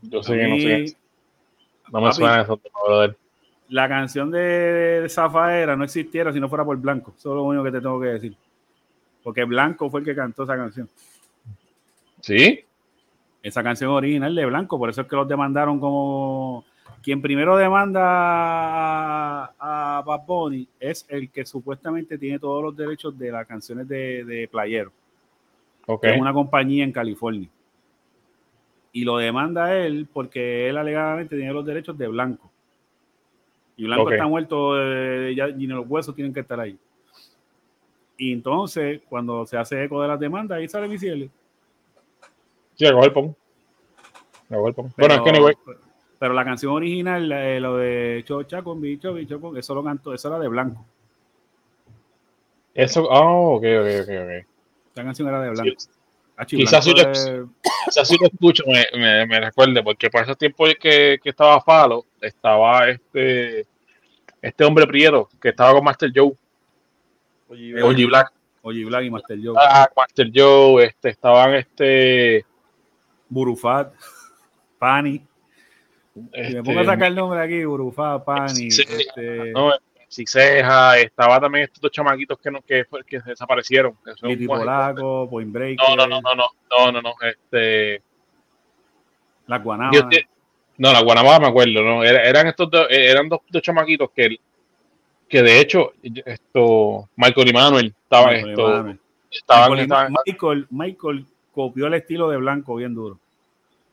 [0.09, 0.97] Yo sé que no sé.
[1.91, 2.15] No me papi.
[2.17, 3.17] suena eso, brother.
[3.69, 7.13] La canción de Zafaera no existiera si no fuera por Blanco.
[7.17, 8.35] Eso es lo único que te tengo que decir.
[9.23, 10.89] Porque Blanco fue el que cantó esa canción.
[12.21, 12.61] ¿Sí?
[13.43, 16.65] esa canción original de Blanco, por eso es que los demandaron como
[17.03, 23.15] quien primero demanda a, a Bad Bunny es el que supuestamente tiene todos los derechos
[23.15, 24.91] de las canciones de, de Playero,
[25.85, 26.01] Ok.
[26.01, 27.47] que es una compañía en California.
[28.95, 32.49] Y lo demanda a él porque él alegadamente tiene los derechos de Blanco.
[33.75, 36.79] Y Blanco está muerto, eh, ya, y los huesos tienen que estar ahí.
[38.17, 41.27] Y entonces, cuando se hace eco de las demandas, ahí sale mi cielo.
[42.75, 43.35] Sí, a coger pon.
[44.47, 44.93] Coger pon.
[44.97, 45.55] Bueno, es que anyway.
[46.17, 50.13] pero la canción original, eh, lo de Chocha con bicho, bicho con, eso lo cantó,
[50.13, 50.85] eso era de Blanco.
[52.73, 54.47] Eso, oh, ok, ok, ok, ok.
[54.93, 55.73] Esa canción era de Blanco.
[55.77, 55.89] Sí,
[56.37, 61.29] Achi, quizás si lo escucho me, me, me recuerde, porque por ese tiempo que, que
[61.29, 63.65] estaba Falo, estaba este
[64.41, 66.33] este hombre Prieto, que estaba con Master Joe,
[67.49, 68.31] Oji Black,
[68.61, 69.55] Oye Black y Master Joe.
[69.59, 72.43] ah, Master Joe, este, estaban este,
[73.29, 73.93] Burufat,
[74.79, 75.19] Pani.
[76.13, 78.71] Si este me pongo a sacar el nombre aquí, Burufat, Pani.
[78.71, 79.71] Sí, este, no,
[80.15, 80.35] Alexis
[81.03, 83.97] estaba también estos dos chamaquitos que, no, que, que desaparecieron.
[84.03, 85.29] Que son Polaco, pues.
[85.29, 85.79] Point Break.
[85.79, 88.01] No, no, no, no, no, no, no, no, este...
[89.47, 90.05] La Guanabas.
[90.77, 92.03] No, la Guanabas me acuerdo, ¿no?
[92.03, 94.37] eran estos dos, eh, eran dos, dos chamaquitos que,
[95.29, 98.99] que de hecho, esto, Michael y Manuel estaban Michael
[99.31, 100.13] Estaban, Michael, estaban...
[100.25, 103.19] Michael, Michael copió el estilo de Blanco bien duro.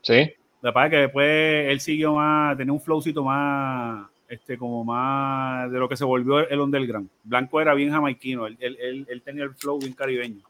[0.01, 0.33] Sí.
[0.63, 5.79] La verdad que después él siguió más, tenía un flowcito más este, como más de
[5.79, 7.07] lo que se volvió el underground.
[7.23, 10.41] Blanco era bien jamaiquino, él, él, él- tenía el flow bien caribeño.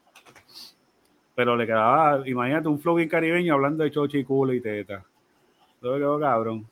[1.35, 5.03] Pero le quedaba, imagínate, un flow bien caribeño hablando de chochi y culo y teta.
[5.81, 6.65] Todo quedó cabrón.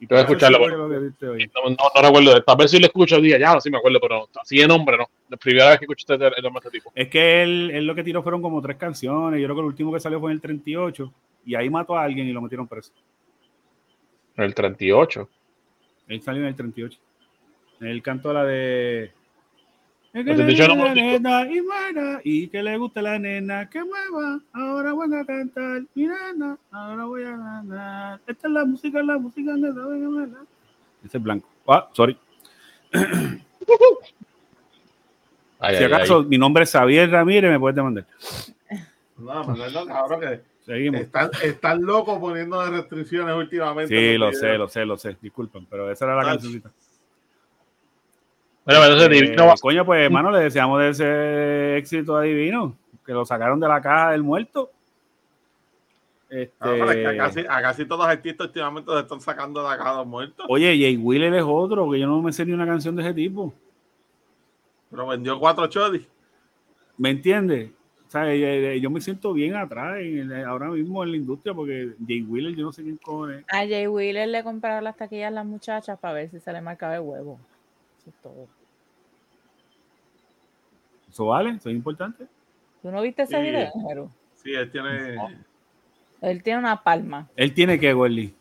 [0.00, 3.60] Y por eso escucharlo, no, no, no recuerdo, tal vez si lo escucho día, ya,
[3.60, 6.42] sí me acuerdo, pero así de nombre, no, la primera vez que escuché este, el
[6.42, 6.90] nombre de este tipo.
[6.94, 9.40] Es que él, él lo que tiró fueron como tres canciones.
[9.40, 11.12] Yo creo que el último que salió fue en el 38
[11.44, 12.92] y ahí mató a alguien y lo metieron preso.
[14.36, 15.28] El 38.
[16.08, 16.98] Él salió en el 38.
[17.80, 19.12] Él cantó la de.
[20.12, 24.40] Que Pues, le gusta no la nena y que le gusta la nena que mueva.
[24.52, 28.20] Ahora voy a cantar, mi nena, ahora voy a ganar.
[28.26, 30.44] Esta es la música, la música me la-
[31.04, 31.48] Ese es blanco.
[31.68, 32.16] Ah, sorry.
[35.60, 36.24] Ay, Si ay, acaso ay.
[36.26, 38.06] mi nombre es Xavier Ramírez, me puedes demandar.
[39.18, 41.00] No, Manuel, cabrón, que Seguimos.
[41.00, 43.88] están, están locos poniendo restricciones últimamente.
[43.88, 45.16] Sí, los lo sé, lo sé, lo sé.
[45.18, 46.70] Disculpen, pero esa era la cancioncita.
[48.66, 52.76] Bueno, entonces, Eh, Divino coño, pues, hermano, le deseamos de ese éxito a Divino,
[53.06, 54.70] que lo sacaron de la caja del muerto.
[56.28, 59.66] Este, pero es que a casi, a casi todos los artistas últimamente se están sacando
[59.66, 60.44] de acá los muertos.
[60.50, 63.14] Oye, Jay Wheeler es otro, que yo no me sé ni una canción de ese
[63.14, 63.54] tipo.
[64.90, 66.06] Pero vendió cuatro chodis.
[66.98, 67.70] ¿Me entiendes?
[68.08, 71.16] O sea, eh, eh, yo me siento bien atrás en el- ahora mismo en la
[71.18, 73.44] industria porque Jay Wheeler, yo no sé quién cojones.
[73.52, 76.62] A Jay Wheeler le compraron las taquillas a las muchachas para ver si se le
[76.62, 77.38] marcaba el huevo.
[78.00, 78.48] Eso es todo.
[81.10, 81.50] ¿Eso vale?
[81.50, 82.26] ¿Eso es importante?
[82.82, 83.42] ¿Tú no viste ese Sí.
[83.42, 84.10] video, Jero?
[84.36, 85.16] Sí, él tiene.
[86.22, 87.28] Él tiene una palma.
[87.36, 88.34] Él tiene que, Gordy.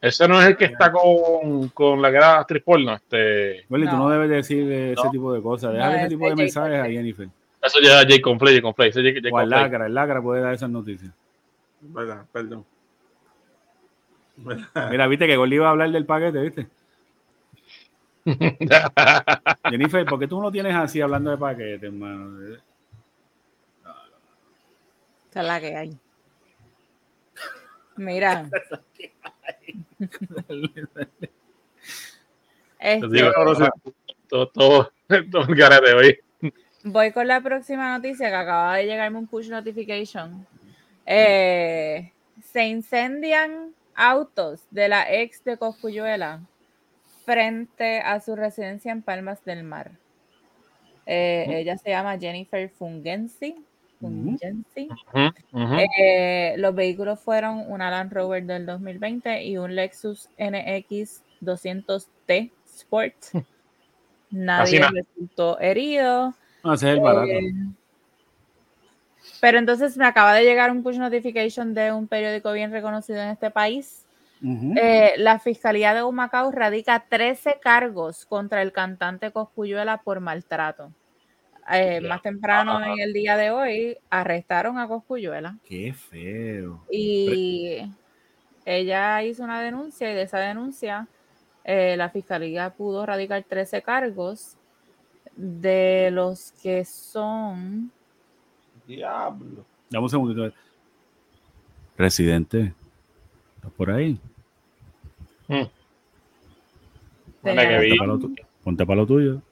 [0.00, 2.94] Ese no es el que está con, con la que era actriz porno.
[2.94, 3.98] Este, Gordy, tú No.
[4.04, 5.10] no debes decir ese No.
[5.10, 5.70] tipo de cosas.
[5.72, 6.84] No, Déjale ese tipo de Jay mensajes a.
[6.86, 7.28] Jennifer.
[7.64, 8.62] Eso ya es Jay Conflay, Jay
[9.32, 9.48] O al Conflay.
[9.48, 11.12] Lacra, el Lacra puede dar esas noticias.
[11.80, 12.64] Verdad, perdón.
[14.90, 16.68] Mira, viste que Gordy iba a hablar del paquete, ¿viste?
[19.70, 22.56] Jennifer, ¿por qué tú no tienes así hablando de paquete, hermano?
[25.30, 25.98] Esa es la que hay.
[27.96, 28.48] Mira.
[32.84, 33.32] Este,
[34.28, 34.92] todo, todo,
[35.30, 36.18] todo el hoy.
[36.84, 40.46] Voy con la próxima noticia que acaba de llegarme un push notification.
[41.06, 42.12] Eh,
[42.52, 46.40] se incendian autos de la ex de Coscuyuela
[47.24, 49.92] frente a su residencia en Palmas del Mar.
[51.06, 53.56] Eh, Ella se llama Jennifer Fungensi.
[55.98, 63.16] Eh, los vehículos fueron una Land Rover del 2020 y un Lexus NX 200T Sport.
[64.30, 66.34] Nadie resultó herido.
[66.64, 67.26] No, ese es el barato.
[67.30, 67.52] Eh,
[69.40, 73.28] pero entonces me acaba de llegar un push notification de un periódico bien reconocido en
[73.28, 74.06] este país.
[74.42, 80.92] Eh, la Fiscalía de Humacao radica 13 cargos contra el cantante Coscuyuela por maltrato.
[81.72, 86.84] Eh, más temprano en el día de hoy arrestaron a Coscuyuela Qué feo.
[86.90, 87.90] y
[88.66, 91.06] ella hizo una denuncia y de esa denuncia
[91.64, 94.58] eh, la Fiscalía pudo radicar 13 cargos
[95.36, 97.90] de los que son...
[98.86, 99.64] Diablo.
[99.90, 100.52] Dame un segundito.
[101.96, 102.74] Residente.
[103.56, 104.18] ¿Estás por ahí?
[105.48, 105.68] Vi,
[107.42, 109.42] Ponte para lo, tu- ponte para lo tuyo.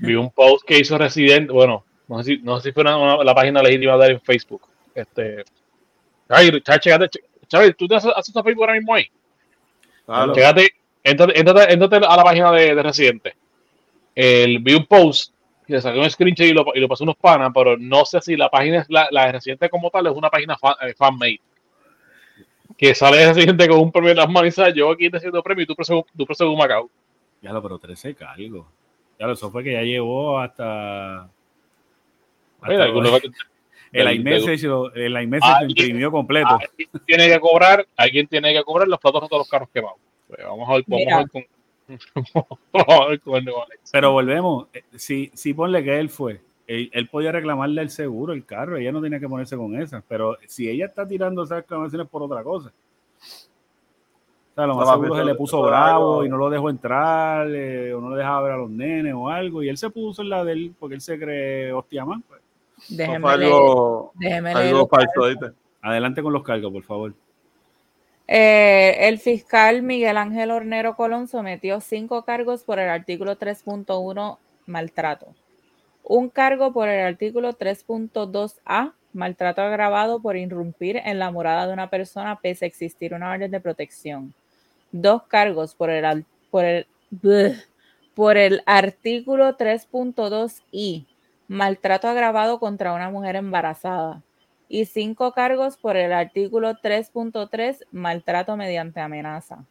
[0.00, 2.96] vi un post que hizo Resident, bueno, no sé si, no sé si fue una-
[2.98, 4.62] una- la página legítima de él en Facebook.
[4.94, 5.44] Este,
[6.28, 9.06] ay, Chávez, chécate, ch- Chávez, ¿tú te haces, haces a Facebook ahora mismo ahí?
[10.04, 10.32] Claro.
[10.34, 10.70] Chécate,
[11.04, 13.34] entrate, entrate- entrate a la página de, de Residente.
[14.20, 15.32] El, vi un post
[15.68, 18.04] y le saqué un screenshot y lo, y lo pasé a unos panas, pero no
[18.04, 20.74] sé si la página es la, la de Residente como tal, es una página fan,
[20.82, 21.40] eh, fan-made.
[22.76, 25.40] Que sale de Residente con un premio en las manos y yo aquí te haciendo
[25.42, 26.90] premio y tú preso, tú preso un Macao.
[27.42, 28.66] Ya lo, pero 13 cargos.
[29.20, 31.22] Ya lo, eso fue que ya llevó hasta.
[31.24, 33.20] hasta Mira, algunos-
[33.92, 36.48] el iMessage, lo- el iMessage lo imprimió completo.
[36.60, 39.98] alguien tiene que cobrar, alguien tiene que cobrar los platos de todos los carros quemados.
[40.26, 41.14] Pues vamos a ver, vamos Mira.
[41.14, 41.44] a ver con,
[43.92, 44.66] Pero volvemos.
[44.72, 48.76] eh, Si, si ponle que él fue, él, él podía reclamarle el seguro, el carro,
[48.76, 50.02] ella no tenía que ponerse con esa.
[50.08, 52.70] Pero si ella está tirando esas reclamaciones por otra cosa.
[52.70, 56.50] O sea, lo más No, seguro se le puso es bravo algo- y no lo
[56.50, 59.62] dejó entrar, eh, o no le dejaba ver a los nenes o algo.
[59.62, 62.22] Y él se puso en la de él porque él se cree hostia man.
[62.28, 62.40] pues.
[62.88, 65.54] Déjeme leer- algo, déjeme leer algo los falso.
[65.80, 67.14] Adelante con los cargos, por favor.
[68.30, 74.36] Eh, el fiscal Miguel Ángel Hornero Colón sometió cinco cargos por el artículo 3.1
[74.66, 75.34] maltrato.
[76.04, 81.88] Un cargo por el artículo 3.2a maltrato agravado por irrumpir en la morada de una
[81.88, 84.34] persona pese a existir una orden de protección.
[84.92, 86.86] Dos cargos por el, por el,
[88.14, 91.06] por el artículo 3.2i
[91.48, 94.22] maltrato agravado contra una mujer embarazada
[94.68, 99.64] y cinco cargos por el artículo 3.3, maltrato mediante amenaza.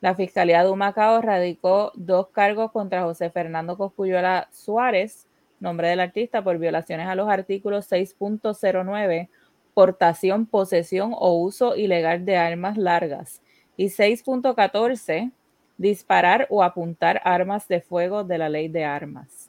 [0.00, 5.26] La Fiscalía de Humacao radicó dos cargos contra José Fernando Coscuyuela Suárez,
[5.60, 9.28] nombre del artista, por violaciones a los artículos 6.09,
[9.72, 13.42] portación, posesión o uso ilegal de armas largas,
[13.76, 15.32] y 6.14,
[15.78, 19.43] disparar o apuntar armas de fuego de la ley de armas.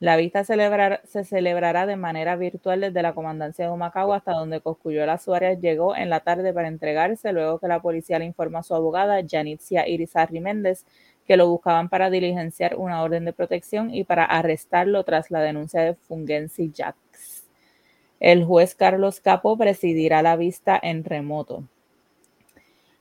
[0.00, 5.18] La vista se celebrará de manera virtual desde la comandancia de Humacao hasta donde Coscuyola
[5.18, 8.74] Suárez llegó en la tarde para entregarse, luego que la policía le informó a su
[8.74, 10.86] abogada, Janitzia Irizarry Méndez,
[11.26, 15.82] que lo buscaban para diligenciar una orden de protección y para arrestarlo tras la denuncia
[15.82, 17.46] de Fungensi Jax.
[18.20, 21.64] El juez Carlos Capo presidirá la vista en remoto.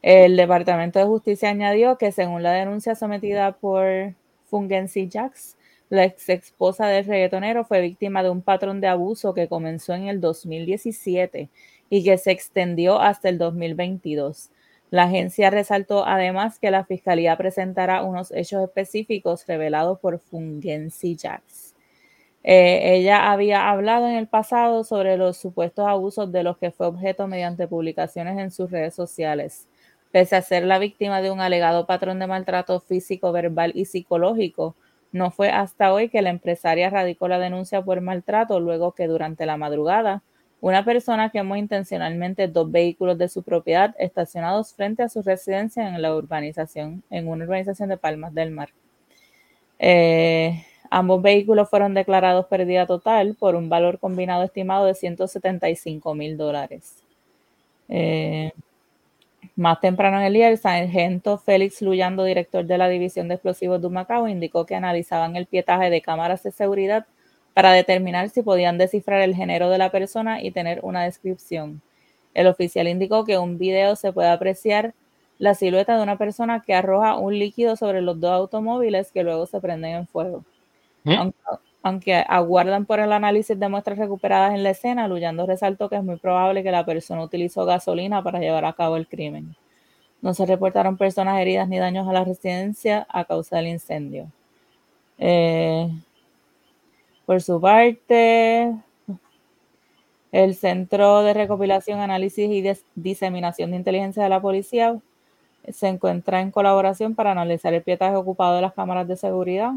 [0.02, 4.16] El Departamento de Justicia añadió que según la denuncia sometida por
[4.48, 5.56] Fungensi Jax,
[5.90, 10.08] la ex esposa del reggaetonero fue víctima de un patrón de abuso que comenzó en
[10.08, 11.50] el 2017
[11.90, 14.52] y que se extendió hasta el 2022.
[14.92, 21.76] La agencia resaltó además que la fiscalía presentará unos hechos específicos revelados por Fungensi Jax.
[22.44, 26.88] Eh, ella había hablado en el pasado sobre los supuestos abusos de los que fue
[26.88, 29.68] objeto mediante publicaciones en sus redes sociales.
[30.12, 34.76] Pese a ser la víctima de un alegado patrón de maltrato físico, verbal y psicológico,
[35.12, 39.46] no fue hasta hoy que la empresaria radicó la denuncia por maltrato luego que durante
[39.46, 40.24] la madrugada
[40.62, 46.02] una persona quemó intencionalmente dos vehículos de su propiedad estacionados frente a su residencia en
[46.02, 48.70] la urbanización, en una urbanización de Palmas del Mar.
[49.80, 56.36] Eh, ambos vehículos fueron declarados pérdida total por un valor combinado estimado de 175 mil
[56.36, 57.04] dólares.
[57.88, 58.52] Eh,
[59.56, 63.82] más temprano en el día, el sargento Félix Luyando, director de la División de Explosivos
[63.82, 67.06] de Macao, indicó que analizaban el pietaje de cámaras de seguridad
[67.54, 71.82] para determinar si podían descifrar el género de la persona y tener una descripción.
[72.34, 74.94] El oficial indicó que un video se puede apreciar
[75.40, 79.46] la silueta de una persona que arroja un líquido sobre los dos automóviles que luego
[79.46, 80.44] se prenden en fuego.
[81.04, 81.14] ¿Mm?
[81.14, 81.40] Aunque,
[81.82, 86.18] aguardan por el análisis de muestras recuperadas en la escena, Luyando resaltó que es muy
[86.18, 89.56] probable que la persona utilizó gasolina para llevar a cabo el crimen.
[90.22, 94.28] No se reportaron personas heridas ni daños a la residencia a causa del incendio.
[95.18, 95.90] Eh,
[97.26, 98.74] por su parte,
[100.32, 102.64] el Centro de Recopilación, Análisis y
[102.96, 105.00] Diseminación de Inteligencia de la Policía
[105.68, 109.74] se encuentra en colaboración para analizar el pietaje ocupado de las cámaras de seguridad.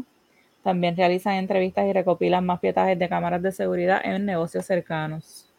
[0.63, 5.49] También realizan entrevistas y recopilan más pietajes de cámaras de seguridad en negocios cercanos.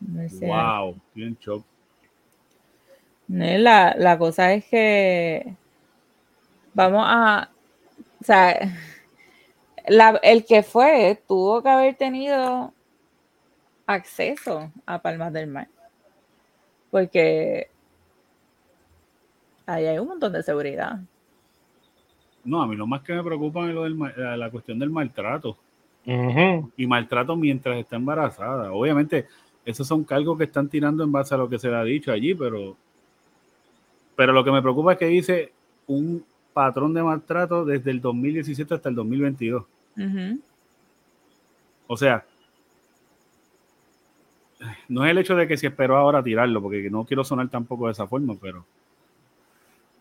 [0.00, 1.64] wow, bien shock.
[3.28, 5.54] La, la cosa es que
[6.74, 7.50] vamos a,
[8.20, 8.58] o sea,
[10.22, 12.72] el que fue tuvo que haber tenido
[13.86, 15.68] acceso a Palmas del Mar.
[16.90, 17.70] Porque
[19.66, 21.00] ahí hay un montón de seguridad.
[22.50, 25.56] No, a mí lo más que me preocupa es lo del, la cuestión del maltrato.
[26.76, 28.72] Y maltrato mientras está embarazada.
[28.72, 29.28] Obviamente,
[29.64, 32.10] esos son cargos que están tirando en base a lo que se le ha dicho
[32.10, 32.76] allí, pero,
[34.16, 35.52] pero lo que me preocupa es que dice
[35.86, 39.64] un patrón de maltrato desde el 2017 hasta el 2022.
[41.86, 42.24] O sea,
[44.88, 47.86] no es el hecho de que se esperó ahora tirarlo, porque no quiero sonar tampoco
[47.86, 48.64] de esa forma, pero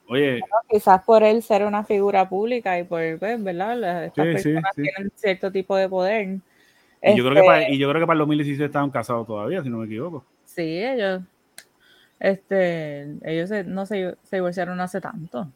[0.10, 0.42] oye.
[0.70, 4.06] quizás por él ser una figura pública y por, pues, ¿verdad?
[4.06, 6.40] Estas personas tienen cierto tipo de poder.
[7.02, 9.26] Y, yo creo que para, este y yo creo que para el 2016 estaban casados
[9.26, 10.26] todavía, si no me equivoco.
[10.44, 11.22] Sí, ellos,
[12.20, 15.48] este, ellos no se, se divorciaron hace tanto.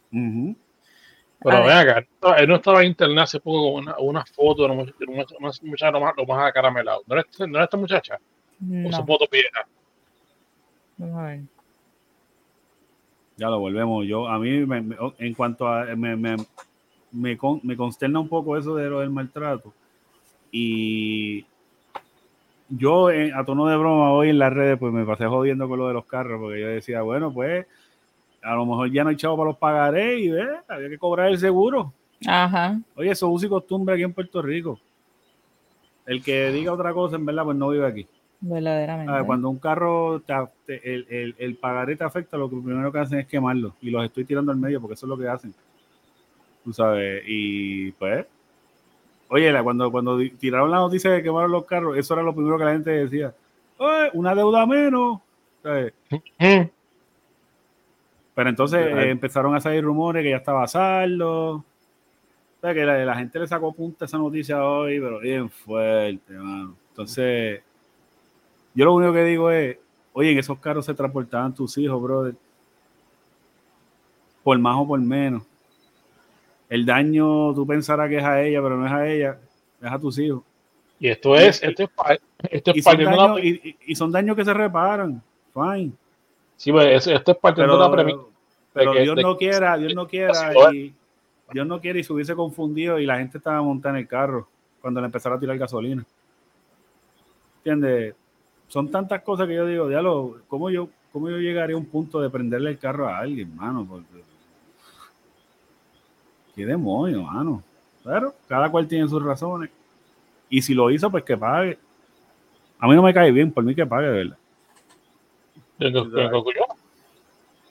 [1.43, 2.05] Pero ven acá,
[2.37, 5.99] él no estaba en internet hace poco con una, una foto de una, muchacha lo
[5.99, 7.03] más, lo más acaramelado.
[7.05, 8.17] ¿No era, ¿No esta muchacha?
[8.59, 8.89] No.
[8.89, 9.67] ¿O su foto vieja?
[10.97, 11.41] Vamos a ver.
[13.37, 14.05] Ya lo volvemos.
[14.05, 15.85] Yo, a mí, me, en cuanto a.
[15.95, 16.37] Me, me,
[17.11, 19.73] me, me consterna un poco eso de lo del maltrato.
[20.51, 21.45] Y
[22.69, 25.87] yo, a tono de broma, hoy en las redes, pues me pasé jodiendo con lo
[25.87, 27.65] de los carros, porque yo decía, bueno, pues
[28.41, 31.29] a lo mejor ya no hay chavo para los pagaré y ve, había que cobrar
[31.29, 31.93] el seguro.
[32.27, 32.79] Ajá.
[32.95, 34.79] Oye, eso es uso y costumbre aquí en Puerto Rico.
[36.05, 38.07] El que diga otra cosa, en verdad, pues no vive aquí.
[38.45, 39.25] Verdaderamente.
[39.25, 40.21] cuando un carro,
[40.67, 43.73] el, el, el, pagaré te afecta, lo que primero que hacen es quemarlo.
[43.81, 45.53] Y los estoy tirando al medio porque eso es lo que hacen.
[46.65, 47.23] Tú sabes.
[47.25, 48.25] Y pues,
[49.29, 52.65] oye, cuando, cuando tiraron la noticia de quemaron los carros, eso era lo primero que
[52.65, 53.33] la gente decía.
[53.77, 55.21] Oye, una deuda menos.
[55.63, 55.93] ¿sabes?
[58.35, 61.55] Pero entonces eh, empezaron a salir rumores que ya estaba saldo.
[61.55, 61.65] O
[62.59, 66.75] sea, que la, gente le sacó punta a esa noticia hoy, pero bien fuerte, mano.
[66.89, 67.61] Entonces,
[68.73, 69.77] yo lo único que digo es,
[70.13, 72.35] oye, en esos carros se transportaban tus hijos, brother.
[74.43, 75.43] Por más o por menos.
[76.69, 79.37] El daño, tú pensarás que es a ella, pero no es a ella,
[79.81, 80.43] es a tus hijos.
[80.99, 81.89] Y esto es, esto es,
[82.49, 85.21] esto es y, son daños, y son daños que se reparan.
[85.53, 85.91] Fine.
[86.55, 88.19] Sí, pues esto es parte de la premisa.
[88.73, 90.73] Pero Dios no quiera, Dios no quiera.
[90.73, 90.93] Y,
[91.51, 94.47] Dios no quiere y se hubiese confundido y la gente estaba montada en el carro
[94.81, 96.03] cuando le empezaron a tirar gasolina.
[97.57, 98.15] ¿Entiendes?
[98.67, 102.19] Son tantas cosas que yo digo, diálogo, ¿cómo yo, ¿cómo yo llegaría a un punto
[102.19, 103.85] de prenderle el carro a alguien, mano?
[103.87, 104.23] Porque...
[106.55, 107.63] ¿Qué demonio, mano?
[108.03, 109.69] Pero cada cual tiene sus razones.
[110.49, 111.79] Y si lo hizo, pues que pague.
[112.79, 114.37] A mí no me cae bien, por mí que pague, de verdad.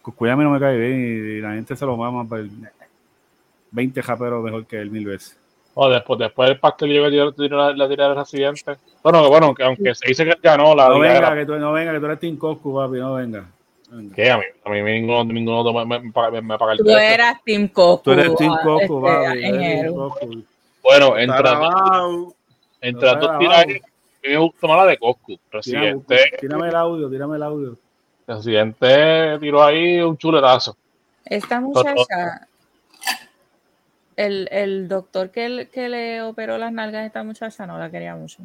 [0.02, 2.44] Cucuya a mí no me cae bien y la gente se lo mama por
[3.70, 5.39] 20 japeros mejor que él mil veces.
[5.74, 8.77] Oh, después, después el pastel llegó a tirar la tirada del accidente.
[9.03, 10.89] Bueno, bueno, que aunque se dice que ganó la.
[10.89, 13.47] No venga, que tú, no venga, que tú eres Team Coscu, papi, no venga.
[13.90, 14.15] venga.
[14.15, 14.31] ¿Qué?
[14.31, 16.99] A mí, a mí ninguno, ninguno me, me, me, me paga el Tú techo.
[16.99, 18.03] eras Team Coco.
[18.05, 19.01] Tú eres Team ah, Coscu, este, papi.
[19.01, 19.94] tú eres Team ingeniero.
[19.94, 20.44] Coscu.
[20.82, 21.51] Bueno, entre,
[22.82, 23.81] entre las dos a mí
[24.24, 25.27] me gustó más la de Coscu.
[25.27, 27.77] Tírame, Presidente, tírame el audio, tírame el audio.
[28.27, 30.77] presidente tiró ahí un chuletazo.
[31.24, 32.47] Esta muchacha,
[34.27, 37.90] el, el doctor que, le- que le operó las nalgas a esta muchacha no la
[37.90, 38.39] quería mucho.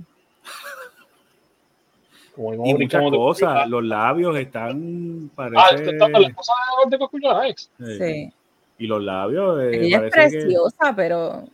[2.36, 5.90] Como Y muchas cosas, los labios están, Ah, parece...
[5.90, 6.54] esta- la cosa
[6.90, 7.72] de- ya es.
[7.80, 7.98] Sí.
[7.98, 8.34] Sí.
[8.80, 11.46] Y los labios, eh, Ella es que- preciosa, pero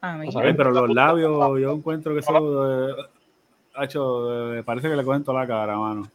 [0.00, 2.94] a mí O sea, pero los labios, yo encuentro que eso, eh,
[3.74, 6.08] hacho, eh, parece que le cogen toda la cara, mano.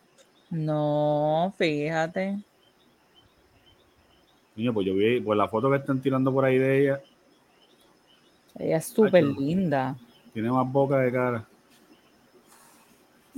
[0.50, 2.38] no, fíjate.
[4.56, 7.00] Niño, pues yo vi, pues la foto que están tirando por ahí de ella,
[8.60, 9.96] Ella es súper linda.
[10.34, 11.46] tiene más boca de cara.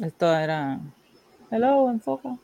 [0.02, 0.80] Esto era.
[1.52, 2.36] Hello, enfoca.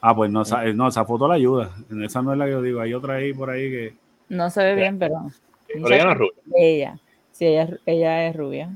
[0.00, 1.70] Ah, pues no, esa, no, esa foto la ayuda.
[2.02, 2.80] Esa no es la que yo digo.
[2.80, 3.94] Hay otra ahí por ahí que.
[4.28, 5.30] No se ve bien, pero.
[5.66, 6.32] Pero ella no es rubia.
[6.56, 6.98] Ella.
[7.32, 8.70] Sí, ella, es- ella es rubia.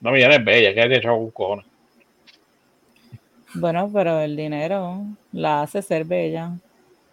[0.00, 1.66] No, ella no es bella, que ella con cojones.
[3.54, 5.02] Bueno, pero el dinero
[5.32, 6.52] la hace ser bella.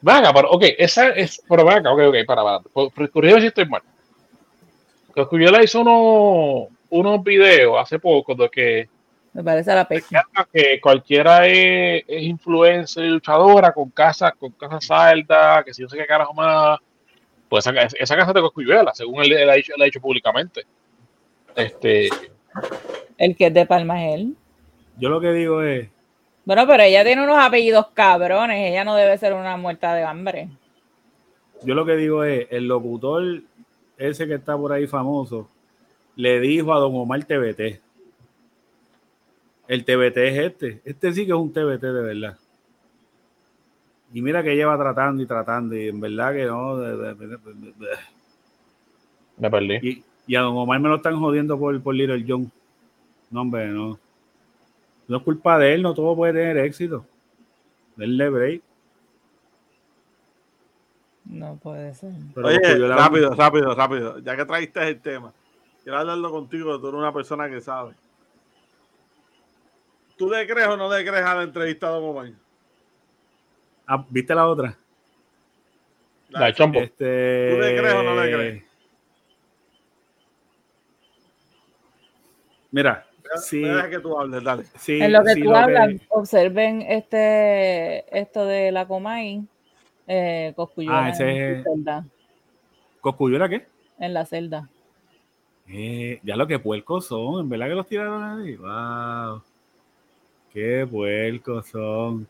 [0.02, 2.60] Venga, pero, ok, esa es, pero venga, ok, ok, para, para.
[2.60, 3.82] Por- por- Corrígeme si estoy mal.
[5.14, 8.90] Coscuyuela hizo unos, unos videos hace poco de que,
[9.34, 10.28] Me parece a la peca.
[10.52, 15.90] que cualquiera es, es influencer y luchadora con casa, con casa salda, que si no
[15.90, 16.80] sé qué carajo más.
[17.50, 20.02] Pues esa, esa casa es de Coscuyuela, según él, él ha dicho, él ha dicho
[20.02, 20.64] públicamente.
[21.56, 22.10] Este,
[23.18, 24.36] El que es de Palma es él.
[24.98, 25.90] Yo lo que digo es.
[26.46, 28.72] Bueno, pero ella tiene unos apellidos cabrones.
[28.72, 30.50] Ella no debe ser una muerta de hambre.
[31.64, 33.42] Yo lo que digo es, el locutor
[33.98, 35.50] ese que está por ahí famoso,
[36.16, 37.82] le dijo a Don Omar TBT.
[39.68, 40.82] El TBT es este.
[40.86, 42.38] Este sí que es un TBT de verdad.
[44.14, 46.76] Y mira que lleva tratando y tratando, y en verdad que no.
[49.38, 49.76] me perdí.
[49.82, 52.52] Y, y a Don Omar me lo están jodiendo por, por Little John.
[53.32, 53.98] No, hombre, no.
[55.08, 57.06] No es culpa de él, no todo puede tener éxito.
[57.96, 58.62] Denle break.
[61.34, 62.12] No puede ser.
[62.36, 64.20] Pero Oye, la- rápido, rápido, rápido.
[64.20, 65.34] Ya que trajiste el tema,
[65.82, 67.96] quiero hablarlo contigo, tú eres una persona que sabe.
[70.16, 72.32] ¿Tú le crees o no le crees a la entrevista de Don Omar?
[73.88, 74.78] Ah, ¿Viste la otra?
[76.30, 76.80] La de Chombo.
[76.80, 78.64] Este, ¿Tú le crees o no le crees?
[82.70, 83.08] Mira,
[83.38, 84.66] sí, que tú hables, dale.
[84.78, 89.48] sí, En lo que sí, tú lo hablas, que- observen este, esto de la Comay,
[90.08, 92.06] eh, Cosculluela Ah, ese en, es- su celda,
[93.02, 93.66] ¿Cosculluela qué?
[94.00, 94.70] en la celda.
[95.68, 98.56] Eh, ya lo que puercos son, en verdad que los tiraron ahí.
[98.58, 99.42] Wow.
[100.52, 102.28] Qué puercos son.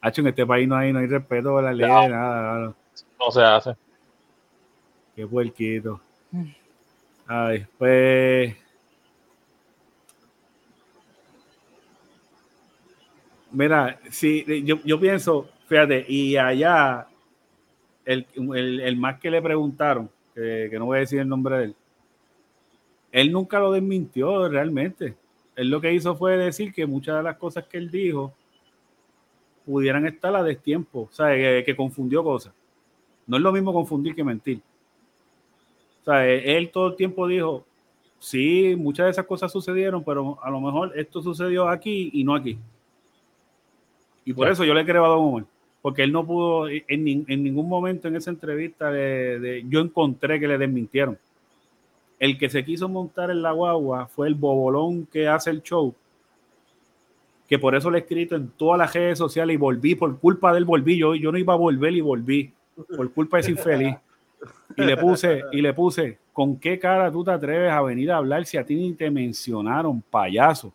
[0.00, 2.08] Hacho, en este país no hay, no hay respeto por la ley No.
[2.08, 2.52] nada.
[2.52, 2.74] mano.
[3.18, 3.76] No se hace.
[5.16, 6.00] Qué puerquito.
[6.32, 6.44] Mm.
[7.26, 8.56] Ay, pues.
[13.50, 17.06] Mira, sí, yo, yo pienso, fíjate, y allá,
[18.04, 21.58] el, el- el más que le preguntaron, que, que no voy a decir el nombre
[21.58, 21.74] de él,
[23.12, 25.14] él nunca lo desmintió realmente.
[25.56, 28.32] Él lo que hizo fue decir que muchas de las cosas que él dijo
[29.64, 32.52] pudieran estar a destiempo, o sea, que, que confundió cosas.
[33.26, 34.60] No es lo mismo confundir que mentir.
[36.02, 37.66] O sea, él todo el tiempo dijo,
[38.18, 42.34] sí, muchas de esas cosas sucedieron, pero a lo mejor esto sucedió aquí y no
[42.34, 42.58] aquí.
[44.24, 45.44] Y por eso yo le creo a Don Omar,
[45.82, 50.48] porque él no pudo, en, en ningún momento en esa entrevista, de, yo encontré que
[50.48, 51.18] le desmintieron.
[52.18, 55.94] El que se quiso montar en la guagua fue el bobolón que hace el show,
[57.48, 60.52] que por eso le he escrito en todas las redes sociales y volví, por culpa
[60.52, 62.52] de él volví, yo, yo no iba a volver y volví,
[62.96, 63.96] por culpa de ese infeliz.
[64.76, 68.18] Y le puse, y le puse, ¿con qué cara tú te atreves a venir a
[68.18, 70.72] hablar si a ti ni te mencionaron, payaso?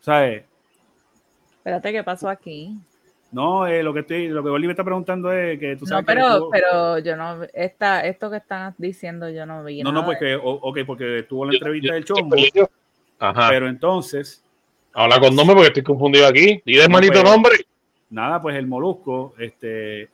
[0.00, 0.44] ¿Sabes?
[1.66, 2.76] Espérate, ¿qué pasó aquí?
[3.32, 6.04] No, eh, lo que estoy, lo que Oli me está preguntando es que tú sabes
[6.04, 9.82] No, pero, que estuvo- pero yo no, esta, esto que están diciendo yo no vi
[9.82, 12.36] no, no, nada pues de- ok, porque estuvo la entrevista yo- del yo- chombo,
[13.18, 13.48] Ajá.
[13.48, 14.44] pero entonces,
[14.94, 16.62] Habla con nombre porque estoy confundido aquí.
[16.64, 17.56] Dile No, maldito pero- nombre.
[18.10, 20.08] nada, pues el Molusco, este,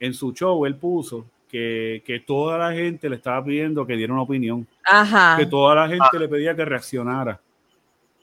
[0.00, 4.12] en su show, él puso que, que toda la gente le estaba pidiendo que diera
[4.12, 5.36] una opinión, Ajá.
[5.38, 7.40] que toda la gente le pedía que reaccionara.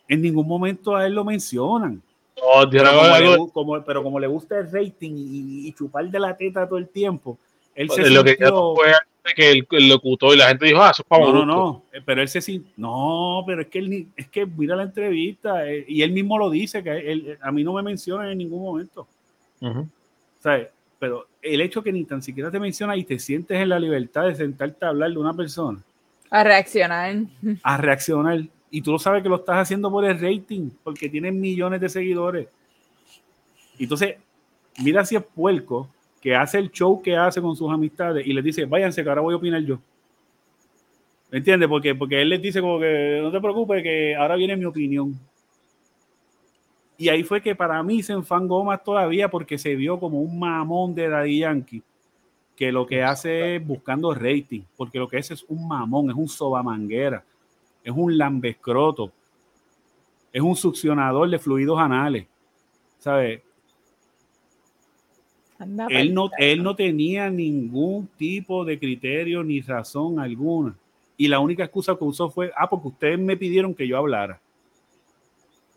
[0.09, 2.01] En ningún momento a él lo mencionan.
[2.41, 6.19] No, Pero como, le, como- pero como le gusta el rating y, y chupar de
[6.19, 7.37] la teta todo el tiempo,
[7.75, 10.89] él se lo que sintió- fue que el, el locutor y la gente dijo, ah,
[10.91, 13.77] eso es para No, no, no, eh, pero él se sin- no, pero es que
[13.79, 17.37] él ni- es que mira la entrevista eh, y él mismo lo dice que él,
[17.39, 19.07] a mí no me menciona en ningún momento.
[20.39, 20.69] ¿sabes?
[20.97, 24.25] Pero el hecho que ni tan siquiera te menciona y te sientes en la libertad
[24.25, 25.79] de sentarte a hablar de una persona,
[26.31, 27.15] A reaccionar.
[27.63, 28.41] a reaccionar
[28.71, 31.89] y tú lo sabes que lo estás haciendo por el rating, porque tienes millones de
[31.89, 32.47] seguidores.
[33.77, 34.15] Entonces,
[34.81, 35.89] mira si es puerco
[36.21, 39.21] que hace el show que hace con sus amistades y les dice, váyanse que ahora
[39.21, 39.77] voy a opinar yo.
[41.29, 41.67] ¿Me entiendes?
[41.67, 45.19] Porque, porque él les dice como que no te preocupes, que ahora viene mi opinión.
[46.97, 50.39] Y ahí fue que para mí se enfangó más todavía porque se vio como un
[50.39, 51.83] mamón de Daddy Yankee
[52.55, 56.15] que lo que hace es buscando rating, porque lo que es es un mamón, es
[56.15, 57.23] un sobamanguera,
[57.83, 59.11] es un lambescroto,
[60.31, 62.27] es un succionador de fluidos anales,
[62.99, 63.41] ¿sabes?
[65.89, 70.75] Él no, él no tenía ningún tipo de criterio ni razón alguna.
[71.17, 74.39] Y la única excusa que usó fue, ah, porque ustedes me pidieron que yo hablara.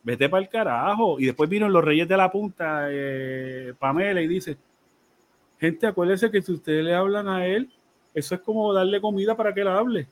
[0.02, 1.20] Vete para el carajo.
[1.20, 4.56] Y después vino los Reyes de la Punta, eh, Pamela, y dice,
[5.59, 7.70] gente, acuérdense que si ustedes le hablan a él,
[8.14, 10.06] eso es como darle comida para que él hable.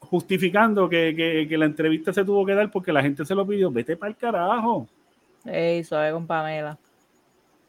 [0.00, 3.46] Justificando que, que- que la entrevista se tuvo que dar porque la gente se lo
[3.46, 3.70] pidió.
[3.70, 4.86] Vete para el carajo.
[5.44, 6.78] Ey, suave con Pamela.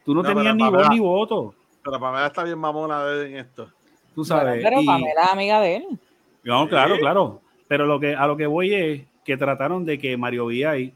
[0.06, 1.54] Tú no, tenías ni voz Pamela- ni voto.
[1.84, 3.70] Pero Pamela está bien mamona de en esto.
[4.16, 4.64] Tú sabes.
[4.64, 5.86] Pero y- Pamela es amiga de él.
[6.44, 7.02] no, claro, Sí.
[7.02, 7.42] claro.
[7.68, 10.94] Pero lo que, a lo que voy es que trataron de que Mario Villay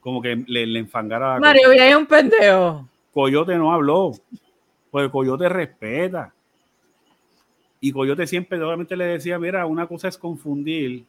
[0.00, 1.38] como que le, le enfangara.
[1.40, 2.86] Mario Villa es un pendejo.
[3.12, 4.12] Coyote no habló.
[4.90, 6.32] Pues Coyote respeta.
[7.80, 11.04] Y Coyote siempre obviamente le decía, mira, una cosa es confundir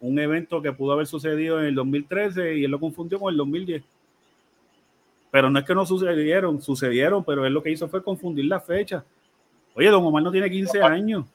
[0.00, 3.36] un evento que pudo haber sucedido en el 2013 y él lo confundió con el
[3.36, 3.82] 2010.
[5.30, 8.60] Pero no es que no sucedieron, sucedieron, pero él lo que hizo fue confundir la
[8.60, 9.04] fecha.
[9.74, 11.26] Oye, don Omar no tiene 15 años.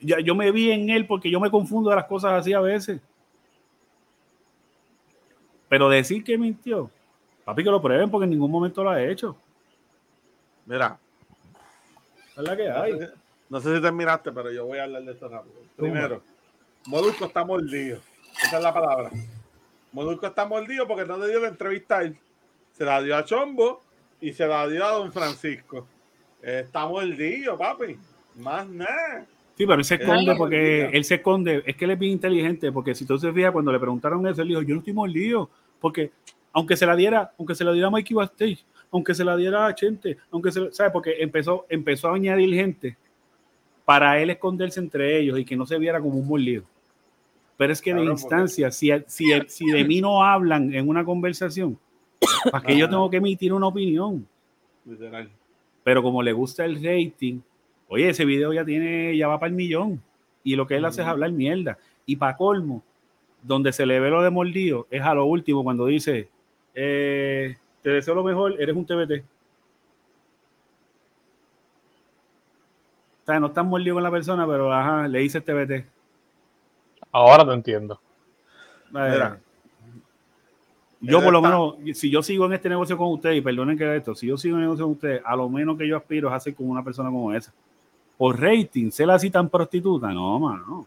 [0.00, 2.60] Ya, yo me vi en él porque yo me confundo de las cosas así a
[2.60, 3.00] veces.
[5.68, 6.90] Pero decir que mintió,
[7.44, 9.36] papi, que lo prueben porque en ningún momento lo ha hecho.
[10.66, 10.98] Mira,
[12.36, 12.98] Es la que no hay.
[12.98, 13.10] sé,
[13.48, 15.54] no sé si terminaste, pero yo voy a hablar de esto rápido.
[15.76, 16.22] Primero,
[16.86, 17.98] Molusco está mordido.
[18.42, 19.10] Esa es la palabra.
[19.92, 22.16] Molusco está mordido porque no le dio la entrevista a él.
[22.72, 23.82] Se la dio a Chombo
[24.20, 25.86] y se la dio a Don Francisco.
[26.40, 27.98] Está mordido, papi.
[28.36, 29.26] Más nada.
[29.56, 31.62] Sí, pero él se esconde porque él se esconde.
[31.66, 34.42] Es que él es bien inteligente porque si tú se fijas, cuando le preguntaron eso,
[34.42, 35.50] él dijo, yo no estoy mordido.
[35.78, 36.10] Porque
[36.52, 39.66] aunque se la diera, aunque se la diera a Mikey Bastage, aunque se la diera
[39.66, 40.92] a Chente, aunque se, ¿sabes?
[40.92, 42.96] Porque empezó, empezó a añadir gente
[43.84, 46.62] para él esconderse entre ellos y que no se viera como un mordido.
[47.56, 51.04] Pero es que de porque- instancia, si, si, si de mí no hablan en una
[51.04, 51.78] conversación,
[52.50, 54.26] ¿para qué yo tengo que emitir una opinión?
[54.84, 55.30] Literal.
[55.84, 57.40] pero como le gusta el rating,
[57.88, 60.02] oye, ese video ya tiene, ya va para el millón.
[60.44, 61.78] Y lo que él hace es hablar mierda.
[62.04, 62.82] Y para colmo,
[63.42, 66.28] donde se le ve lo de mordido, es a lo último cuando dice,
[66.74, 69.24] eh, te deseo lo mejor, eres un TBT.
[73.22, 75.86] O sea, no estás mordido con la persona, pero ajá, le dices TBT.
[77.12, 78.00] Ahora te entiendo.
[78.90, 79.38] Mira.
[81.00, 83.76] yo por lo está- menos, si yo sigo en este negocio con ustedes, y perdonen
[83.78, 85.96] que esto, si yo sigo en el negocio con ustedes, a lo menos que yo
[85.96, 87.52] aspiro es a ser como una persona como esa.
[88.18, 90.86] Por rating, ser así tan prostituta, no, mano.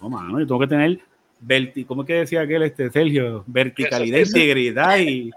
[0.00, 1.00] No, mano, yo tengo que tener,
[1.40, 3.44] verti ¿cómo es que decía aquel, este, Sergio?
[3.46, 4.38] Verticalidad, Eso, eso.
[4.38, 5.30] integridad y...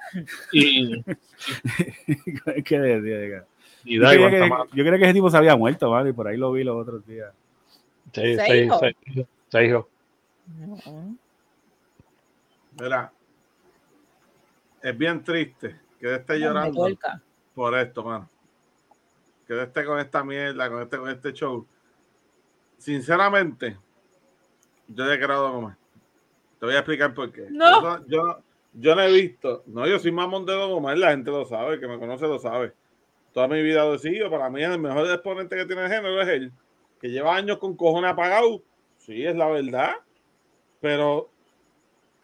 [0.51, 1.03] Y,
[2.65, 3.45] ¿Qué decía?
[3.83, 6.11] y Yo da creía, que, yo creía que ese tipo se había muerto, ¿vale?
[6.11, 7.33] Y por ahí lo vi los otros días.
[8.13, 8.79] Sí, ¿Se sí, hijo?
[8.79, 9.89] sí, se hijo.
[12.79, 13.11] Mira,
[14.81, 16.87] es bien triste que esté llorando
[17.53, 18.29] por esto, mano.
[19.47, 21.65] Que esté con esta mierda, con este, con este show.
[22.77, 23.77] Sinceramente,
[24.87, 25.69] yo he creado como
[26.61, 27.47] Te voy a explicar por qué.
[27.49, 27.81] No.
[27.81, 28.39] Yo, yo,
[28.73, 29.63] yo no he visto.
[29.65, 32.27] No, yo soy mamón de Don Omar, la gente lo sabe, el que me conoce
[32.27, 32.71] lo sabe.
[33.33, 34.29] Toda mi vida lo he sido.
[34.29, 36.51] Para mí, el mejor exponente que tiene el género es él.
[37.01, 38.61] Que lleva años con cojones apagados.
[38.99, 39.93] Sí, es la verdad.
[40.81, 41.31] Pero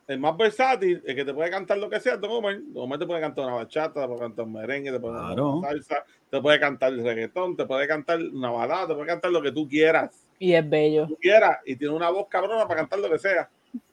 [0.05, 2.57] el más versátil, el que te puede cantar lo que sea, Don Omar.
[2.67, 5.33] Don Omar te puede cantar una bachata, te puede cantar un merengue, te puede cantar
[5.33, 5.49] Claro.
[5.57, 9.31] una salsa, te puede cantar el reggaetón, te puede cantar una balada, te puede cantar
[9.31, 10.27] lo que tú quieras.
[10.37, 11.07] Y es bello.
[11.07, 11.57] Tú quieras.
[11.65, 13.49] Y tiene una voz cabrona para cantar lo que sea.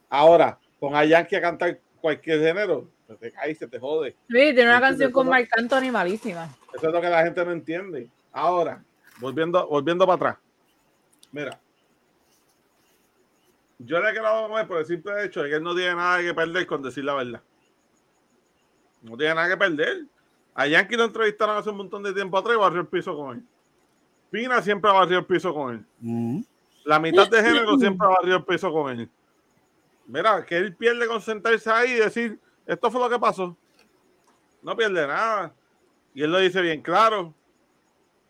[0.08, 4.16] Ahora, pon a Yankee a cantar cualquier género, pues te caes, se te jode.
[4.28, 5.28] Sí, tiene una canción con.
[5.28, 6.48] Marc Anthony malísima.
[6.74, 8.08] Eso es lo que la gente no entiende.
[8.32, 8.82] Ahora,
[9.18, 10.36] volviendo, volviendo para atrás.
[11.32, 11.58] Mira.
[13.78, 16.20] Yo le quiero a Omar por el simple hecho de que él no tiene nada
[16.20, 17.42] que perder con decir la verdad.
[19.02, 20.04] No tiene nada que perder.
[20.54, 23.36] A Yankee lo entrevistaron hace un montón de tiempo atrás y barrió el piso con
[23.36, 23.44] él.
[24.30, 25.84] Pina siempre barrió el piso con él.
[26.00, 26.40] Mm.
[26.84, 29.10] La mitad de género siempre barrió el piso con él.
[30.06, 33.56] Mira, que él pierde con sentarse ahí y decir, esto fue lo que pasó.
[34.62, 35.54] No pierde nada.
[36.14, 37.34] Y él lo dice bien claro.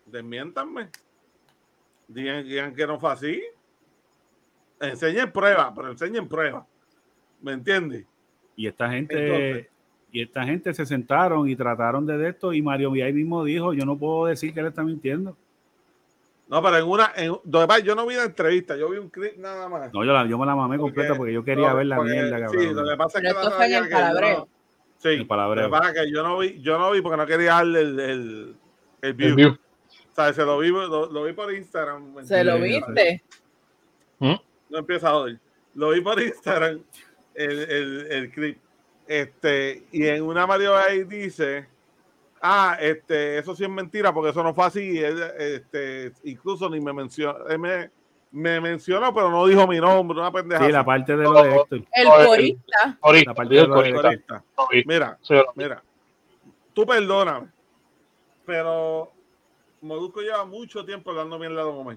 [0.06, 0.90] Desmiéntanme.
[2.08, 3.42] Digan, digan que no fue así.
[4.80, 6.64] Enseñen pruebas, pero enseñen pruebas.
[7.40, 8.04] ¿Me entiendes?
[8.56, 9.72] Y esta gente, Entonces.
[10.12, 13.72] y esta gente se sentaron y trataron de, de esto y Mario Villay mismo dijo,
[13.72, 15.36] yo no puedo decir que él está mintiendo.
[16.46, 17.32] No, pero en una, en,
[17.84, 19.92] yo no vi la entrevista, yo vi un clip nada más.
[19.94, 21.96] No, yo, la, yo me la mamé Porque- completa porque yo quería No, ver la
[21.96, 22.62] porque- mierda, cabrón.
[22.62, 24.48] Sí, lo que pasa es que esto la fue en el no- palabreo.
[24.98, 25.64] Sí, El palabreo.
[25.64, 27.80] Lo que pasa es que yo no vi, yo no vi porque no quería darle
[27.80, 28.56] el, el,
[29.02, 29.28] el view.
[29.30, 29.50] El view.
[29.52, 32.14] O sea, se lo vi, lo, lo vi por Instagram.
[32.14, 33.22] ¿me ¿Se lo viste?
[34.20, 35.38] No empieza a joder.
[35.74, 36.80] Lo vi por Instagram,
[37.34, 38.58] el, el, el clip.
[39.06, 41.66] Este, y en una Mario ahí dice,
[42.46, 45.00] ah, este, eso sí es mentira, porque eso no fue así.
[45.02, 47.90] Este, incluso ni me mencionó, él me,
[48.30, 50.60] me mencionó, pero no dijo mi nombre, una pendeja.
[50.60, 50.72] Sí, así.
[50.72, 51.82] la parte de lo de Héctor.
[51.92, 52.98] El corista.
[53.00, 54.44] Ahorita, La parte de lo de- ahorita, Correcta.
[54.58, 54.84] lo vi.
[54.86, 55.18] Mira,
[55.56, 55.82] Mira,
[56.74, 57.48] tú perdóname,
[58.44, 59.10] pero
[59.80, 61.96] Molusco lleva mucho tiempo hablando bien Don Omar.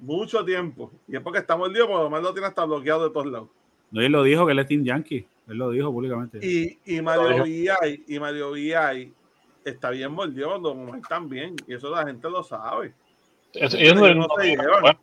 [0.00, 0.90] Mucho tiempo.
[1.06, 3.48] Y es porque estamos el día, porque Omar lo tiene hasta bloqueado de todos lados.
[3.92, 5.26] No, él lo dijo que él es Team Yankee.
[5.46, 6.38] Él lo dijo públicamente.
[6.42, 9.12] Y, y Mario VI, y Mario VI
[9.64, 11.54] está bien mordido, Don Omar también.
[11.66, 12.94] Y eso la gente lo sabe.
[13.52, 14.98] es- ellos no- Ellos no no- se llevan.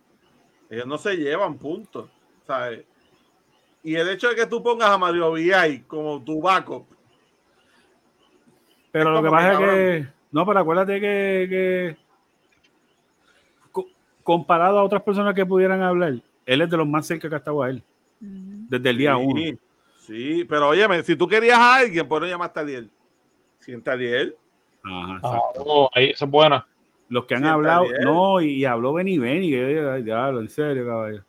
[0.70, 2.08] Ellos no se llevan, punto.
[2.46, 2.84] ¿Sabes?
[3.82, 6.86] Y el hecho de que tú pongas a Mario VI como tu backup,
[8.90, 10.08] Pero lo que pasa es que.
[10.32, 11.46] No, pero acuérdate que.
[11.48, 11.96] que
[13.70, 13.86] co-
[14.22, 16.14] comparado a otras personas que pudieran hablar,
[16.46, 17.82] él es de los más cerca que ha estado a él.
[18.20, 19.58] Desde el día sí, uno.
[20.00, 22.90] Sí, pero óyeme, si tú querías a alguien, pues no llamaste a Ariel.
[23.60, 24.34] Sienta a Ariel.
[24.88, 25.62] Ajá, Ah, exacto.
[25.66, 26.66] oh, ahí, esa es buena.
[27.08, 30.02] Los que han Sí, hablado, no, y, y habló Benny Benny, que yo digo, "Ay,
[30.02, 31.22] diablo, en serio, caballo.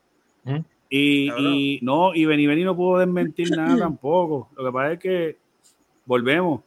[0.43, 0.57] ¿Mm?
[0.89, 4.49] Y, no, y Benny Benny no pudo desmentir nada tampoco.
[4.57, 5.37] Lo que pasa es que
[6.05, 6.61] volvemos.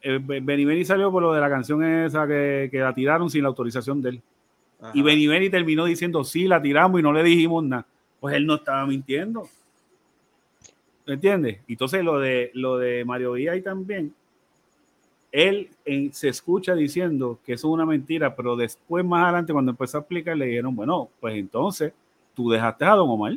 [0.00, 3.28] Eh, Be- Benny Benny salió por lo de la canción esa que, que la tiraron
[3.28, 4.22] sin la autorización de él.
[4.80, 4.92] Ajá.
[4.94, 7.84] Y Benny Benny terminó diciendo, sí, la tiramos y no le dijimos nada.
[8.20, 9.48] Pues él no estaba mintiendo.
[11.06, 11.58] ¿Me entiendes?
[11.68, 14.14] Entonces lo de, lo de Mario Villay también,
[15.30, 19.70] él en- se escucha diciendo que eso es una mentira, pero después más adelante cuando
[19.72, 21.92] empezó a explicar le dijeron, bueno, pues entonces
[22.34, 23.32] tú dejaste a Don Omar.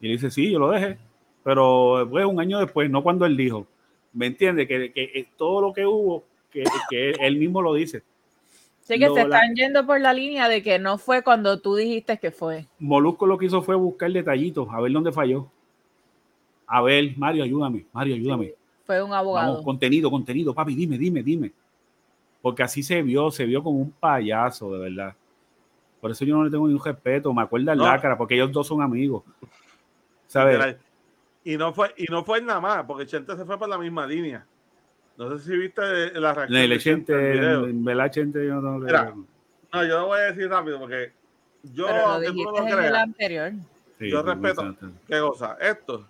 [0.00, 0.98] Y él dice, sí, yo lo dejé.
[1.42, 3.66] Pero pues un año después, no cuando él dijo.
[4.12, 4.66] ¿Me entiendes?
[4.68, 8.02] Que, que, que todo lo que hubo, que, que él mismo lo dice.
[8.82, 11.74] Sí que se la- están yendo por la línea de que no fue cuando tú
[11.74, 12.66] dijiste que fue.
[12.78, 15.46] Molusco lo que hizo fue buscar detallitos, a ver dónde falló.
[16.66, 18.54] A ver, Mario, ayúdame, Mario, ayúdame.
[18.84, 19.48] Fue un abogado.
[19.52, 21.52] Vamos, contenido, contenido, papi, dime, dime, dime.
[22.42, 25.14] Porque así se vio, se vio como un payaso, de verdad.
[26.00, 27.32] Por eso yo no le tengo ningún respeto.
[27.32, 27.84] Me acuerda el No.
[27.84, 29.22] Lácara, porque ellos dos son amigos.
[30.26, 30.76] ¿Sabes?
[31.44, 34.06] Y no fue, y no fue nada más, porque Chente se fue por la misma
[34.06, 34.46] línea.
[35.16, 35.82] No sé si viste
[36.20, 36.60] la reacción.
[36.60, 39.14] El Chente al Chente, yo no Mira,
[39.72, 41.12] No, yo lo voy a decir rápido porque
[41.62, 43.52] yo, Pero lo aunque tú no dijiste lo en el creas, anterior.
[43.98, 44.76] Sí, yo respeto.
[45.06, 45.56] ¿qué cosa?
[45.60, 46.06] Esto.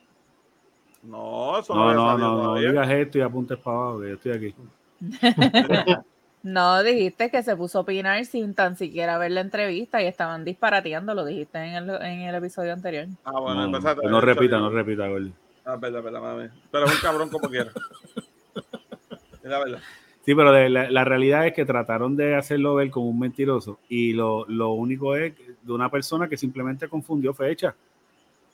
[1.04, 4.32] No, eso No, no, no, no digas esto y apuntes para abajo, que yo estoy
[4.32, 4.54] aquí.
[6.44, 10.44] No, dijiste que se puso a opinar sin tan siquiera ver la entrevista y estaban
[10.44, 13.06] disparateando, lo dijiste en el, en el episodio anterior.
[13.24, 14.02] Ah, bueno, No, empezaste.
[14.06, 15.32] no Eso repita, no repita, Gordy.
[15.64, 16.48] Ah, verdad, verdad, mami.
[16.70, 17.70] Pero es un cabrón como quiera.
[19.42, 19.78] Es la verdad.
[20.24, 23.78] Sí, pero de la, la realidad es que trataron de hacerlo ver como un mentiroso
[23.88, 27.74] y lo, lo único es de una persona que simplemente confundió fecha.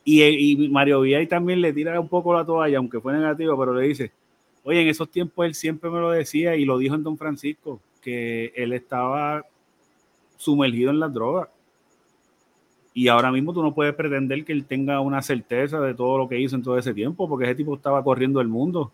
[0.03, 3.73] Y, y Mario Villay también le tira un poco la toalla, aunque fue negativo, pero
[3.73, 4.11] le dice,
[4.63, 7.79] oye, en esos tiempos él siempre me lo decía y lo dijo en Don Francisco,
[8.01, 9.45] que él estaba
[10.37, 11.49] sumergido en las drogas.
[12.93, 16.27] Y ahora mismo tú no puedes pretender que él tenga una certeza de todo lo
[16.27, 18.91] que hizo en todo ese tiempo, porque ese tipo estaba corriendo el mundo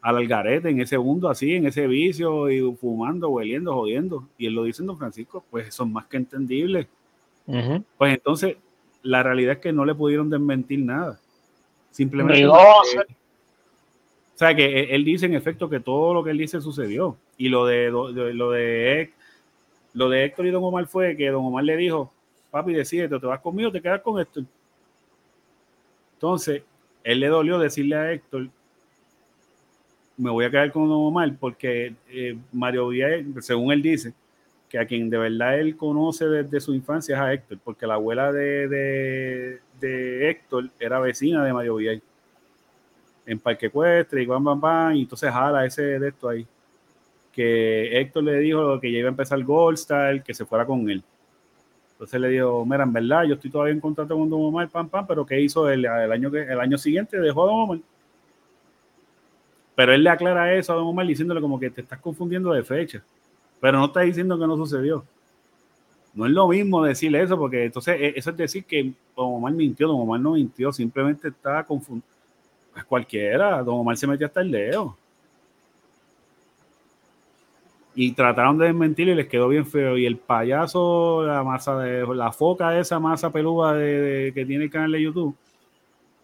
[0.00, 4.28] al algarete en ese mundo así, en ese vicio y fumando, hueliendo, jodiendo.
[4.36, 6.88] Y él lo dice en Don Francisco, pues eso es más que entendible.
[7.46, 7.82] Ujú.
[7.96, 8.56] Pues entonces,
[9.04, 11.20] la realidad es que no le pudieron desmentir nada.
[11.92, 12.44] Simplemente.
[14.34, 17.16] O sea, que él, él dice en efecto que todo lo que él dice sucedió.
[17.38, 17.76] Y lo de,
[18.12, 19.12] de- lo de
[19.92, 22.12] lo de Héctor y Don Omar fue que Don Omar le dijo,
[22.50, 24.42] papi, decídete, te vas conmigo te quedas con Héctor.
[26.14, 26.62] Entonces,
[27.04, 28.48] él le dolió decirle a Héctor,
[30.16, 34.14] me voy a quedar con Don Omar porque eh, Mario Díaz, según él dice,
[34.74, 37.94] que a quien de verdad él conoce desde su infancia es a Héctor, porque la
[37.94, 42.02] abuela de, de, Héctor era vecina de Mario Díaz
[43.24, 46.44] en Parque Ecuestre y bam, bam, bam, y entonces jala ese de esto ahí.
[47.30, 50.90] Que Héctor le dijo que ya iba a empezar Gold Star, que se fuera con
[50.90, 51.04] él.
[51.92, 54.88] Entonces le dijo, mira, en verdad, yo estoy todavía en contrato con Don Omar, pam,
[54.88, 55.84] pam, pero ¿qué hizo él?
[55.84, 57.78] El año, el año siguiente dejó a Don Omar.
[59.76, 62.64] Pero él le aclara eso a Don Omar diciéndole como que te estás confundiendo de
[62.64, 63.04] fecha.
[63.64, 65.06] Pero no está diciendo que no sucedió.
[66.12, 69.54] No es lo mismo decirle eso, porque entonces eh, eso es decir que Don Omar
[69.54, 72.06] mintió, Don Omar no mintió, simplemente estaba confundido.
[72.74, 74.98] Pues cualquiera, Don Omar se metió hasta el dedo.
[77.94, 79.96] Y trataron de desmentir y les quedó bien feo.
[79.96, 84.70] Y el payaso, la masa de la foca, esa masa peluda de- que tiene el
[84.70, 85.34] canal de YouTube,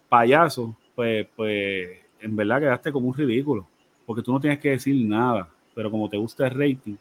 [0.09, 1.89] payaso, pues, pues
[2.19, 3.65] en verdad quedaste como un ridículo.
[4.05, 5.49] Porque tú no tienes que decir nada.
[5.73, 6.97] Pero como te gusta el rating,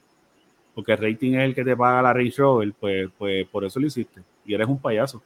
[0.75, 3.81] porque el rating es el que te paga la Range Rover, pues, pues por eso
[3.81, 4.23] lo hiciste.
[4.45, 5.23] Y eres un payaso.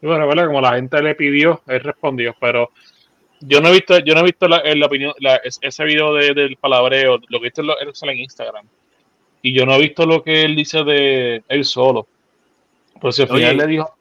[0.00, 0.46] Y bueno, ¿verdad?
[0.46, 2.70] como la gente le pidió, él respondió, pero
[3.40, 6.34] yo no he visto, yo no he visto la, la opinión, la- ese video de-
[6.34, 8.66] del palabreo, lo que he visto es en Instagram.
[9.42, 12.06] Y yo no he visto lo que él dice de él solo.
[13.00, 13.94] Pero si al Oye, final le dijo,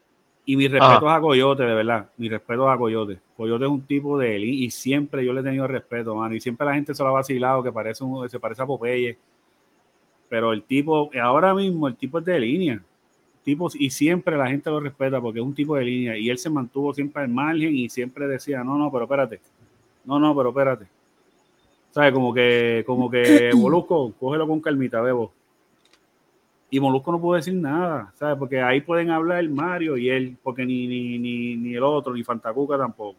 [0.45, 2.09] Y mi respeto a Coyote, de verdad.
[2.17, 3.19] Mi respeto a Coyote.
[3.37, 6.33] Coyote es un tipo de él y siempre yo le he tenido respeto, mano.
[6.35, 9.17] Y siempre la gente se lo ha vacilado, que parece un, se parece a Popeye.
[10.31, 12.81] Pero el tipo, ahora mismo, el tipo es de línea.
[13.43, 16.17] Tipo, y siempre la gente lo respeta porque es un tipo de línea.
[16.17, 19.41] Y él se mantuvo siempre al margen y siempre decía, no, no, pero espérate.
[20.05, 20.85] No, no, pero espérate.
[21.91, 22.13] ¿Sabes?
[22.13, 25.33] Como que, como que Molusco, cógelo con calmita, bebo.
[26.69, 28.37] Y Molusco no pudo decir nada, ¿sabes?
[28.37, 32.23] Porque ahí pueden hablar Mario y él, porque ni, ni, ni, ni el otro, ni
[32.23, 33.17] Fantacuca tampoco.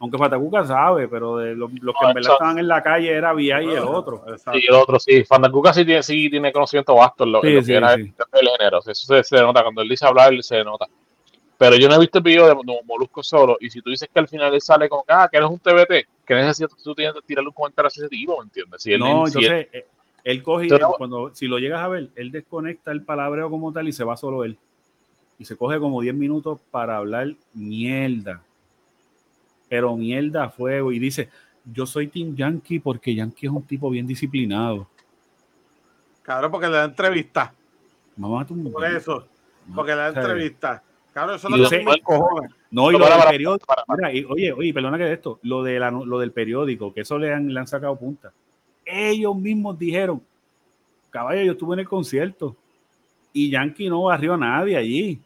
[0.00, 3.32] Aunque Fantacuca sabe, pero de los, los que en verdad estaban en la calle era
[3.32, 4.22] Vía y el otro.
[4.28, 4.58] Exacto.
[4.58, 7.54] y el otro sí, Fandacuca sí tiene, sí tiene conocimiento vasto en lo, en Sí,
[7.54, 8.00] lo que sí, era sí.
[8.02, 8.78] el, el género.
[8.78, 10.86] Eso se, se nota, cuando él dice hablar, se nota.
[11.56, 13.56] Pero yo no he visto el video de, de Molusco solo.
[13.60, 16.06] Y si tú dices que al final él sale que, ah, que eres un TBT,
[16.24, 18.80] que necesitas tú tienes que tirarle un comentario de tipo, ¿me entiendes?
[18.80, 19.86] Si él, no, si él- entonces eh,
[20.22, 23.72] él coge y él, cuando si lo llegas a ver, él desconecta el palabreo como
[23.72, 24.56] tal y se va solo él.
[25.40, 28.42] Y se coge como 10 minutos para hablar mierda.
[29.68, 30.92] Pero mierda a fuego.
[30.92, 31.28] Y dice,
[31.64, 34.88] yo soy Team Yankee porque Yankee es un tipo bien disciplinado.
[36.22, 37.54] Claro, porque le da entrevista.
[38.16, 39.26] Mamá, tú Por eso.
[39.74, 40.82] Porque le da entrevista.
[41.12, 42.50] Claro, eso no lo sé- cojones.
[42.70, 43.66] No, y lo para, del para, periódico.
[43.66, 44.08] para, para.
[44.08, 47.00] Mira, y, oye, oye, perdona que de esto, lo, de la- lo del periódico, que
[47.00, 48.32] eso le han, le han sacado punta.
[48.84, 50.22] Ellos mismos dijeron,
[51.10, 52.56] caballo, yo estuve en el concierto
[53.32, 55.20] y Yankee no barrió a nadie allí.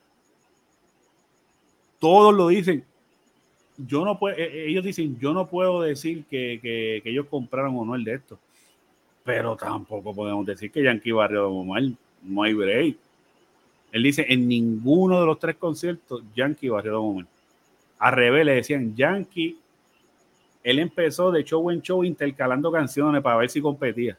[1.99, 2.85] Todos lo dicen.
[3.87, 7.85] Yo no puedo, eh, ellos dicen, yo no puedo decir que, que- ellos compraron o
[7.85, 8.39] no el de esto.
[9.25, 11.83] Pero tampoco podemos decir que Yankee Don Omar.
[12.23, 12.97] No hay break.
[13.93, 17.29] Él dice, en ninguno de los tres conciertos, Yankee barrió a Don.
[17.99, 19.59] Al revés, le decían Yankee.
[20.65, 24.17] Él empezó de show en show intercalando canciones para ver si competía.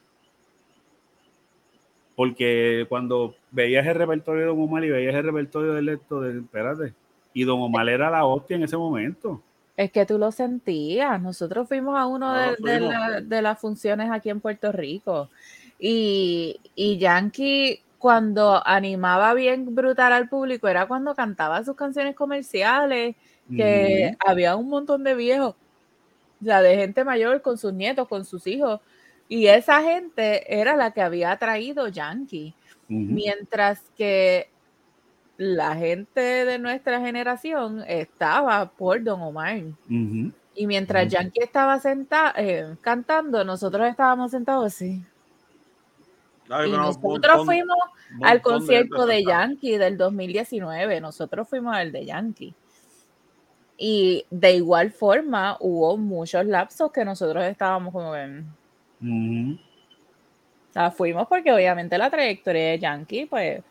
[2.16, 6.40] Porque cuando veías el repertorio de Don Omar y veías el repertorio del esto, de,
[6.40, 6.94] espérate,
[7.34, 9.42] y Don Omar era la hostia en ese momento.
[9.76, 11.20] Es que tú lo sentías.
[11.22, 12.94] Nosotros fuimos a uno de, Nosotros de fuimos.
[13.10, 15.30] la- de las funciones aquí en Puerto Rico.
[15.80, 23.16] Y, y Yankee, cuando animaba bien brutal al público, era cuando cantaba sus canciones comerciales,
[23.58, 25.56] que había un montón de viejos,
[26.42, 28.80] o sea, de gente mayor con sus nietos, con sus hijos.
[29.28, 32.54] Y esa gente era la que había traído Yankee.
[33.16, 34.50] Mientras que
[35.38, 39.62] la gente de nuestra generación estaba por Don Omar.
[40.56, 41.08] Y mientras.
[41.08, 45.04] Yankee estaba senta eh, cantando, nosotros estábamos sentados así.
[46.50, 47.78] Ay, Y nosotros montón- fuimos
[48.22, 49.24] al concierto de.
[49.24, 51.02] Yankee del 2019.
[51.02, 52.54] Nosotros fuimos al de Yankee.
[53.78, 58.48] Y de igual forma hubo muchos lapsos que nosotros estábamos como en...
[59.02, 59.60] Ujú.
[60.70, 63.62] O sea, fuimos porque obviamente la trayectoria de Yankee, pues,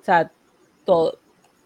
[0.00, 0.30] o sea,
[0.88, 1.18] todo,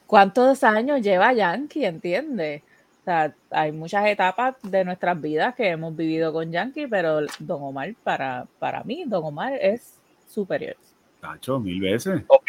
[0.07, 2.63] ¿cuántos años lleva Yankee, entiendes?
[3.01, 7.63] O sea, hay muchas etapas de nuestras vidas que hemos vivido con Yankee, pero Don
[7.63, 10.77] Omar, para, para mí, Don Omar es superior.
[11.21, 12.23] Tacho, mil veces.
[12.27, 12.49] Ok.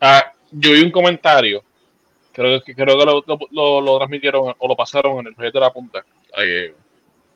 [0.00, 1.62] Ah, yo vi un comentario
[2.32, 5.64] creo que, creo que lo, lo- lo- transmitieron o lo pasaron en el proyecto de
[5.66, 6.04] la punta.
[6.38, 6.74] Eh,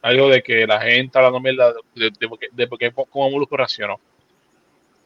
[0.02, 3.56] algo de que la gente hablando mierda de, de, qué- de por qué cómo Molusco
[3.56, 4.00] reaccionó.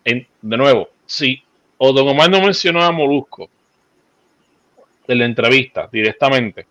[0.05, 1.43] En- de nuevo, sí,
[1.79, 3.51] o Don Omar no mencionó a Molusco
[5.13, 6.67] en la entrevista directamente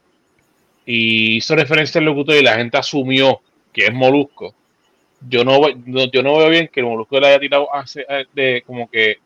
[0.86, 3.40] y hizo referencia al locutor y la gente asumió
[3.72, 4.54] que es Molusco.
[5.30, 8.64] Yo no, no- yo no veo bien que el Molusco le haya tirado hace- de
[8.66, 9.18] como que,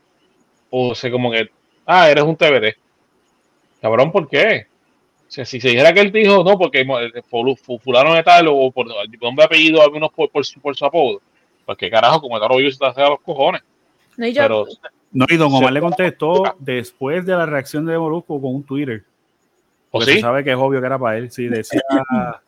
[0.70, 1.50] o sea, como que,
[1.86, 2.76] ah, eres un TBT.
[3.82, 4.68] Cabrón, ¿por qué?
[5.28, 7.22] O sea, si se dijera que él dijo, no, porque eh,
[7.80, 8.86] fulano de tal, o por
[9.22, 11.22] nombre apellido, algunos por, por, su, por su apodo.
[11.66, 13.62] Pues qué carajo, como el yo se te hace a los cojones.
[14.18, 14.66] No, y yo- Pero
[15.16, 15.74] No, y Don Omar Sí.
[15.76, 19.04] le contestó después de la reacción de Molusco con un Twitter.
[19.90, 20.14] ¿O Porque sí?
[20.18, 21.32] se sabe que es obvio que era para él.
[21.32, 21.82] Sí, decía,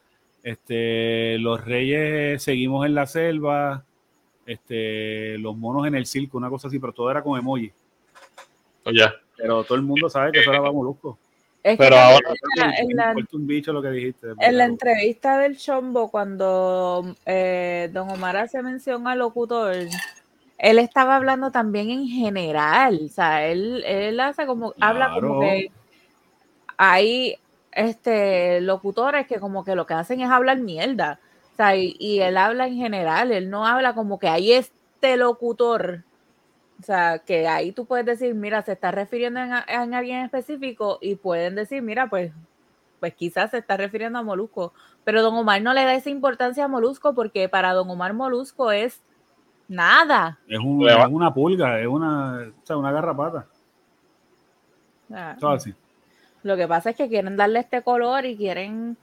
[0.43, 3.83] este, los reyes seguimos en la selva,
[4.45, 7.71] este, los monos en el circo, una cosa así, pero todo era con emoji.
[8.85, 9.13] o ya.
[9.35, 11.17] Pero todo el mundo sabe que eso era para Molusco.
[11.63, 14.27] es que pero ahora- en la- en Me la- importa un bicho lo que dijiste.
[14.39, 19.75] En la entrevista del Chombo, cuando eh, Don Omar hace mención al locutor,
[20.57, 23.01] él estaba hablando también en general.
[23.05, 25.71] O sea, él, él hace como, habla como que
[26.77, 27.37] hay
[27.71, 31.19] este locutores que como que lo que hacen es hablar mierda.
[31.53, 35.17] O sea, y, y él habla en general, él no habla como que hay este
[35.17, 36.03] locutor.
[36.79, 40.19] O sea, que ahí tú puedes decir, mira, se está refiriendo en, a- en alguien
[40.25, 42.31] específico y pueden decir, mira, pues
[42.99, 44.73] pues quizás se está refiriendo a Molusco,
[45.03, 48.71] pero Don Omar no le da esa importancia a Molusco porque para Don Omar Molusco
[48.71, 49.01] es
[49.67, 50.39] nada.
[50.47, 53.45] Es, un- es una pulga, es una, o sea, una garrapata.
[55.39, 55.73] Todo así.
[56.43, 58.97] Lo que pasa es que quieren darle este color y quieren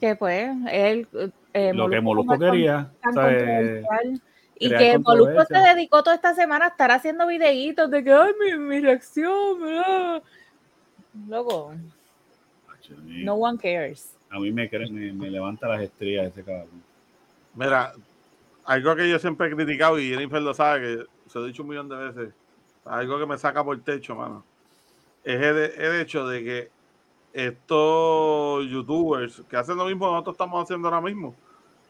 [0.00, 1.08] que pues él
[1.52, 2.90] eh, Lo que Molusco quería.
[4.60, 8.32] y que Molusco se dedicó toda esta semana a estar haciendo videitos de que ay
[8.40, 10.20] mi, mi reacción, ah".
[11.28, 11.72] Loco,
[13.06, 14.14] no one cares.
[14.30, 16.82] A mí me, me, me levanta las estrías ese cabrón.
[17.54, 17.92] Mira,
[18.68, 21.62] algo que yo siempre he criticado y Jennifer lo sabe, que se lo he dicho
[21.62, 22.34] un millón de veces,
[22.84, 24.44] algo que me saca por el techo, mano,
[25.24, 26.70] es el, el hecho de que
[27.32, 31.34] estos youtubers que hacen lo mismo que nosotros estamos haciendo ahora mismo,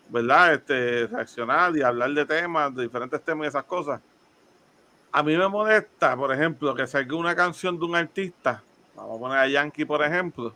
[0.09, 0.55] ¿verdad?
[0.55, 4.01] Este, reaccionar y hablar de temas, de diferentes temas y esas cosas.
[5.11, 8.63] A mí me molesta, por ejemplo, que salga una canción de un artista,
[8.95, 10.55] vamos a poner a Yankee, por ejemplo,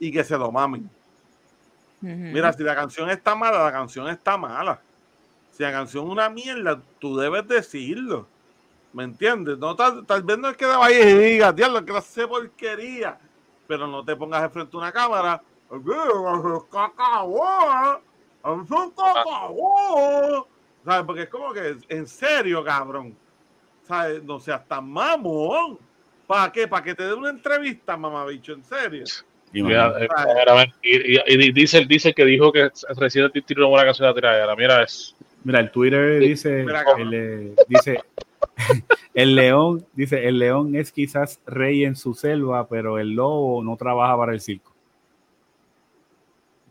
[0.00, 0.90] y que se lo mamen.
[2.00, 4.80] Mira, si la canción está mala, la canción está mala.
[5.56, 8.26] Si la canción es una mierda, tú debes decirlo.
[8.92, 9.56] ¿Me entiendes?
[9.58, 13.16] No, tal, tal vez no es que te vayas y digas, diablo, que hace porquería.
[13.68, 15.40] Pero no te pongas de frente a una cámara.
[15.70, 15.82] "Cacao,
[18.64, 20.48] es un cacao".
[20.84, 21.06] ¿Sabes?
[21.06, 23.16] Porque es como que, en serio, cabrón.
[23.86, 24.22] ¿Sabes?
[24.24, 25.78] No seas tan mamón.
[26.26, 26.66] ¿Para qué?
[26.66, 28.52] ¿Para que te dé una entrevista, mamabicho?
[28.54, 29.04] ¿En serio?
[29.52, 33.30] Y, Mira, mano, eh, mira, ven, y, y- y dice, dice que dijo que recién
[33.46, 34.56] tiró una buena canción de la tiradera.
[34.56, 35.14] Mira, es.
[35.44, 36.64] Mira, el Twitter dice,
[36.98, 38.00] el, dice,
[39.14, 43.76] el león, dice, el león es quizás rey en su selva, pero el lobo no
[43.76, 44.72] trabaja para el circo.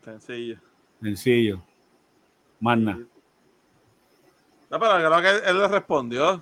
[0.03, 0.57] Sencillo.
[1.01, 1.61] Sencillo.
[2.59, 2.97] Nada.
[4.69, 6.41] No, pero creo que él le respondió.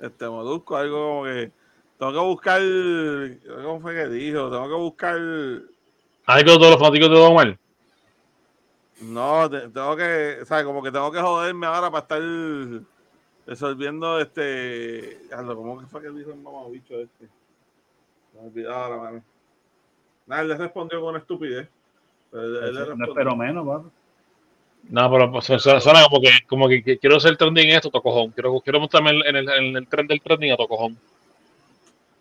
[0.00, 1.50] Este Molusco, algo como que
[1.98, 2.62] tengo que buscar.
[3.62, 4.50] ¿Cómo fue que dijo?
[4.50, 5.18] Tengo que buscar.
[6.26, 7.58] ¿Has que todos los fanáticos de Don Omar?
[9.00, 10.38] No, te- tengo que.
[10.44, 10.64] ¿Sabes?
[10.64, 12.20] Como que tengo que joderme ahora para estar
[13.46, 15.18] resolviendo este.
[15.30, 17.28] ¿Cómo que fue que dijo el mamabicho este?
[18.34, 19.22] Me olvidado ahora, mano.
[20.26, 21.68] Nada, él le respondió con estupidez.
[22.30, 23.08] Pero él- él le No respondió.
[23.12, 23.88] espero menos, papi.
[24.90, 27.90] No, pero pues, suena, suena como que, como que, que quiero ser trending en esto,
[27.90, 28.30] tocojón.
[28.30, 30.96] Quiero, quiero montarme en el, en, el, en el tren del trending a tocojón.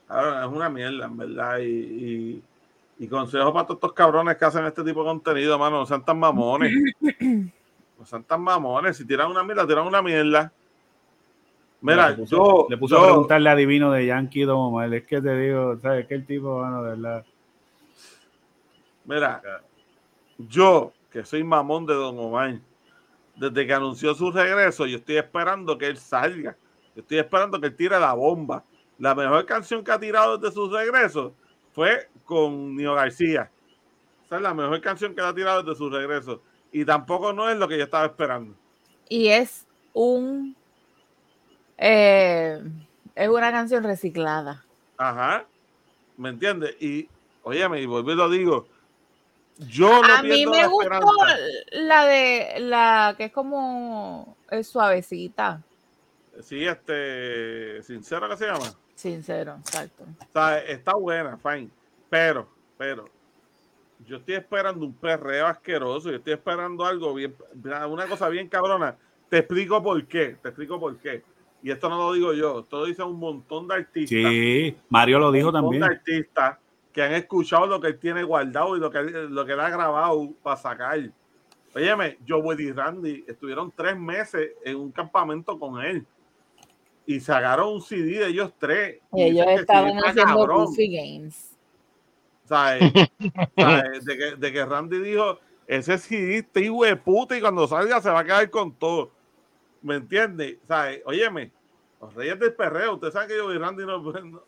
[0.10, 1.60] Ahora, es una mierda, en verdad.
[1.60, 2.44] Y, y,
[3.00, 5.80] y consejo para todos estos cabrones que hacen este tipo de contenido, mano.
[5.80, 6.74] No sean tan mamones.
[8.00, 8.96] No sean tan mamones.
[8.96, 10.54] Si tiran una mierda, tiran una mierda.
[11.82, 12.68] Mira, le puso, yo.
[12.70, 14.94] le puso yo- a preguntarle a Divino de Yankee Don Omar.
[14.94, 16.06] Es que te digo, ¿sabes?
[16.06, 17.26] Que el tipo, bueno, de verdad.
[19.06, 19.42] Mira,
[20.38, 22.60] yo, que soy mamón de Don Omar,
[23.36, 26.56] desde que anunció su regreso, yo estoy esperando que él salga.
[26.96, 28.64] Yo estoy esperando que él tire la bomba.
[29.00, 31.34] La mejor canción que ha tirado desde su regreso
[31.78, 33.52] fue con Nio García.
[34.26, 36.42] Esa es la mejor canción que ha tirado desde su regreso.
[36.72, 38.56] Y tampoco no es lo que yo estaba esperando.
[39.08, 40.56] Y es un
[41.78, 42.60] eh,
[43.14, 44.66] es una canción reciclada.
[44.98, 45.46] Ajá.
[46.18, 46.76] ¿Me entiendes?
[46.82, 47.08] Y,
[47.44, 48.68] óyeme, y y lo digo.
[49.70, 51.36] Yo no a mí me la gustó esperanza.
[51.74, 55.62] la de la que es como es suavecita,
[56.42, 58.72] Sí, este, sincero que se llama.
[58.96, 60.04] sincero, exacto.
[60.04, 61.70] O sea, está buena, fine.
[62.10, 63.10] Pero pero
[64.06, 67.36] yo estoy esperando un perreo asqueroso, yo estoy esperando algo bien,
[67.90, 68.96] una cosa bien cabrona.
[69.30, 71.24] Te explico por qué, te explico por qué.
[71.64, 74.32] Y esto no lo digo yo, esto lo dice un montón de artistas.
[74.32, 75.82] Sí, Mario lo dijo un montón también.
[75.82, 76.58] de artistas
[76.94, 79.70] que han escuchado lo que él tiene guardado y lo que, lo que él ha
[79.70, 81.00] grabado para sacar.
[81.76, 86.06] Óyeme, Joe y Randy estuvieron tres meses en un campamento con él
[87.08, 89.00] y sacaron un CD de ellos tres.
[89.14, 90.46] y Ellos estaban haciendo.
[90.46, 91.58] Goofy Games.
[92.46, 92.92] ¿sabes?
[93.58, 94.06] ¿sabes?
[94.06, 98.00] De, que, de que Randy dijo, ese CD está hijo de puta y cuando salga
[98.02, 99.12] se va a quedar con todo.
[99.82, 100.58] ¿Me entiendes?
[100.68, 101.02] ¿Sabes?
[101.06, 101.52] Óyeme,
[102.02, 104.44] los reyes del perreo, ustedes saben que yo y Randy no, no-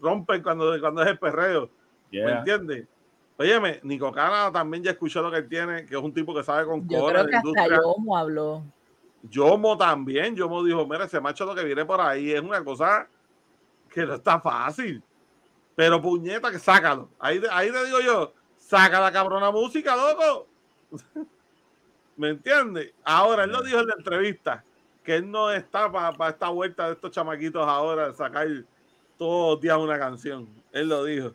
[0.00, 1.68] rompen cuando, cuando es el perreo.
[2.10, 2.86] ¿Me entiendes?
[3.36, 6.44] Óyeme, Nico Cana también ya escuchó lo que él tiene, que es un tipo que
[6.44, 7.80] sabe con Yo cora creo de que hasta industria.
[7.82, 8.62] Yomo habló.
[9.30, 13.08] Yomo también, Yomo dijo, mira, ese macho lo que viene por ahí es una cosa
[13.88, 15.02] que no está fácil.
[15.74, 17.08] Pero puñeta, que sácalo.
[17.18, 20.46] Ahí, ahí digo yo, saca la cabrona música, loco.
[22.16, 22.92] ¿Me entiendes?
[23.02, 24.64] Ahora, él lo dijo en la entrevista,
[25.02, 28.46] que él no está para esta vuelta de estos chamaquitos ahora, sacar
[29.18, 30.48] todos los días una canción.
[30.72, 31.34] Él lo dijo.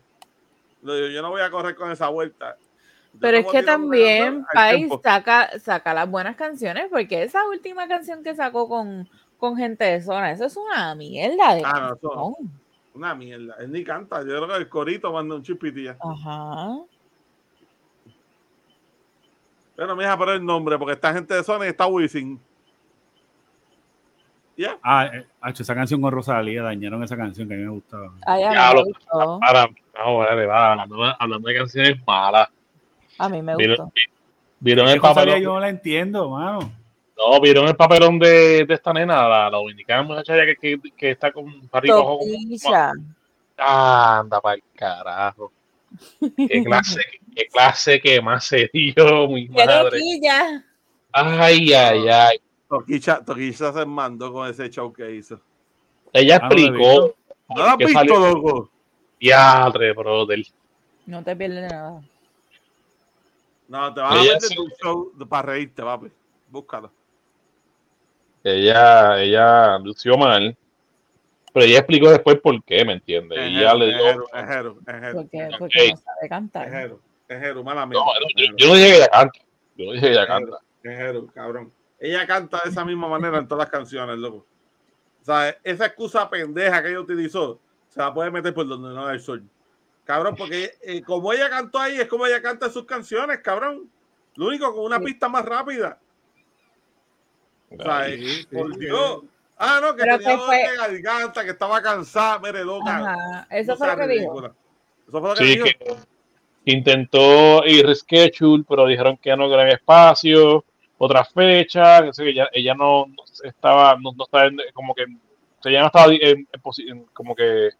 [0.82, 2.56] Lo dijo, yo no voy a correr con esa vuelta.
[3.12, 8.22] Yo Pero es que también País saca, saca las buenas canciones, porque esa última canción
[8.22, 12.08] que sacó con, con gente de zona, eso es una mierda de Ah, no, eso-
[12.10, 12.60] canción.
[12.94, 13.54] Una mierda.
[13.60, 14.20] Él ni canta.
[14.20, 15.96] Yo creo que el corito manda un chipitilla.
[16.00, 16.76] Ajá.
[19.76, 22.38] Pero me deja poner el nombre porque esta gente de Sony está Wisin.
[24.56, 24.76] Ya.
[24.82, 25.26] Ah, eh,
[25.58, 28.12] esa canción con Rosalía dañaron esa canción que a mí me gustaba.
[28.26, 29.40] Ay, a mí Diablo, me gustó.
[29.40, 29.66] Para,
[29.98, 30.72] no, vale, va,
[31.18, 32.48] hablando de canciones malas.
[33.22, 33.92] A mí me ¿Vieron, gustó.
[34.60, 35.40] vieron ¿Qué el papelón?
[35.40, 36.72] yo no la entiendo, mano.
[37.16, 40.78] No, vieron el papelón de, de esta nena, la, la dominicana muchacha ya que, que,
[40.96, 42.18] que está con Parrico Ojo.
[42.20, 42.92] Toquilla.
[43.58, 45.52] Anda para el carajo.
[46.48, 47.02] Qué clase,
[47.36, 49.90] qué clase que más se dio, mi ¡Qué madre.
[49.90, 50.64] toquilla!
[51.12, 52.38] Ay, ay, ay.
[52.68, 55.40] Toquicha, Toquicha se mandó con ese show que hizo.
[56.12, 57.16] Ella Ah, no explicó visto.
[57.50, 58.70] ¿No que visto, loco?
[59.18, 60.42] diadre, brother.
[61.04, 62.00] No te pierdes de nada.
[63.70, 64.58] No, te vas a Ella meter sí.
[64.58, 66.08] un show de- para reírte, papi.
[66.48, 66.90] Búscalo.
[68.42, 70.56] Ella, ella lució mal.
[71.52, 73.38] Pero ella explicó después por qué, ¿me entiendes?
[73.38, 73.98] Es Ella le dio.
[73.98, 76.68] Jero, es Jero, es Jero, Porque, porque no sabe es cantar.
[76.70, 77.98] Jero, es Jero, mala mía.
[77.98, 79.38] No, no, yo, yo no dije que ella canta.
[79.76, 80.58] Yo no dije que ella canta.
[80.82, 81.72] Es Jero, cabrón.
[82.00, 84.46] Ella canta de esa misma manera en todas las canciones, loco.
[85.20, 89.04] O sea, esa excusa pendeja que ella utilizó, se la puede meter por donde no
[89.04, 89.44] da el sol.
[90.04, 93.90] Cabrón, porque eh, como ella cantó ahí, es como ella canta sus canciones, cabrón.
[94.36, 95.04] Lo único con una Sí.
[95.04, 95.98] pista más rápida.
[97.78, 99.22] O sea, eh, por Dios.
[99.56, 102.96] Ah, no, que Pero tenía que fue- garganta, que estaba cansada, mire, loca.
[102.96, 103.46] Ajá.
[103.50, 104.20] Eso No fue lo que dijo.
[104.32, 104.54] ridícula.
[105.06, 105.64] Eso fue lo que Sí, dijo.
[105.64, 110.64] que intentó ir reschedule, pero dijeron que no querían espacio,
[110.98, 114.94] otra fecha, que sé que ella, ella no, no estaba, no, no estaba en- como
[114.94, 116.48] que, o sea, ella no estaba en,
[116.88, 117.70] en- como que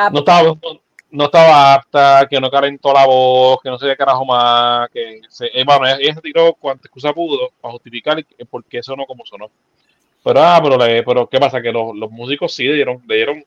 [0.00, 0.58] Ah, no estaba, no,
[1.10, 5.20] no estaba apta, que no calentó la voz, que no sé qué carajo más, que
[5.28, 9.06] se, eh, bueno, ella, ella se tiró cuanta excusa pudo para justificar por qué sonó
[9.06, 9.50] como sonó.
[10.24, 11.62] Pero, ah, pero, le- pero ¿qué pasa?
[11.62, 13.44] Que los, los músicos sí le dieron, le dieron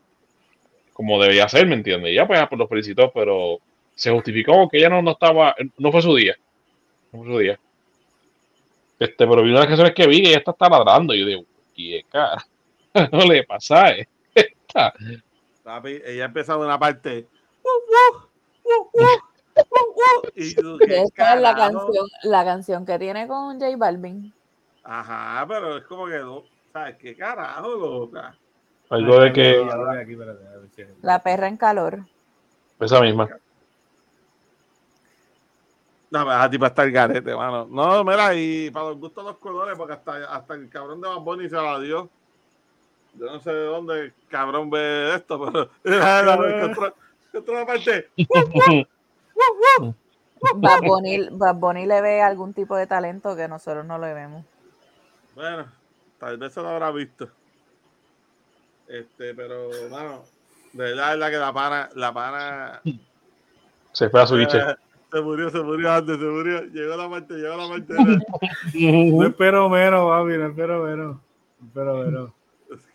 [0.94, 2.12] como debía ser, ¿me entiendes?
[2.12, 3.60] Y ya pues, ah, pues los felicitó, pero
[3.96, 6.36] se justificó que ella no, no estaba, no fue su día.
[7.14, 7.60] No fue su día.
[9.00, 11.14] Este, pero vi una de las canciones que vi y esta está ladrando.
[11.14, 12.46] Y yo digo, ¿qué cara?
[13.12, 13.96] No le pasa
[14.36, 14.94] esta.
[15.64, 17.28] Papi, ella empezó de una parte.
[20.36, 24.34] Y tú, ¿qué Esa es la canción, la canción que tiene con J Balvin.
[24.84, 26.44] Ajá, pero es como que no.
[26.74, 28.36] ¿Sabes qué carajo, loca?
[28.90, 32.06] Algo de que, a La perra en calor.
[32.80, 33.30] esa misma.
[36.10, 37.68] No, me da tipo hasta el garete, mano.
[37.70, 41.20] No, mira, y para los gustos los colores, porque hasta, hasta el cabrón de Bad
[41.20, 42.10] Bunny se la dio.
[43.14, 45.70] Yo no sé de dónde el cabrón ve esto, pero.
[45.84, 48.08] la parte.
[50.56, 54.44] Bad Bunny, Bad Bunny le ve algún tipo de talento que nosotros no le vemos.
[55.36, 55.66] Bueno,
[56.20, 57.30] tal vez se lo habrá visto.
[58.88, 60.24] Este, pero, mano,
[60.74, 62.82] de verdad, de verdad que la pana, la pana.
[63.92, 64.58] Se fue a su biche.
[64.58, 64.76] eh,
[65.12, 66.62] se murió, se murió antes, se murió.
[66.64, 67.94] Llegó la parte, llegó la parte.
[69.12, 71.18] No espero menos, papi, no espero menos.
[71.60, 72.32] No espero menos.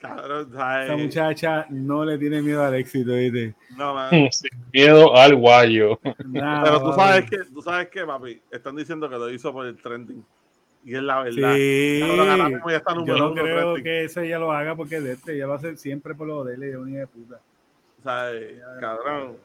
[0.01, 0.49] Cabrón.
[0.53, 3.55] Esa muchacha no le tiene miedo al éxito, ¿viste?
[3.77, 4.11] No, man.
[4.33, 5.99] Sin miedo al guayo.
[6.27, 9.67] Nada, Pero tú sabes que, tú sabes que, papi, están diciendo que lo hizo por
[9.67, 10.25] el trending.
[10.85, 11.55] Y es la verdad.
[11.55, 13.85] Sí, Cabrón, está yo no creo trending.
[13.85, 16.55] que ese ella lo haga porque de este, ella lo hace siempre por lo de
[16.55, 17.41] él, es una hija de puta.
[18.03, 18.63] ¿Sabes?
[18.81, 19.37] Cabrón.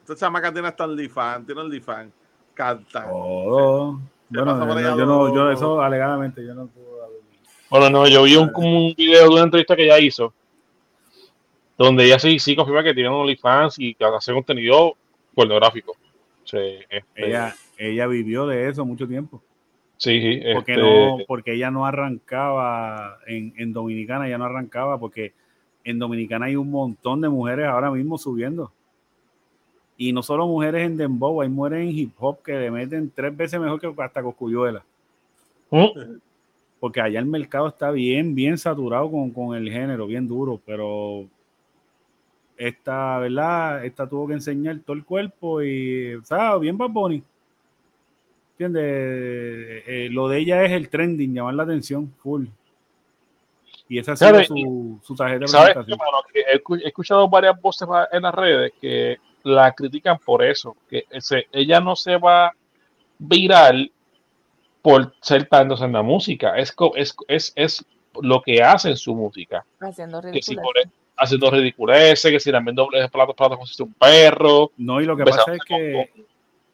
[0.00, 2.12] Esta chamaca tiene hasta OnlyFans, tiene OnlyFans.
[2.54, 3.04] Canta.
[3.04, 4.00] Todo.
[4.30, 6.93] Se Bueno, por yo, no, yo eso alegadamente yo no puedo.
[7.74, 10.32] Bueno, no, yo vi un, como un video de una entrevista que ella hizo,
[11.76, 14.94] donde ella sí, sí confirma que tiene un OnlyFans y que hace contenido
[15.34, 15.96] pornográfico.
[16.44, 16.56] Sí,
[16.88, 19.42] este, Ella, ella vivió de eso mucho tiempo.
[19.96, 25.00] sí, sí, Porque este, no, porque ella no arrancaba en, en Dominicana, ella no arrancaba
[25.00, 25.32] porque
[25.82, 28.70] en Dominicana hay un montón de mujeres ahora mismo subiendo.
[29.96, 33.36] Y no solo mujeres en dembow, hay mujeres en hip hop que le meten tres
[33.36, 34.84] veces mejor que hasta Coscuyuela.
[35.70, 35.88] ¿Mm?
[36.84, 41.24] Porque allá el mercado está bien, bien saturado con, con el género, bien duro, pero
[42.58, 43.86] esta, ¿verdad?
[43.86, 46.60] Esta tuvo que enseñar todo el cuerpo y, ¿sabes?
[46.60, 47.22] Bien Bad Bunny.
[48.52, 48.82] ¿Entiendes?
[48.84, 52.48] Eh, eh, lo de ella es el trending, llamar la atención, full.
[53.88, 55.98] Y esa ha su, su tarjeta de ¿Sabes qué, presentación.
[56.34, 61.04] he, escu- he escuchado varias voces en las redes que la critican por eso, que
[61.08, 62.52] ese- ella no se va
[63.18, 63.90] viral
[64.84, 67.86] por ser tantos en la música, es, es, es, es
[68.20, 70.62] lo que hace en su música, Haciendo que si ridículo.
[70.62, 75.06] por, haciendo ridiculeces, que si también dobles platos, platos como si un perro, No, y
[75.06, 76.10] lo que Besado pasa es que,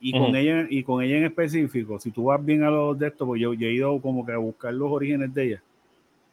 [0.00, 3.06] y con ella, y con ella en específico, si tú vas bien a los de
[3.06, 5.62] estos, pues yo, yo he ido como que a buscar los orígenes de ella.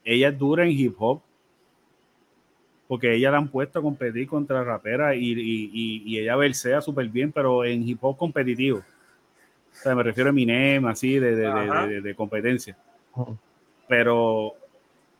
[0.03, 1.21] Ella es dura en hip hop,
[2.87, 6.81] porque ella la han puesto a competir contra raperas y, y, y, y ella versea
[6.81, 8.81] súper bien, pero en hip hop competitivo.
[9.79, 12.75] O sea, me refiero a Eminem, así, de, de, de, de- de competencia.
[13.87, 14.53] Pero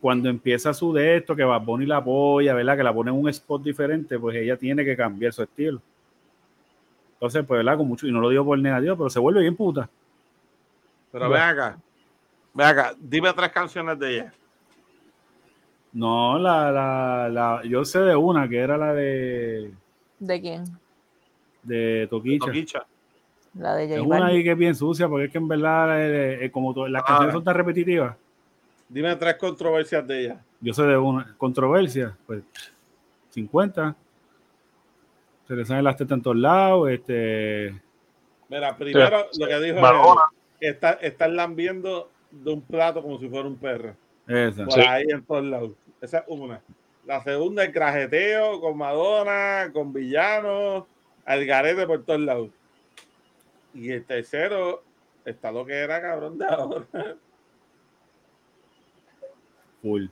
[0.00, 2.76] cuando empieza su de esto, que Bad Bunny la apoya, ¿verdad?
[2.76, 5.80] Que la pone en un spot diferente, pues ella tiene que cambiar su estilo.
[7.14, 7.76] Entonces, pues, ¿verdad?
[7.78, 9.88] Con mucho, y no lo digo por negativo, pero se vuelve bien puta.
[11.10, 11.78] Pero ven acá.
[12.54, 12.94] Ven acá.
[12.98, 14.32] Dime tres canciones de ella.
[15.92, 19.72] No, la, la, la, yo sé de una que era la de,
[20.18, 20.64] ¿De quién?
[21.62, 22.46] de Toquicha.
[22.46, 22.86] Toquicha.
[23.54, 24.36] La de Es J una Balvin.
[24.36, 27.06] ahí que es bien sucia, porque es que en verdad, eh, eh, como las Ah.
[27.06, 28.16] canciones son tan repetitivas,
[28.90, 30.40] Dime tres controversias de ella.
[30.60, 31.34] yo sé de una.
[31.36, 32.42] Controversia, pues,
[33.30, 33.94] 50.
[35.46, 37.80] Se le salen las tetas en todos lados, este...
[38.48, 39.40] Mira, primero Sí.
[39.42, 40.22] lo que dijo Madonna.
[40.60, 43.94] él, está, están lambiendo de un plato como si fuera un perro.
[44.26, 44.64] Esa.
[44.64, 44.80] Por Sí.
[44.80, 45.72] ahí en todos lados.
[46.00, 46.60] Esa es una.
[47.06, 50.84] La segunda, el grajeteo con Madonna, con villanos,
[51.24, 52.50] al garete por todos lados.
[53.74, 54.82] Y el tercero,
[55.24, 56.86] está lo que era cabrón de ahora.
[59.82, 60.06] Full.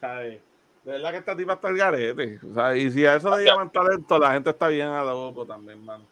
[0.00, 0.40] ¿sabes?
[0.84, 2.40] De verdad que esta tipa está al garete.
[2.50, 5.44] O sea, y si a eso le llaman talento, la gente está bien a loco
[5.44, 6.04] también, mano.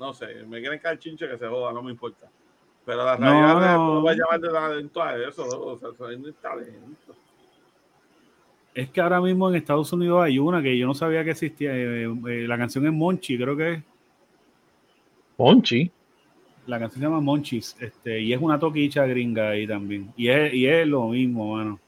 [0.00, 2.28] No sé, me quieren caer chinche que se joda, no me importa.
[2.84, 3.94] Pero la No, realidad es que no.
[3.94, 7.14] no voy a llamar de talento a eso, o sea, eso no es talento.
[8.74, 11.70] Es que ahora mismo en Estados Unidos hay una que yo no sabía que existía.
[11.76, 13.82] eh, eh, la canción es Monchi, creo que es.
[15.36, 15.90] Ponchi.
[16.66, 20.12] La canción se llama Monchis, este, y es una toquicha gringa ahí también.
[20.16, 21.78] Y es, y es lo mismo, mano.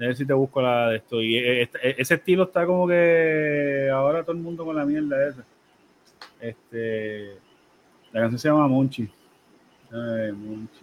[0.00, 1.22] A ver si te busco la de esto.
[1.22, 5.28] Y e- este- ese estilo está como que ahora todo el mundo con la mierda
[5.28, 5.44] esa.
[6.40, 7.36] Este,
[8.12, 9.08] la canción se llama Monchi.
[9.92, 10.80] Ay, Monchi.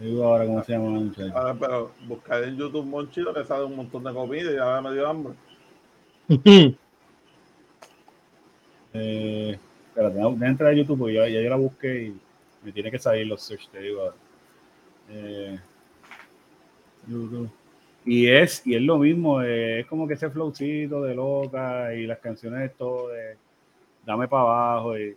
[0.00, 1.32] Digo ahora cómo se llama la muchacha.
[1.34, 4.92] Ah, pero buscar en YouTube Monchito que sale un montón de comida y ya me
[4.92, 5.34] dio hambre.
[8.94, 9.58] Eh,
[9.88, 12.20] espérate, déjame entrar a YouTube porque ya, ya yo la busqué y
[12.64, 14.12] me tiene que salir los search, te digo.
[15.10, 15.58] Eh,
[17.06, 17.50] YouTube.
[18.04, 22.06] Y es, y es lo mismo, eh, es como que ese flowcito de loca y
[22.06, 23.36] las canciones todo de
[24.06, 25.16] dame para abajo y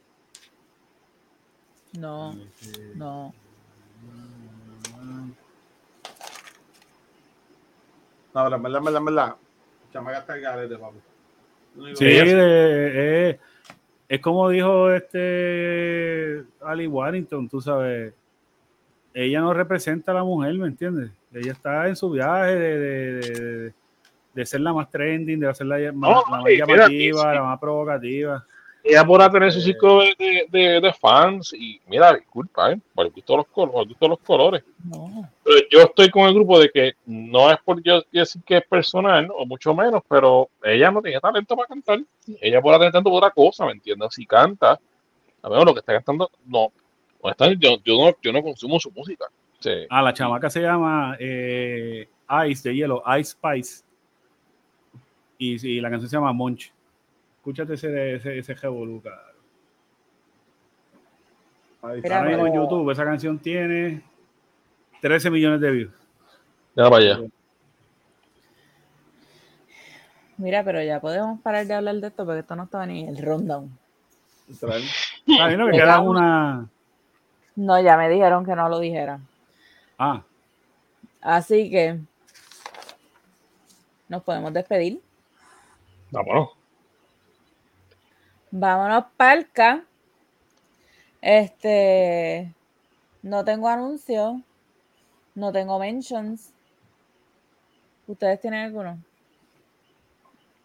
[1.93, 2.35] No,
[2.95, 3.33] no.
[8.33, 9.35] No, pero en verdad, en verdad, en verdad.
[9.91, 10.97] Chamaca está al garete, papi.
[11.95, 13.39] Sí, de- eh,
[14.13, 18.13] es como dijo este Ali Warrington, tú sabes,
[19.13, 21.11] ella no representa a la mujer, ¿me entiendes?
[21.33, 23.73] Ella está en su viaje de, de, de-
[24.33, 27.35] de ser la más trending, de ser la, más, la más mira, llamativa, sí.
[27.35, 28.45] la más provocativa.
[28.83, 32.79] Ella podrá tener su círculo de, de, de- de fans y mira, disculpa, ¿eh?
[32.95, 34.63] por el gusto de los colores, gusto los colores.
[34.83, 35.29] No.
[35.43, 38.65] Pero yo estoy con el grupo de que no es por yo decir que es
[38.67, 41.99] personal, o mucho menos, pero ella no tiene talento para cantar.
[42.41, 44.15] Ella podrá tener para otra cosa, ¿me entiendes?
[44.15, 44.79] Si canta,
[45.43, 46.71] a ver, lo que está cantando, no.
[47.59, 49.25] Yo, yo, no, yo no consumo su música.
[49.59, 49.69] Sí.
[49.91, 52.07] Ah, la chamaca se llama eh,
[52.49, 53.83] Ice de hielo, Ice Spice.
[55.37, 56.71] Y, y la canción se llama Monch.
[57.41, 59.17] Escúchate ese, ese, ese Mira,
[61.81, 64.03] Ahora mismo en YouTube esa canción tiene
[65.01, 65.91] 13 millones de views.
[66.75, 67.19] Ya para allá.
[70.37, 73.15] Mira, pero ya podemos parar de hablar de esto porque esto no estaba ni en
[73.15, 73.75] el rundown.
[74.47, 74.67] Está
[75.47, 76.69] bien, lo que queda una.
[77.55, 79.19] No, ya me dijeron que no lo dijera.
[79.97, 80.21] Ah,
[81.21, 81.99] Así que
[84.07, 85.01] nos podemos despedir.
[86.11, 86.60] Vámonos.
[88.51, 89.83] Vámonos palca.
[91.21, 92.53] Este
[93.21, 94.35] no tengo anuncios,
[95.35, 96.53] no tengo mentions.
[98.07, 98.97] ¿Ustedes tienen alguno?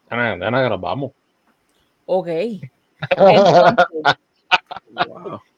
[0.09, 1.11] Ana, vamos.
[2.05, 2.27] Ok.
[3.09, 4.17] Entonces,
[5.07, 5.41] Wow.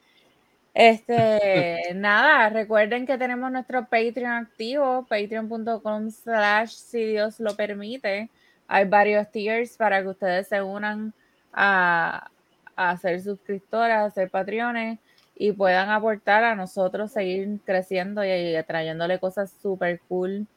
[0.71, 8.29] Este, nada, recuerden que tenemos nuestro Patreon activo, patreon.com slash si Dios lo permite.
[8.67, 11.13] Hay varios tiers para que ustedes se unan
[11.53, 12.29] a,
[12.75, 14.99] a ser suscriptoras, a ser patrones
[15.35, 20.47] y puedan aportar a nosotros seguir creciendo y, y trayéndole cosas súper cool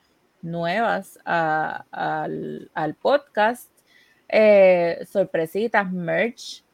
[0.42, 3.68] nuevas a- al, al podcast.
[4.28, 6.64] Eh, sorpresitas, merch.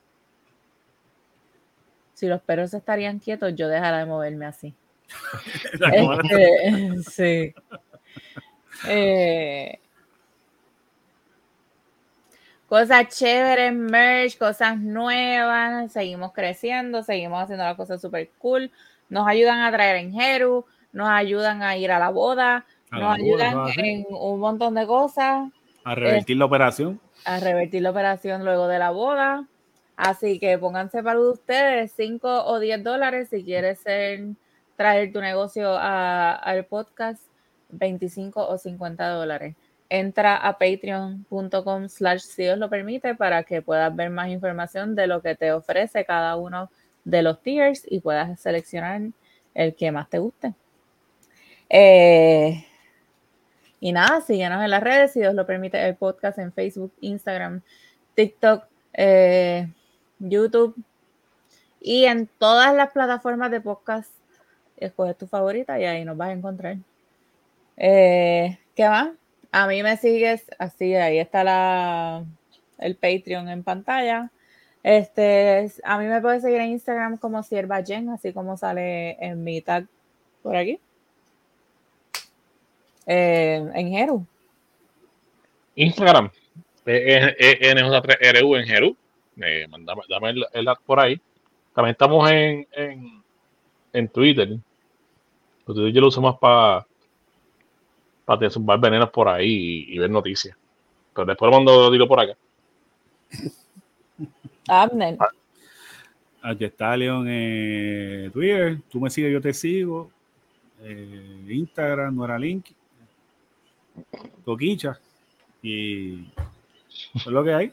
[2.14, 4.74] Si los perros estarían quietos, yo dejara de moverme así.
[5.92, 7.54] Este, sí.
[8.86, 9.78] Eh,
[12.68, 15.90] cosas chéveres, merch, cosas nuevas.
[15.92, 18.70] Seguimos creciendo, seguimos haciendo las cosas súper cool.
[19.08, 23.08] Nos ayudan a traer en Jeru, nos ayudan a ir a la boda, A nos
[23.08, 25.50] la ayudan en un montón de cosas
[25.84, 27.00] a revertir la operación.
[27.24, 29.46] a revertir la operación luego de la boda.
[29.96, 34.26] Así que pónganse para ustedes 5 o 10 dólares si quieres ser,
[34.76, 37.20] traer tu negocio al podcast,
[37.70, 39.56] 25 o 50 dólares.
[39.90, 45.06] Entra a patreon.com slash si Dios lo permite para que puedas ver más información de
[45.06, 46.70] lo que te ofrece cada uno
[47.04, 49.00] de los tiers y puedas seleccionar
[49.54, 50.54] el que más te guste.
[51.70, 52.64] Eh,
[53.80, 57.62] y nada, síguenos en las redes, si Dios lo permite, el podcast en Facebook, Instagram,
[58.14, 59.68] TikTok, eh,
[60.18, 60.74] YouTube
[61.80, 64.10] y en todas las plataformas de podcast.
[64.76, 66.76] Escoge tu favorita y ahí nos vas a encontrar.
[67.76, 69.10] Eh, ¿Qué más?
[69.50, 72.24] A mí me sigues así, ahí está la,
[72.78, 74.30] el Patreon en pantalla.
[74.82, 79.42] Este, a mí me puedes seguir en Instagram como Sierva Jen, así como sale en
[79.42, 79.86] mi tag
[80.42, 80.78] por aquí.
[83.06, 84.26] Eh, en Jeru.
[85.74, 86.30] Instagram.
[86.84, 88.96] E, NJ3RU en Jeru.
[89.42, 91.20] Eh, mandame- dame el, el ad por ahí.
[91.74, 93.22] También estamos en, en,
[93.92, 94.58] en Twitter
[95.74, 96.86] yo lo uso más para
[98.36, 100.54] para zumbar venenos por ahí y, y ver noticias.
[101.14, 102.34] Pero después lo mando lo tiro por acá.
[104.68, 105.16] Abner.
[106.42, 108.78] Aquí está León en Twitter.
[108.90, 110.10] Tú me sigues, yo te sigo.
[110.82, 112.66] Eh, Instagram, no era link.
[114.44, 114.98] Toquicha.
[115.62, 116.26] Y
[117.14, 117.72] eso es lo que hay.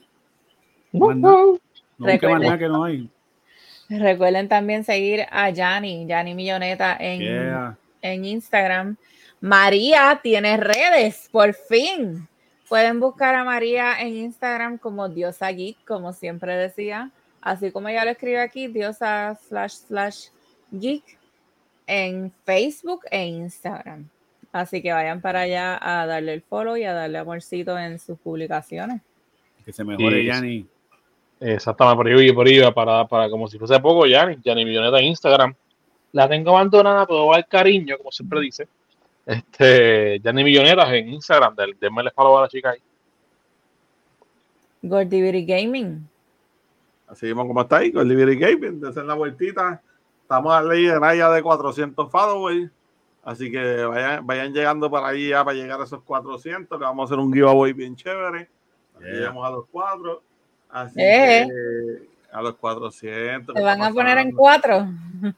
[0.93, 1.61] No busques
[1.98, 2.40] más Recuerda.
[2.40, 3.09] nada que no hay.
[3.90, 7.77] Recuerden también seguir a Yanni, Yanni Milloneta en, Yeah.
[8.01, 8.95] en Instagram.
[9.42, 12.28] María tiene redes, por fin.
[12.68, 17.12] Pueden buscar a María en Instagram como Diosa Geek, como siempre decía.
[17.42, 20.28] Así como ella lo escribe aquí, Diosa slash slash
[20.72, 21.04] geek
[21.86, 24.10] en Facebook e Instagram.
[24.52, 28.18] Así que vayan para allá a darle el follow y a darle amorcito en sus
[28.18, 29.02] publicaciones.
[29.64, 30.66] Que se mejore, Yanni.
[31.40, 35.06] Exactamente, por ahí, por ahí, para, para como si fuese poco, Yanni, Yanni Milloneta en
[35.06, 35.54] Instagram.
[36.14, 38.68] La tengo abandonada, pero va al cariño, como siempre dice.
[39.26, 42.80] Este, Yanni Millonetas en Instagram, del, denme el follow a la chica ahí.
[44.82, 46.08] Gordiviri Gaming.
[47.08, 49.82] Así mismo como está ahí, con Liberty Gaming, de hacer la vueltita.
[50.22, 52.72] Estamos a la ley de Naya de 400 followers.
[53.24, 57.04] Así que vayan, vayan llegando para ahí ya para llegar a esos 400, que vamos
[57.04, 58.50] a hacer un giveaway bien chévere.
[59.00, 59.12] Yeah.
[59.14, 60.22] Llegamos a los 4.
[60.70, 61.48] Así Eh.
[61.48, 63.54] que a los 400.
[63.54, 64.88] Se ¿qué van a poner en cuatro.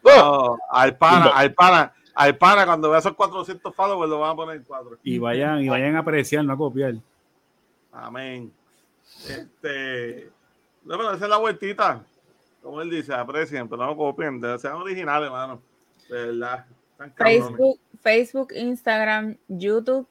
[0.03, 4.35] No, al pana, al pana, al pana, cuando vea esos 400 followers lo van a
[4.35, 4.97] poner en 4.
[5.03, 6.95] Y vayan, y vayan a apreciar, no a copiar.
[7.91, 8.51] Amén.
[9.29, 10.31] Este,
[10.83, 12.03] no, pero esa es la vueltita.
[12.63, 15.61] Como él dice, aprecien, pero no copien, sean originales, hermano.
[16.09, 16.65] De verdad.
[17.15, 20.07] Facebook, Facebook, Instagram, YouTube,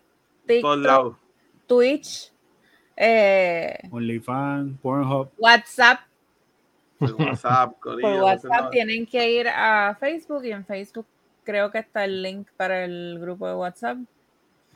[0.47, 1.19] TikTok.
[1.67, 2.33] Twitch,
[2.97, 5.31] eh, OnlyFans, Pornhub.
[5.39, 6.03] WhatsApp.
[7.01, 11.05] Por WhatsApp, Por WhatsApp tienen que ir a Facebook y en Facebook
[11.47, 13.99] creo que está el link para el grupo de WhatsApp.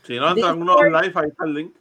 [0.04, 1.74] Si no entran unos live, ahí está el link.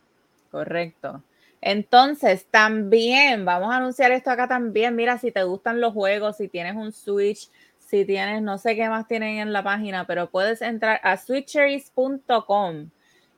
[0.51, 1.23] Correcto.
[1.61, 4.95] Entonces, también, vamos a anunciar esto acá también.
[4.95, 8.89] Mira, si te gustan los juegos, si tienes un Switch, si tienes, no sé qué
[8.89, 12.89] más tienen en la página, pero puedes entrar a switcheries.com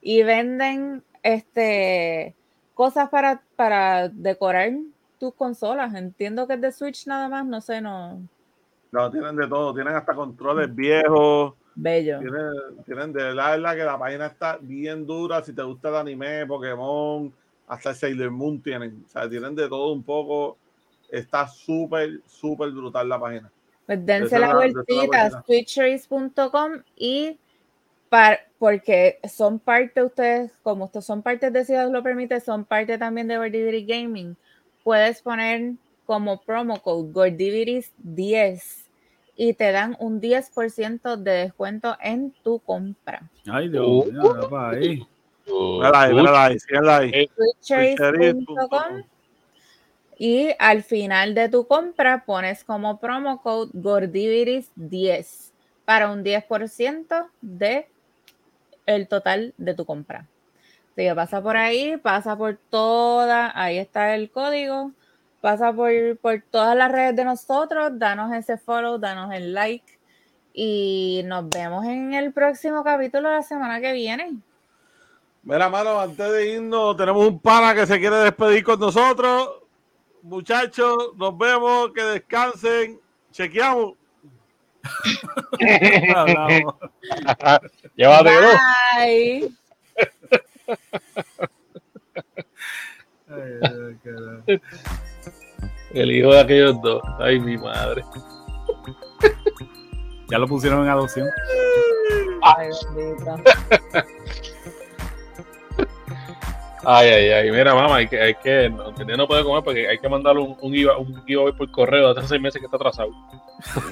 [0.01, 2.35] y venden este
[2.73, 4.71] cosas para, para decorar
[5.19, 5.93] tus consolas.
[5.93, 8.21] Entiendo que es de Switch nada más, no sé, no.
[8.91, 11.53] No, tienen de todo, tienen hasta controles viejos.
[11.75, 12.19] Bello.
[12.19, 15.41] Tienen, tienen de verdad, verdad que la página está bien dura.
[15.41, 17.31] Si te gusta el anime, Pokémon,
[17.67, 19.03] hasta Sailor Moon tienen.
[19.05, 20.57] O sea, tienen de todo un poco.
[21.09, 23.51] Está súper, súper brutal la página.
[23.85, 27.37] Pues dense la la- la vueltita switchrace.com y
[28.09, 32.97] par- porque son parte ustedes, como ustedes son parte de Ciudad lo permite, son parte
[32.97, 34.35] también de Gordiviris Gaming.
[34.83, 35.73] Puedes poner
[36.05, 38.80] como promo code Gordiviris10
[39.43, 43.23] y te dan un 10% de descuento en tu compra.
[43.51, 44.11] Ay, Dios Uh.
[44.11, 45.01] mío, ahí,
[45.81, 47.27] ahí, ahí.
[50.19, 55.51] Y al final de tu compra pones como promo code Gordiviris10
[55.85, 57.87] para un 10% de
[58.85, 60.27] el total de tu compra.
[60.91, 64.91] Así que pasa por ahí, pasa por toda, ahí está el código,
[65.41, 69.99] pasa por, por todas las redes de nosotros, danos ese follow, danos el like
[70.53, 74.37] y nos vemos en el próximo capítulo la semana que viene.
[75.43, 79.63] Mira, mano, antes de irnos, tenemos un pana que se quiere despedir con nosotros.
[80.21, 82.99] Muchachos, nos vemos, que descansen.
[83.31, 83.93] Chequeamos.
[87.95, 88.49] Llévatelo.
[88.95, 89.51] Bye.
[93.27, 94.43] Ay, ay, carajo.
[95.93, 97.01] El hijo de aquellos dos.
[97.19, 98.03] Ay, mi madre.
[100.29, 101.27] Ya lo pusieron en adopción.
[102.41, 102.69] Ay.
[106.85, 107.51] Ay, ay, ay.
[107.51, 110.57] Mira, mamá, hay que, hay que, no, no puede comer porque hay que mandarle un,
[110.61, 111.21] un, giva- un
[111.57, 113.09] por correo de hace seis meses que está atrasado.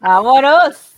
[0.00, 0.95] Vámonos.